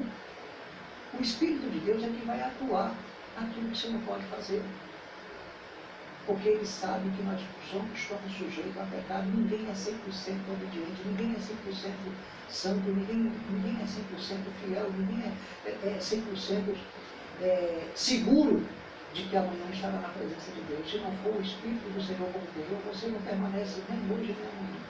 o 1.19 1.23
Espírito 1.23 1.71
de 1.71 1.81
Deus 1.81 2.03
é 2.03 2.09
que 2.09 2.27
vai 2.27 2.43
atuar 2.43 2.95
aquilo 3.39 3.71
que 3.71 3.79
você 3.79 3.89
não 3.89 4.01
pode 4.01 4.25
fazer 4.27 4.63
porque 6.27 6.49
ele 6.49 6.67
sabe 6.67 7.09
que 7.11 7.23
nós 7.23 7.41
somos, 7.71 7.97
estamos 7.97 8.33
sujeitos 8.33 8.77
a 8.77 8.85
pecado. 8.87 9.27
Ninguém 9.29 9.65
é 9.69 9.73
100% 9.73 9.95
obediente, 10.53 11.03
ninguém 11.07 11.33
é 11.33 11.39
100% 11.39 11.93
santo, 12.49 12.89
ninguém, 12.91 13.33
ninguém 13.49 13.79
é 13.81 13.85
100% 13.85 14.39
fiel, 14.67 14.91
ninguém 14.99 15.33
é, 15.65 15.71
é, 15.71 15.97
é 15.97 15.99
100% 15.99 16.77
é, 17.43 17.89
seguro 17.95 18.67
de 19.15 19.23
que 19.25 19.37
amanhã 19.37 19.65
estará 19.73 19.99
na 19.99 20.09
presença 20.09 20.53
de 20.53 20.61
Deus. 20.63 20.91
Se 20.91 20.99
não 20.99 21.13
for 21.23 21.35
o 21.35 21.43
Espírito 21.43 21.89
do 21.95 22.03
Senhor 22.03 22.29
como 22.33 22.45
Deus, 22.55 22.83
você 22.85 23.07
não 23.07 23.21
permanece 23.23 23.81
nem 23.89 23.99
hoje 24.13 24.37
nem 24.37 24.49
amanhã. 24.51 24.81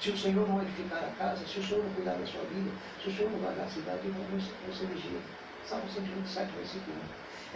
Se 0.00 0.10
o 0.10 0.16
Senhor 0.16 0.48
não 0.48 0.62
edificar 0.62 1.04
a 1.04 1.10
casa, 1.18 1.44
se 1.46 1.58
o 1.58 1.66
Senhor 1.66 1.84
não 1.84 1.92
cuidar 1.94 2.14
da 2.14 2.26
sua 2.26 2.42
vida, 2.44 2.70
se 3.02 3.10
o 3.10 3.12
Senhor 3.14 3.30
não 3.32 3.38
guardar 3.40 3.66
a 3.66 3.68
cidade, 3.68 4.08
não 4.08 4.38
você 4.68 4.86
vigia. 4.86 5.20
Salmo 5.66 5.90
127, 5.90 6.52
versículo 6.56 6.96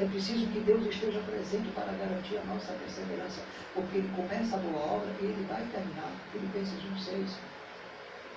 1. 0.01 0.03
É 0.03 0.05
preciso 0.07 0.47
que 0.49 0.61
Deus 0.61 0.85
esteja 0.87 1.21
presente 1.21 1.71
para 1.71 1.93
garantir 1.93 2.37
a 2.37 2.45
nossa 2.45 2.73
perseverança, 2.73 3.41
porque 3.73 3.99
Ele 3.99 4.11
começa 4.15 4.57
a 4.57 4.59
boa 4.59 4.99
obra 4.99 5.09
e 5.21 5.25
Ele 5.25 5.47
vai 5.49 5.65
terminar. 5.73 6.11
Filipenses 6.33 6.79
1,6. 7.09 7.39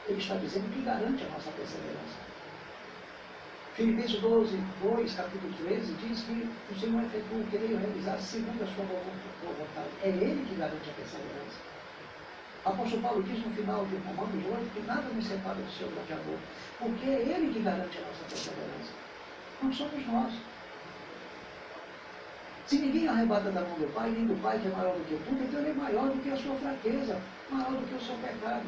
Ele 0.07 0.19
está 0.19 0.35
dizendo 0.35 0.71
que 0.71 0.81
garante 0.83 1.23
a 1.25 1.29
nossa 1.29 1.51
perseverança. 1.51 2.36
Filipenses 3.77 4.19
12, 4.21 4.57
2, 4.81 5.13
capítulo 5.13 5.53
13, 5.53 5.93
diz 6.01 6.21
que 6.21 6.49
o 6.71 6.79
Senhor 6.79 6.99
efetua 7.03 7.37
o 7.37 7.45
querer 7.45 7.77
realizar 7.77 8.17
segundo 8.17 8.63
a 8.63 8.65
sua 8.73 8.83
vontade. 8.83 9.89
É 10.01 10.07
Ele 10.07 10.43
que 10.49 10.55
garante 10.55 10.89
a 10.89 10.93
perseverança. 10.93 11.59
Apóstolo 12.65 13.01
Paulo 13.03 13.21
diz 13.21 13.45
no 13.45 13.53
final 13.53 13.85
de 13.85 13.97
Romanos 13.97 14.43
8 14.49 14.73
que 14.73 14.81
nada 14.81 15.07
nos 15.13 15.27
separa 15.27 15.61
do 15.61 15.71
seu 15.77 15.87
grande 15.89 16.11
amor, 16.11 16.39
porque 16.79 17.05
é 17.05 17.21
Ele 17.21 17.53
que 17.53 17.59
garante 17.59 17.99
a 17.99 18.01
nossa 18.01 18.23
perseverança. 18.27 18.91
Não 19.61 19.71
somos 19.71 20.07
nós. 20.07 20.33
Se 22.65 22.79
ninguém 22.79 23.07
arrebata 23.07 23.51
da 23.51 23.61
mão 23.61 23.77
do 23.77 23.93
Pai, 23.93 24.09
nem 24.09 24.25
do 24.25 24.41
Pai 24.41 24.57
que 24.57 24.69
é 24.69 24.71
maior 24.71 24.95
do 24.95 25.05
que 25.05 25.23
tudo, 25.23 25.43
então 25.43 25.59
ele 25.59 25.69
é 25.69 25.73
maior 25.73 26.09
do 26.09 26.23
que 26.23 26.31
a 26.31 26.35
sua 26.35 26.55
fraqueza, 26.55 27.21
maior 27.51 27.73
do 27.73 27.87
que 27.87 27.93
o 27.93 28.01
seu 28.01 28.15
pecado. 28.15 28.65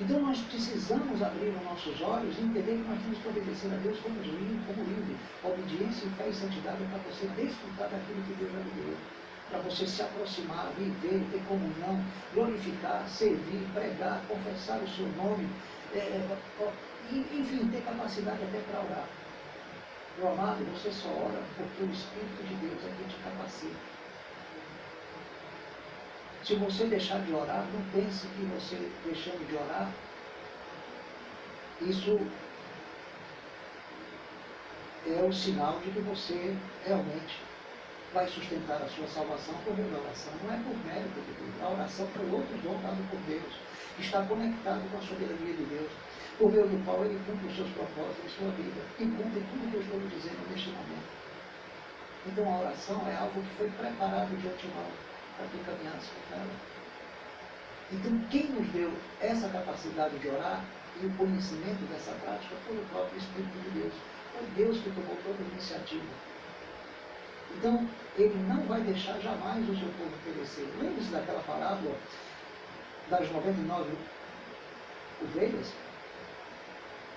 Então 0.00 0.20
nós 0.20 0.38
precisamos 0.40 1.22
abrir 1.22 1.48
os 1.50 1.64
nossos 1.64 2.00
olhos 2.00 2.36
e 2.38 2.42
entender 2.42 2.82
que 2.82 2.88
nós 2.88 3.00
temos 3.02 3.18
que 3.18 3.28
obedecer 3.28 3.72
a 3.72 3.76
Deus 3.76 3.98
como 4.00 4.20
livre, 4.20 4.60
como 4.66 4.82
livre. 4.84 5.16
Obediência, 5.44 6.08
fé 6.16 6.28
e 6.28 6.34
santidade 6.34 6.82
é 6.82 6.86
para 6.86 6.98
você 7.10 7.26
desfrutar 7.36 7.88
daquilo 7.90 8.22
que 8.22 8.34
Deus 8.34 8.52
já 8.52 8.58
lhe 8.58 8.70
deu 8.76 8.96
para 9.52 9.60
você 9.60 9.86
se 9.86 10.00
aproximar, 10.00 10.72
viver, 10.78 11.22
ter 11.30 11.42
comunhão, 11.46 12.02
glorificar, 12.32 13.06
servir, 13.06 13.68
pregar, 13.74 14.22
confessar 14.26 14.78
o 14.78 14.88
seu 14.88 15.06
nome, 15.08 15.46
é, 15.92 15.98
é 15.98 16.38
enfim, 17.12 17.68
ter 17.70 17.82
capacidade 17.82 18.42
até 18.42 18.60
para 18.60 18.80
orar. 18.80 19.06
Meu 20.16 20.32
amado, 20.32 20.64
você 20.72 20.90
só 20.90 21.08
ora 21.08 21.42
porque 21.56 21.82
o 21.82 21.90
Espírito 21.90 22.42
de 22.48 22.54
Deus 22.54 22.84
é 22.84 22.94
quem 22.96 23.06
te 23.08 23.16
capacita. 23.22 23.91
Se 26.44 26.56
você 26.56 26.86
deixar 26.86 27.20
de 27.20 27.32
orar, 27.32 27.64
não 27.72 27.80
pense 27.92 28.26
que 28.26 28.42
você 28.46 28.90
deixando 29.04 29.46
de 29.46 29.54
orar, 29.54 29.88
isso 31.80 32.18
é 35.06 35.22
o 35.22 35.32
sinal 35.32 35.78
de 35.78 35.90
que 35.92 36.00
você 36.00 36.56
realmente 36.84 37.38
vai 38.12 38.26
sustentar 38.26 38.82
a 38.82 38.88
sua 38.88 39.06
salvação 39.06 39.54
por 39.64 39.78
oração. 39.78 40.32
Não 40.42 40.52
é 40.52 40.58
por 40.58 40.76
mérito 40.84 41.20
de 41.20 41.32
Deus. 41.32 41.62
A 41.62 41.68
oração 41.70 42.08
foi 42.08 42.28
outro 42.30 42.58
dom 42.58 42.74
dado 42.82 43.08
por 43.08 43.20
Deus. 43.20 43.54
Está 44.00 44.22
conectado 44.26 44.82
com 44.90 44.98
a 44.98 45.02
soberania 45.02 45.54
de 45.54 45.64
Deus. 45.64 45.92
Por 46.38 46.50
meio 46.50 46.66
do 46.66 46.84
qual 46.84 47.04
ele 47.04 47.20
cumpre 47.24 47.46
os 47.46 47.56
seus 47.56 47.70
propósitos 47.70 48.24
em 48.24 48.28
sua 48.28 48.50
vida. 48.58 48.82
E 48.98 49.04
cumpre 49.06 49.46
tudo 49.46 49.66
o 49.66 49.70
que 49.70 49.76
eu 49.76 49.82
estou 49.82 50.00
lhe 50.00 50.08
dizendo 50.08 50.50
neste 50.50 50.70
momento. 50.70 51.06
Então 52.26 52.52
a 52.52 52.58
oração 52.58 53.06
é 53.06 53.14
algo 53.14 53.40
que 53.40 53.54
foi 53.54 53.70
preparado 53.70 54.36
de 54.40 54.48
antemão 54.48 55.11
para 55.36 55.46
que 55.46 55.58
caminhasse 55.64 56.10
com 56.28 56.34
ela. 56.34 56.54
Então 57.92 58.18
quem 58.30 58.46
nos 58.48 58.68
deu 58.68 58.92
essa 59.20 59.48
capacidade 59.48 60.18
de 60.18 60.28
orar 60.28 60.64
e 61.00 61.06
o 61.06 61.12
conhecimento 61.16 61.88
dessa 61.90 62.12
prática 62.12 62.54
foi 62.66 62.76
o 62.76 62.84
próprio 62.86 63.18
Espírito 63.18 63.58
de 63.64 63.80
Deus. 63.80 63.94
Foi 64.32 64.46
Deus 64.56 64.78
que 64.78 64.90
tomou 64.90 65.16
toda 65.24 65.42
a 65.42 65.52
iniciativa. 65.52 66.32
Então, 67.58 67.86
ele 68.16 68.34
não 68.48 68.62
vai 68.62 68.80
deixar 68.80 69.18
jamais 69.20 69.68
o 69.68 69.76
seu 69.76 69.88
povo 69.98 70.12
perecer. 70.24 70.66
Lembre-se 70.80 71.10
daquela 71.10 71.42
parábola 71.42 71.94
das 73.10 73.30
99 73.30 73.92
ovelhas? 75.22 75.72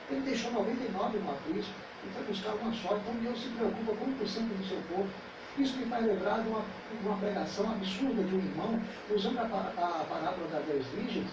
Ele 0.10 0.22
deixou 0.22 0.52
99 0.52 1.18
no 1.20 1.32
aprisco 1.32 1.74
e 2.06 2.14
foi 2.14 2.24
buscar 2.26 2.54
uma 2.56 2.74
só. 2.74 2.98
Então 2.98 3.16
Deus 3.16 3.42
se 3.42 3.50
preocupa 3.50 3.96
com 3.96 4.06
1% 4.06 4.20
do 4.20 4.68
seu 4.68 4.82
povo. 4.90 5.10
Isso 5.58 5.78
me 5.78 5.86
faz 5.86 6.06
lembrar 6.06 6.42
de 6.42 6.50
uma, 6.50 6.66
uma 7.04 7.18
pregação 7.18 7.72
absurda 7.72 8.24
de 8.24 8.36
um 8.36 8.40
irmão, 8.40 8.82
usando 9.10 9.40
a, 9.40 9.44
a 9.44 10.06
parábola 10.10 10.48
das 10.52 10.66
dez 10.66 10.86
virgens, 10.88 11.28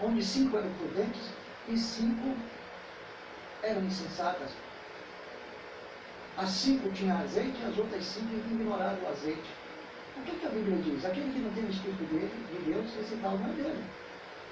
onde 0.00 0.24
cinco 0.24 0.56
eram 0.56 0.70
prudentes 0.74 1.30
e 1.68 1.76
cinco 1.76 2.36
eram 3.62 3.82
insensatas. 3.82 4.50
As 6.36 6.50
cinco 6.50 6.90
tinham 6.90 7.18
azeite 7.18 7.56
e 7.60 7.64
as 7.64 7.78
outras 7.78 8.04
cinco 8.04 8.34
ignoraram 8.34 8.98
o 9.02 9.08
azeite. 9.08 9.50
O 10.16 10.22
que, 10.22 10.32
que 10.36 10.46
a 10.46 10.50
Bíblia 10.50 10.76
diz? 10.78 11.04
Aquele 11.04 11.32
que 11.32 11.40
não 11.40 11.50
tem 11.50 11.64
o 11.64 11.70
Espírito 11.70 12.04
dele, 12.04 12.30
de 12.52 12.72
Deus, 12.72 12.86
esse 13.00 13.16
tal 13.16 13.36
não 13.38 13.50
é 13.50 13.52
dele. 13.54 13.84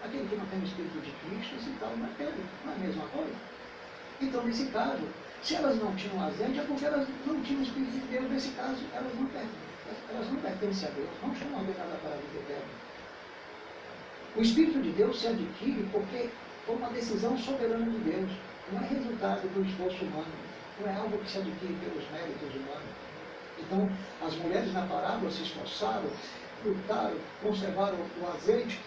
Aquele 0.05 0.29
que 0.29 0.37
não 0.37 0.47
tem 0.47 0.59
o 0.59 0.65
Espírito 0.65 1.01
de 1.01 1.11
Cristo, 1.13 1.55
esse 1.57 1.71
tal 1.79 1.97
não 1.97 2.07
é 2.07 2.11
dele. 2.19 2.45
Não 2.65 2.73
é 2.73 2.75
a 2.75 2.79
mesma 2.79 3.07
coisa? 3.07 3.35
Então, 4.21 4.45
nesse 4.45 4.67
caso, 4.67 5.07
se 5.43 5.57
elas 5.57 5.77
não 5.77 5.95
tinham 5.97 6.25
azeite, 6.25 6.59
é 6.59 6.63
porque 6.63 6.85
elas 6.85 7.09
não 7.27 7.43
tinham 7.43 7.61
o 7.61 7.65
Espírito 7.65 7.93
de 7.93 8.07
Deus. 8.07 8.31
Nesse 8.31 8.51
caso, 8.51 8.85
elas 8.95 9.15
não, 9.15 9.29
elas 10.11 10.31
não 10.31 10.41
pertencem 10.41 10.89
a 10.89 10.93
Deus, 10.93 11.09
não 11.23 11.35
chamam 11.35 11.61
a 11.61 11.63
nada 11.63 11.99
para 12.03 12.15
a 12.15 12.17
vida 12.17 12.39
eterna. 12.39 12.73
O 14.37 14.41
Espírito 14.41 14.81
de 14.81 14.91
Deus 14.91 15.21
se 15.21 15.27
adquire 15.27 15.89
porque 15.93 16.31
foi 16.65 16.77
uma 16.77 16.89
decisão 16.91 17.37
soberana 17.37 17.85
de 17.85 17.99
Deus, 17.99 18.31
não 18.73 18.81
é 18.81 18.87
resultado 18.87 19.43
do 19.53 19.65
esforço 19.65 20.05
humano 20.05 20.53
não 20.81 20.91
é 20.91 20.97
algo 20.97 21.19
que 21.19 21.31
se 21.31 21.39
adquire 21.39 21.75
pelos 21.75 22.11
méritos 22.11 22.55
humanos. 22.55 22.93
Então, 23.59 23.91
as 24.27 24.35
mulheres 24.37 24.73
na 24.73 24.83
parábola 24.87 25.31
se 25.31 25.43
esforçaram, 25.43 26.09
lutaram, 26.65 27.17
conservaram 27.43 27.99
o 28.21 28.27
azeite, 28.35 28.81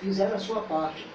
fizeram 0.00 0.36
a 0.36 0.38
sua 0.38 0.62
parte 0.62 1.06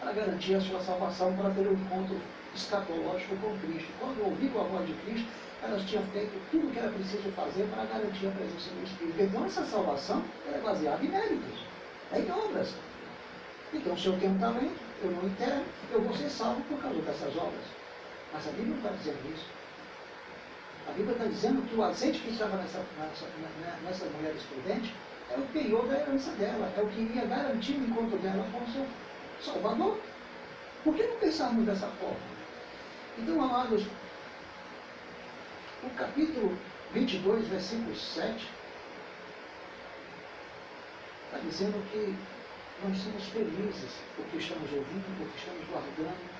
para 0.00 0.12
garantir 0.12 0.54
a 0.54 0.60
sua 0.60 0.80
salvação, 0.80 1.34
para 1.36 1.50
ter 1.50 1.66
um 1.66 1.72
encontro 1.72 2.20
escatológico 2.58 3.36
com 3.36 3.58
Cristo. 3.58 3.88
Quando 4.00 4.24
ouviram 4.24 4.60
a 4.60 4.64
voz 4.64 4.86
de 4.86 4.94
Cristo, 5.04 5.28
elas 5.62 5.82
tinham 5.84 6.04
feito 6.08 6.32
tudo 6.50 6.68
o 6.68 6.70
que 6.70 6.78
era 6.78 6.90
preciso 6.90 7.30
fazer 7.32 7.64
para 7.64 7.84
garantir 7.84 8.26
a 8.26 8.30
presença 8.30 8.70
do 8.70 8.84
Espírito. 8.84 9.22
Então, 9.22 9.44
essa 9.46 9.64
salvação 9.64 10.22
é 10.52 10.58
baseada 10.58 11.04
em 11.04 11.08
méritos, 11.08 11.64
é 12.12 12.20
em 12.20 12.30
obras. 12.30 12.74
Então, 13.72 13.96
se 13.96 14.06
eu 14.06 14.18
tenho 14.18 14.32
um 14.32 14.38
talento, 14.38 14.78
eu 15.02 15.10
não 15.10 15.24
entendo, 15.24 15.64
eu 15.92 16.02
vou 16.02 16.14
ser 16.14 16.30
salvo 16.30 16.60
por 16.62 16.80
causa 16.80 17.00
dessas 17.02 17.36
obras. 17.36 17.64
Mas 18.32 18.46
a 18.46 18.50
Bíblia 18.50 18.68
não 18.68 18.76
está 18.76 18.90
dizendo 18.90 19.34
isso. 19.34 19.46
A 20.88 20.92
Bíblia 20.92 21.12
está 21.12 21.24
dizendo 21.26 21.68
que 21.68 21.76
o 21.76 21.82
azeite 21.82 22.20
que 22.20 22.30
estava 22.30 22.56
nessa, 22.56 22.78
nessa, 22.98 23.26
nessa 23.84 24.04
mulher 24.06 24.34
prudente 24.48 24.94
é 25.30 25.38
o 25.38 25.42
penhor 25.52 25.86
da 25.86 26.00
herança 26.00 26.30
dela, 26.32 26.72
é 26.76 26.80
o 26.80 26.88
que 26.88 27.00
iria 27.02 27.26
garantir 27.26 27.72
o 27.72 27.84
encontro 27.84 28.18
dela 28.18 28.46
com 28.50 28.58
o 28.58 28.72
seu 28.72 28.86
Salvador. 29.40 29.98
Por 30.82 30.94
que 30.94 31.02
não 31.02 31.16
pensarmos 31.16 31.66
dessa 31.66 31.86
forma? 31.86 32.37
Então, 33.18 33.42
amados, 33.42 33.84
o 35.82 35.90
capítulo 35.96 36.56
22, 36.92 37.48
versículo 37.48 37.94
7, 37.94 38.48
está 41.26 41.38
dizendo 41.38 41.90
que 41.90 42.16
nós 42.82 42.96
somos 42.98 43.24
felizes 43.24 44.00
porque 44.16 44.38
estamos 44.38 44.72
ouvindo, 44.72 45.18
porque 45.18 45.38
estamos 45.38 45.68
guardando 45.68 46.38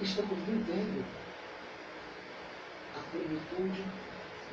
estamos 0.00 0.36
vivendo 0.46 1.04
a 2.96 3.10
plenitude 3.10 3.84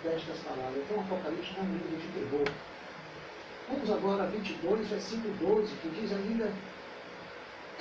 destas 0.03 0.37
palavras. 0.39 0.77
Então, 0.77 1.01
Apocalipse 1.01 1.53
não 1.57 1.63
é 1.63 1.67
um 1.67 1.73
livro 1.73 1.97
de 1.97 2.07
terror. 2.19 2.47
Vamos 3.69 3.91
agora 3.91 4.23
a 4.23 4.27
22, 4.27 4.87
versículo 4.87 5.33
12, 5.35 5.75
que 5.75 5.89
diz 5.89 6.11
ainda: 6.11 6.51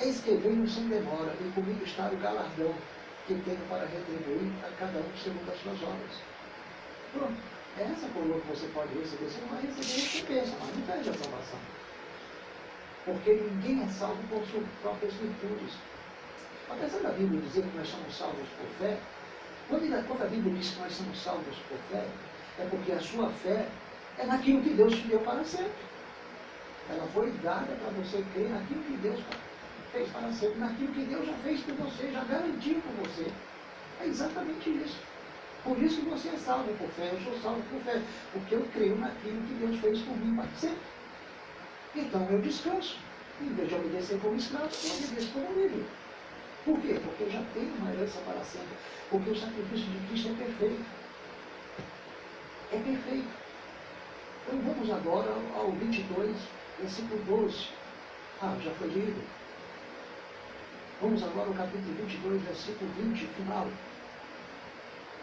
Eis 0.01 0.19
que 0.21 0.31
venho 0.35 0.67
sem 0.67 0.87
demora, 0.87 1.31
e 1.39 1.51
comigo 1.51 1.83
está 1.83 2.09
o 2.09 2.17
galardão 2.17 2.73
que 3.27 3.35
tenho 3.45 3.61
para 3.69 3.85
retribuir 3.85 4.51
a 4.65 4.71
cada 4.79 4.97
um 4.97 5.17
segundo 5.17 5.51
as 5.51 5.59
suas 5.61 5.81
obras. 5.83 6.17
Pronto. 7.13 7.41
É 7.77 7.83
essa 7.83 8.07
coroa 8.09 8.41
que 8.41 8.47
você 8.47 8.67
pode 8.73 8.93
receber. 8.97 9.25
Você 9.25 9.39
não 9.41 9.49
vai 9.49 9.61
receber 9.61 10.01
recompensa, 10.01 10.57
mas 10.59 10.75
não 10.75 10.85
perde 10.87 11.09
a 11.09 11.13
salvação. 11.13 11.59
Porque 13.05 13.33
ninguém 13.33 13.83
é 13.83 13.87
salvo 13.87 14.21
por 14.27 14.43
suas 14.47 14.65
próprias 14.81 15.13
virtudes. 15.13 15.73
Apesar 16.69 16.99
da 16.99 17.09
Bíblia 17.11 17.41
dizer 17.41 17.63
que 17.63 17.77
nós 17.77 17.87
somos 17.87 18.17
salvos 18.17 18.47
por 18.57 18.67
fé, 18.79 18.97
quando 19.69 20.23
a 20.23 20.27
Bíblia 20.27 20.53
diz 20.55 20.71
que 20.71 20.79
nós 20.79 20.93
somos 20.93 21.21
salvos 21.21 21.57
por 21.69 21.77
fé, 21.89 22.05
é 22.59 22.65
porque 22.69 22.91
a 22.91 22.99
sua 22.99 23.29
fé 23.29 23.67
é 24.17 24.25
naquilo 24.25 24.61
que 24.63 24.73
Deus 24.73 24.93
te 24.93 25.07
deu 25.07 25.19
para 25.19 25.43
sempre. 25.43 25.71
Ela 26.89 27.07
foi 27.13 27.31
dada 27.43 27.73
para 27.75 27.91
você 27.91 28.23
crer 28.33 28.49
naquilo 28.49 28.83
que 28.83 28.97
Deus 28.97 29.19
fez 29.91 30.09
para 30.09 30.31
sempre, 30.31 30.59
naquilo 30.59 30.93
que 30.93 31.03
Deus 31.03 31.25
já 31.25 31.33
fez 31.33 31.61
por 31.61 31.75
você, 31.75 32.11
já 32.11 32.23
garantiu 32.23 32.81
por 32.81 33.07
você. 33.07 33.31
É 33.99 34.05
exatamente 34.05 34.69
isso. 34.69 34.99
Por 35.63 35.77
isso 35.77 36.01
que 36.01 36.09
você 36.09 36.29
é 36.29 36.37
salvo 36.37 36.73
por 36.73 36.89
fé, 36.89 37.11
eu 37.13 37.21
sou 37.21 37.39
salvo 37.39 37.61
por 37.69 37.81
fé, 37.81 38.01
porque 38.33 38.55
eu 38.55 38.67
creio 38.73 38.97
naquilo 38.97 39.41
que 39.43 39.53
Deus 39.53 39.79
fez 39.79 39.99
por 40.01 40.17
mim 40.17 40.35
para 40.35 40.49
sempre. 40.55 40.81
Então 41.95 42.27
eu 42.29 42.41
descanso. 42.41 42.97
Em 43.39 43.53
vez 43.55 43.69
de 43.69 43.75
obedecer 43.75 44.19
como 44.19 44.35
escravo, 44.35 44.69
eu 44.83 44.91
obedeço 44.91 45.31
como 45.33 45.59
livre. 45.59 45.85
Por 46.63 46.79
quê? 46.79 46.99
Porque 47.03 47.23
eu 47.23 47.31
já 47.31 47.43
tenho 47.53 47.73
uma 47.75 47.91
herança 47.91 48.19
para 48.21 48.43
sempre. 48.43 48.77
Porque 49.09 49.31
o 49.31 49.35
sacrifício 49.35 49.85
de 49.87 50.07
Cristo 50.07 50.29
é 50.29 50.45
perfeito. 50.45 50.85
É 52.71 52.77
perfeito. 52.77 53.29
Então 54.47 54.59
vamos 54.61 54.91
agora 54.91 55.31
ao 55.55 55.71
22, 55.71 56.37
versículo 56.79 57.23
12. 57.25 57.67
Ah, 58.41 58.55
já 58.63 58.71
foi 58.71 58.87
lido. 58.89 59.40
Vamos 61.01 61.23
agora 61.23 61.47
ao 61.47 61.55
capítulo 61.55 61.95
22, 61.95 62.43
versículo 62.43 62.91
20, 62.91 63.25
final. 63.25 63.67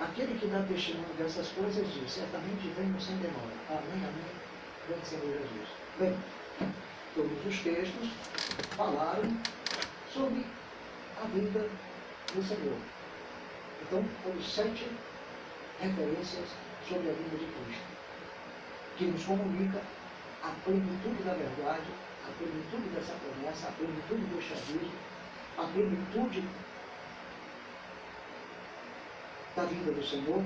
Aquele 0.01 0.37
que 0.37 0.49
dá 0.49 0.61
testemunho 0.64 1.14
dessas 1.16 1.51
coisas 1.51 1.87
diz, 1.95 2.11
certamente 2.11 2.66
venho 2.76 3.01
sem 3.01 3.16
demora. 3.18 3.55
Amém, 3.70 4.03
amém. 4.03 4.35
Vem 4.89 5.05
Senhor 5.05 5.39
Jesus. 5.39 5.68
Bem, 6.01 6.18
todos 7.14 7.47
os 7.47 7.61
textos 7.61 8.11
falaram 8.76 9.31
sobre 10.12 10.45
a 11.22 11.26
vida 11.29 11.70
do 12.35 12.43
Senhor. 12.43 12.79
Então, 13.83 14.05
foram 14.24 14.43
sete 14.43 14.91
referências 15.79 16.49
sobre 16.89 17.09
a 17.09 17.12
vida 17.12 17.37
de 17.37 17.47
Cristo, 17.47 17.87
que 18.97 19.05
nos 19.05 19.24
comunica 19.24 19.81
a 20.43 20.51
plenitude 20.64 21.22
da 21.22 21.35
verdade, 21.35 21.87
a 22.26 22.33
plenitude 22.37 22.89
dessa 22.97 23.14
promessa, 23.14 23.68
a 23.68 23.72
plenitude 23.72 24.24
do 24.24 24.43
chavismo, 24.43 24.91
a 25.59 25.63
plenitude 25.73 26.45
da 29.57 29.65
vinda 29.65 29.93
do 29.93 30.07
Senhor, 30.07 30.43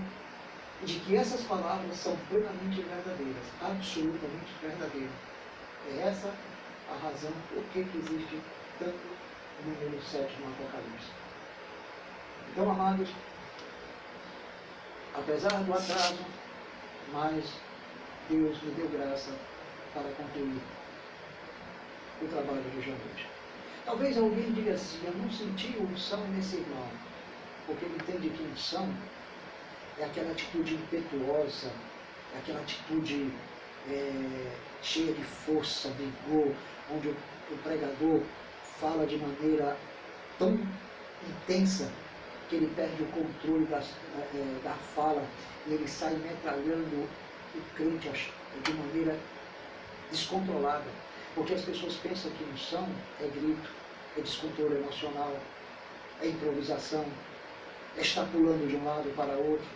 de 0.84 0.98
que 1.00 1.16
essas 1.16 1.42
palavras 1.42 1.96
são 1.96 2.16
plenamente 2.28 2.80
verdadeiras, 2.82 3.44
absolutamente 3.60 4.52
verdadeiras. 4.62 5.12
É 5.90 6.08
essa 6.08 6.34
a 6.90 6.94
razão 7.04 7.32
por 7.52 7.62
que 7.72 7.80
existe 7.80 8.40
tanto 8.78 8.96
o 9.60 9.68
número 9.68 10.02
7 10.02 10.40
no 10.40 10.48
Apocalipse. 10.48 11.10
Então, 12.50 12.70
amados, 12.70 13.08
apesar 15.14 15.62
do 15.62 15.72
atraso, 15.72 16.24
mas 17.12 17.44
Deus 18.28 18.62
me 18.62 18.70
deu 18.72 18.88
graça 18.88 19.30
para 19.92 20.10
concluir 20.12 20.62
o 22.22 22.28
trabalho 22.28 22.62
de 22.62 22.78
hoje. 22.78 23.31
Talvez 23.84 24.16
alguém 24.16 24.52
diga 24.52 24.74
assim, 24.74 25.00
eu 25.04 25.12
não 25.14 25.30
senti 25.30 25.76
unção 25.78 26.24
nesse 26.28 26.56
irmão, 26.56 26.88
porque 27.66 27.84
ele 27.84 27.96
entende 27.96 28.28
que 28.30 28.42
unção 28.44 28.88
é 29.98 30.04
aquela 30.04 30.30
atitude 30.30 30.74
impetuosa, 30.74 31.70
é 32.34 32.38
aquela 32.38 32.60
atitude 32.60 33.32
é, 33.90 34.56
cheia 34.82 35.12
de 35.12 35.24
força, 35.24 35.88
vigor, 35.90 36.54
onde 36.94 37.08
o, 37.08 37.16
o 37.50 37.58
pregador 37.64 38.20
fala 38.78 39.04
de 39.04 39.16
maneira 39.16 39.76
tão 40.38 40.58
intensa 41.28 41.90
que 42.48 42.56
ele 42.56 42.72
perde 42.74 43.02
o 43.02 43.06
controle 43.06 43.66
das, 43.66 43.90
é, 44.34 44.60
da 44.62 44.74
fala 44.94 45.24
e 45.66 45.72
ele 45.72 45.88
sai 45.88 46.14
metralhando 46.16 47.08
o 47.54 47.74
crente 47.76 48.32
de 48.64 48.72
maneira 48.74 49.18
descontrolada. 50.10 50.84
Porque 51.34 51.54
as 51.54 51.62
pessoas 51.62 51.94
pensam 51.96 52.30
que 52.32 52.44
unção 52.44 52.86
é 53.20 53.26
grito, 53.26 53.70
é 54.16 54.20
descontrole 54.20 54.76
emocional, 54.76 55.34
é 56.20 56.28
improvisação, 56.28 57.04
é 57.96 58.00
estar 58.00 58.26
pulando 58.26 58.68
de 58.68 58.76
um 58.76 58.84
lado 58.84 59.08
para 59.16 59.32
outro. 59.32 59.66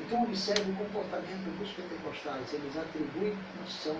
Então 0.00 0.22
observe 0.24 0.70
o 0.70 0.76
comportamento 0.76 1.58
dos 1.58 1.70
pentecostais. 1.72 2.52
Eles 2.52 2.76
atribuem 2.76 3.36
unção 3.62 3.96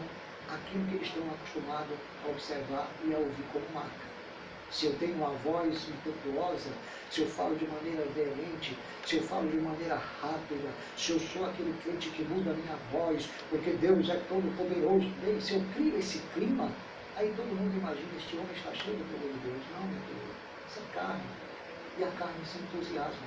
àquilo 0.48 0.86
que 0.86 0.94
eles 0.96 1.08
estão 1.08 1.22
acostumados 1.30 1.96
a 2.24 2.28
observar 2.30 2.88
e 3.04 3.14
a 3.14 3.18
ouvir 3.18 3.44
como 3.52 3.66
marca 3.72 4.09
se 4.70 4.86
eu 4.86 4.94
tenho 4.98 5.14
uma 5.16 5.30
voz 5.30 5.88
impetuosa, 5.88 6.70
se 7.10 7.22
eu 7.22 7.26
falo 7.26 7.56
de 7.56 7.66
maneira 7.66 8.04
veemente, 8.14 8.76
se 9.04 9.16
eu 9.16 9.22
falo 9.22 9.50
de 9.50 9.56
maneira 9.56 9.96
rápida, 9.96 10.68
se 10.96 11.12
eu 11.12 11.20
sou 11.20 11.44
aquele 11.44 11.74
crente 11.82 12.08
que 12.10 12.22
muda 12.22 12.52
a 12.52 12.54
minha 12.54 12.76
voz, 12.92 13.28
porque 13.50 13.70
Deus 13.72 14.08
é 14.08 14.16
todo 14.28 14.56
poderoso. 14.56 15.08
Bem, 15.24 15.40
se 15.40 15.54
eu 15.54 15.62
crio 15.74 15.98
esse 15.98 16.18
clima, 16.34 16.70
aí 17.16 17.32
todo 17.36 17.46
mundo 17.46 17.76
imagina, 17.76 18.08
este 18.16 18.36
homem 18.36 18.52
está 18.54 18.72
cheio 18.74 18.96
do 18.96 19.04
poder 19.10 19.32
de 19.32 19.38
Deus. 19.40 19.62
Não, 19.74 19.82
meu 19.86 20.00
Deus, 20.06 20.36
isso 20.70 20.78
é 20.78 20.94
carne. 20.94 21.22
E 21.98 22.04
a 22.04 22.10
carne 22.12 22.44
se 22.44 22.58
entusiasma. 22.58 23.26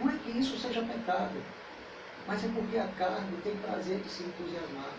Não 0.00 0.10
é 0.10 0.18
que 0.18 0.30
isso 0.38 0.58
seja 0.58 0.82
pecado, 0.82 1.36
mas 2.26 2.42
é 2.42 2.48
porque 2.48 2.78
a 2.78 2.88
carne 2.98 3.36
tem 3.42 3.54
prazer 3.58 4.00
de 4.00 4.08
se 4.08 4.22
entusiasmar. 4.22 4.90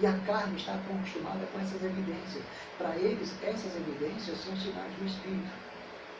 E 0.00 0.06
a 0.06 0.12
carne 0.26 0.56
está 0.56 0.74
acostumada 0.74 1.46
com 1.52 1.60
essas 1.60 1.82
evidências. 1.82 2.42
Para 2.76 2.96
eles, 2.96 3.32
essas 3.42 3.76
evidências 3.76 4.38
são 4.38 4.56
sinais 4.56 4.92
do 4.94 5.06
Espírito, 5.06 5.52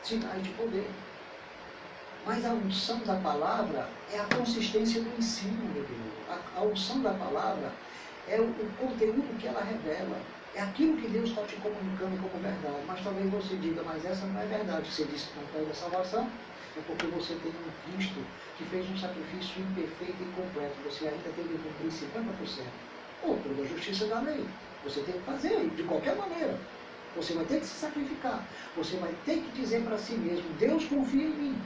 sinais 0.01 0.41
de 0.41 0.49
poder. 0.51 0.89
Mas 2.25 2.45
a 2.45 2.53
unção 2.53 2.99
da 2.99 3.15
palavra 3.17 3.89
é 4.11 4.19
a 4.19 4.35
consistência 4.35 5.01
do 5.01 5.19
ensino, 5.19 5.61
meu 5.73 5.83
Deus. 5.83 6.29
A, 6.29 6.59
a 6.59 6.63
unção 6.63 7.01
da 7.01 7.13
palavra 7.13 7.71
é 8.29 8.39
o, 8.39 8.45
o, 8.45 8.73
conteúdo 8.79 9.37
que 9.37 9.47
ela 9.47 9.61
revela. 9.61 10.17
É 10.55 10.61
aquilo 10.61 10.95
que 10.95 11.09
Deus 11.09 11.29
está 11.29 11.43
te 11.43 11.57
comunicando 11.57 12.17
como 12.17 12.41
verdade. 12.41 12.81
Mas 12.87 13.03
talvez 13.03 13.29
você 13.29 13.57
diga, 13.57 13.83
mas 13.83 14.05
essa 14.05 14.25
não 14.25 14.39
é 14.39 14.45
verdade. 14.45 14.89
Você 14.89 15.03
disse 15.03 15.27
que 15.27 15.39
não 15.39 15.47
perde 15.47 15.71
a 15.71 15.75
salvação. 15.75 16.29
É 16.77 16.81
porque 16.87 17.07
você 17.07 17.35
tem 17.35 17.51
um 17.51 17.91
Cristo 17.91 18.25
que 18.57 18.65
fez 18.65 18.89
um 18.89 18.97
sacrifício 18.97 19.61
imperfeito 19.61 20.23
e 20.23 20.23
incompleto. 20.23 20.75
Você 20.85 21.09
ainda 21.09 21.29
tem 21.35 21.45
que 21.45 21.57
cumprir 21.57 21.91
50% 21.91 22.63
ou 23.25 23.37
toda 23.37 23.61
a 23.61 23.65
justiça 23.65 24.05
da 24.07 24.19
lei. 24.19 24.45
Você 24.83 25.01
tem 25.01 25.15
que 25.15 25.21
fazer, 25.21 25.69
de 25.75 25.83
qualquer 25.83 26.15
maneira. 26.15 26.57
Você 27.15 27.33
vai 27.33 27.45
ter 27.45 27.59
que 27.59 27.65
se 27.65 27.75
sacrificar. 27.75 28.45
Você 28.75 28.97
vai 28.97 29.13
ter 29.25 29.37
que 29.41 29.51
dizer 29.59 29.83
para 29.83 29.97
si 29.97 30.13
mesmo, 30.13 30.47
Deus 30.59 30.85
confia 30.85 31.23
em 31.23 31.33
mim. 31.33 31.61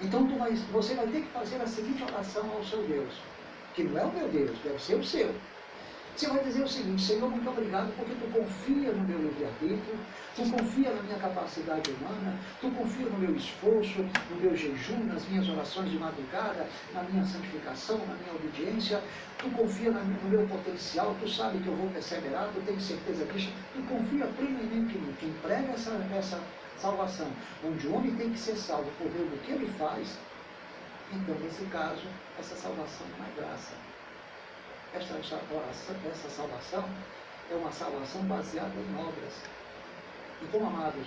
Então 0.00 0.26
vai, 0.38 0.52
você 0.72 0.94
vai 0.94 1.06
ter 1.06 1.22
que 1.22 1.28
fazer 1.28 1.60
a 1.60 1.66
seguinte 1.66 2.02
oração 2.02 2.50
ao 2.52 2.64
seu 2.64 2.82
Deus, 2.82 3.14
que 3.74 3.84
não 3.84 4.00
é 4.00 4.04
o 4.04 4.12
meu 4.12 4.28
Deus, 4.28 4.58
deve 4.62 4.82
ser 4.82 4.94
o 4.96 5.04
seu. 5.04 5.34
Você 6.16 6.28
vai 6.28 6.42
dizer 6.44 6.62
o 6.62 6.68
seguinte, 6.68 7.02
Senhor, 7.02 7.28
muito 7.28 7.46
obrigado 7.50 7.92
porque 7.94 8.14
tu 8.14 8.26
confia 8.32 8.90
no 8.90 9.04
meu 9.04 9.18
livre-arbítrio, 9.18 9.98
tu 10.34 10.50
confia 10.50 10.88
na 10.94 11.02
minha 11.02 11.18
capacidade 11.18 11.90
humana, 11.90 12.40
tu 12.58 12.70
confia 12.70 13.04
no 13.04 13.18
meu 13.18 13.36
esforço, 13.36 14.00
no 14.00 14.36
meu 14.40 14.56
jejum, 14.56 15.04
nas 15.04 15.28
minhas 15.28 15.46
orações 15.46 15.90
de 15.90 15.98
madrugada, 15.98 16.66
na 16.94 17.02
minha 17.02 17.22
santificação, 17.22 17.98
na 17.98 18.14
minha 18.14 18.32
obediência, 18.32 18.98
tu 19.36 19.50
confia 19.50 19.90
no 19.90 20.30
meu 20.30 20.46
potencial, 20.46 21.14
tu 21.20 21.28
sabe 21.28 21.58
que 21.58 21.68
eu 21.68 21.76
vou 21.76 21.90
perseverar, 21.90 22.48
tu 22.54 22.62
tens 22.62 22.82
certeza 22.82 23.26
disso, 23.26 23.52
tu 23.74 23.82
confia 23.82 24.26
plenamente 24.38 24.96
em 24.96 25.00
mim. 25.02 25.14
Quem 25.20 25.32
prega 25.42 25.72
essa, 25.72 25.90
essa 26.16 26.40
salvação, 26.78 27.28
onde 27.62 27.86
o 27.88 27.94
homem 27.94 28.16
tem 28.16 28.30
que 28.30 28.38
ser 28.38 28.56
salvo 28.56 28.90
por 28.96 29.10
ver 29.10 29.20
o 29.20 29.38
que 29.44 29.52
ele 29.52 29.70
faz, 29.76 30.16
então, 31.12 31.34
nesse 31.44 31.66
caso, 31.66 32.08
essa 32.38 32.56
salvação 32.56 33.06
é 33.20 33.38
graça 33.38 33.85
esta, 34.96 35.14
oração, 35.54 35.96
essa 36.10 36.28
salvação 36.30 36.84
é 37.50 37.54
uma 37.54 37.70
salvação 37.70 38.22
baseada 38.22 38.72
em 38.74 38.98
obras. 38.98 39.34
Então, 40.42 40.66
amados, 40.66 41.06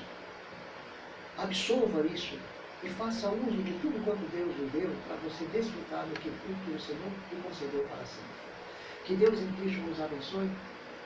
absorva 1.37 2.05
isso 2.07 2.37
e 2.83 2.89
faça 2.89 3.29
uso 3.29 3.63
de 3.63 3.73
tudo 3.79 4.03
quanto 4.05 4.29
Deus 4.31 4.55
lhe 4.57 4.69
deu 4.71 4.95
para 5.07 5.17
você 5.17 5.45
desfrutar 5.45 6.05
do 6.05 6.19
que, 6.19 6.29
o 6.29 6.79
Senhor 6.79 7.11
lhe 7.31 7.41
concedeu 7.41 7.83
para 7.85 8.05
sempre. 8.05 8.49
Que 9.05 9.15
Deus 9.15 9.39
em 9.39 9.51
Cristo 9.53 9.81
nos 9.81 9.99
abençoe, 9.99 10.49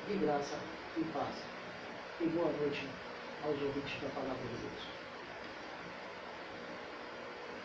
de 0.07 0.13
graça 0.15 0.57
e 0.97 1.03
paz. 1.05 1.35
E 2.21 2.27
boa 2.27 2.51
noite 2.59 2.87
aos 3.43 3.61
ouvintes 3.61 4.01
da 4.01 4.09
palavra 4.09 4.35
de 4.35 4.61
Deus. 4.61 4.92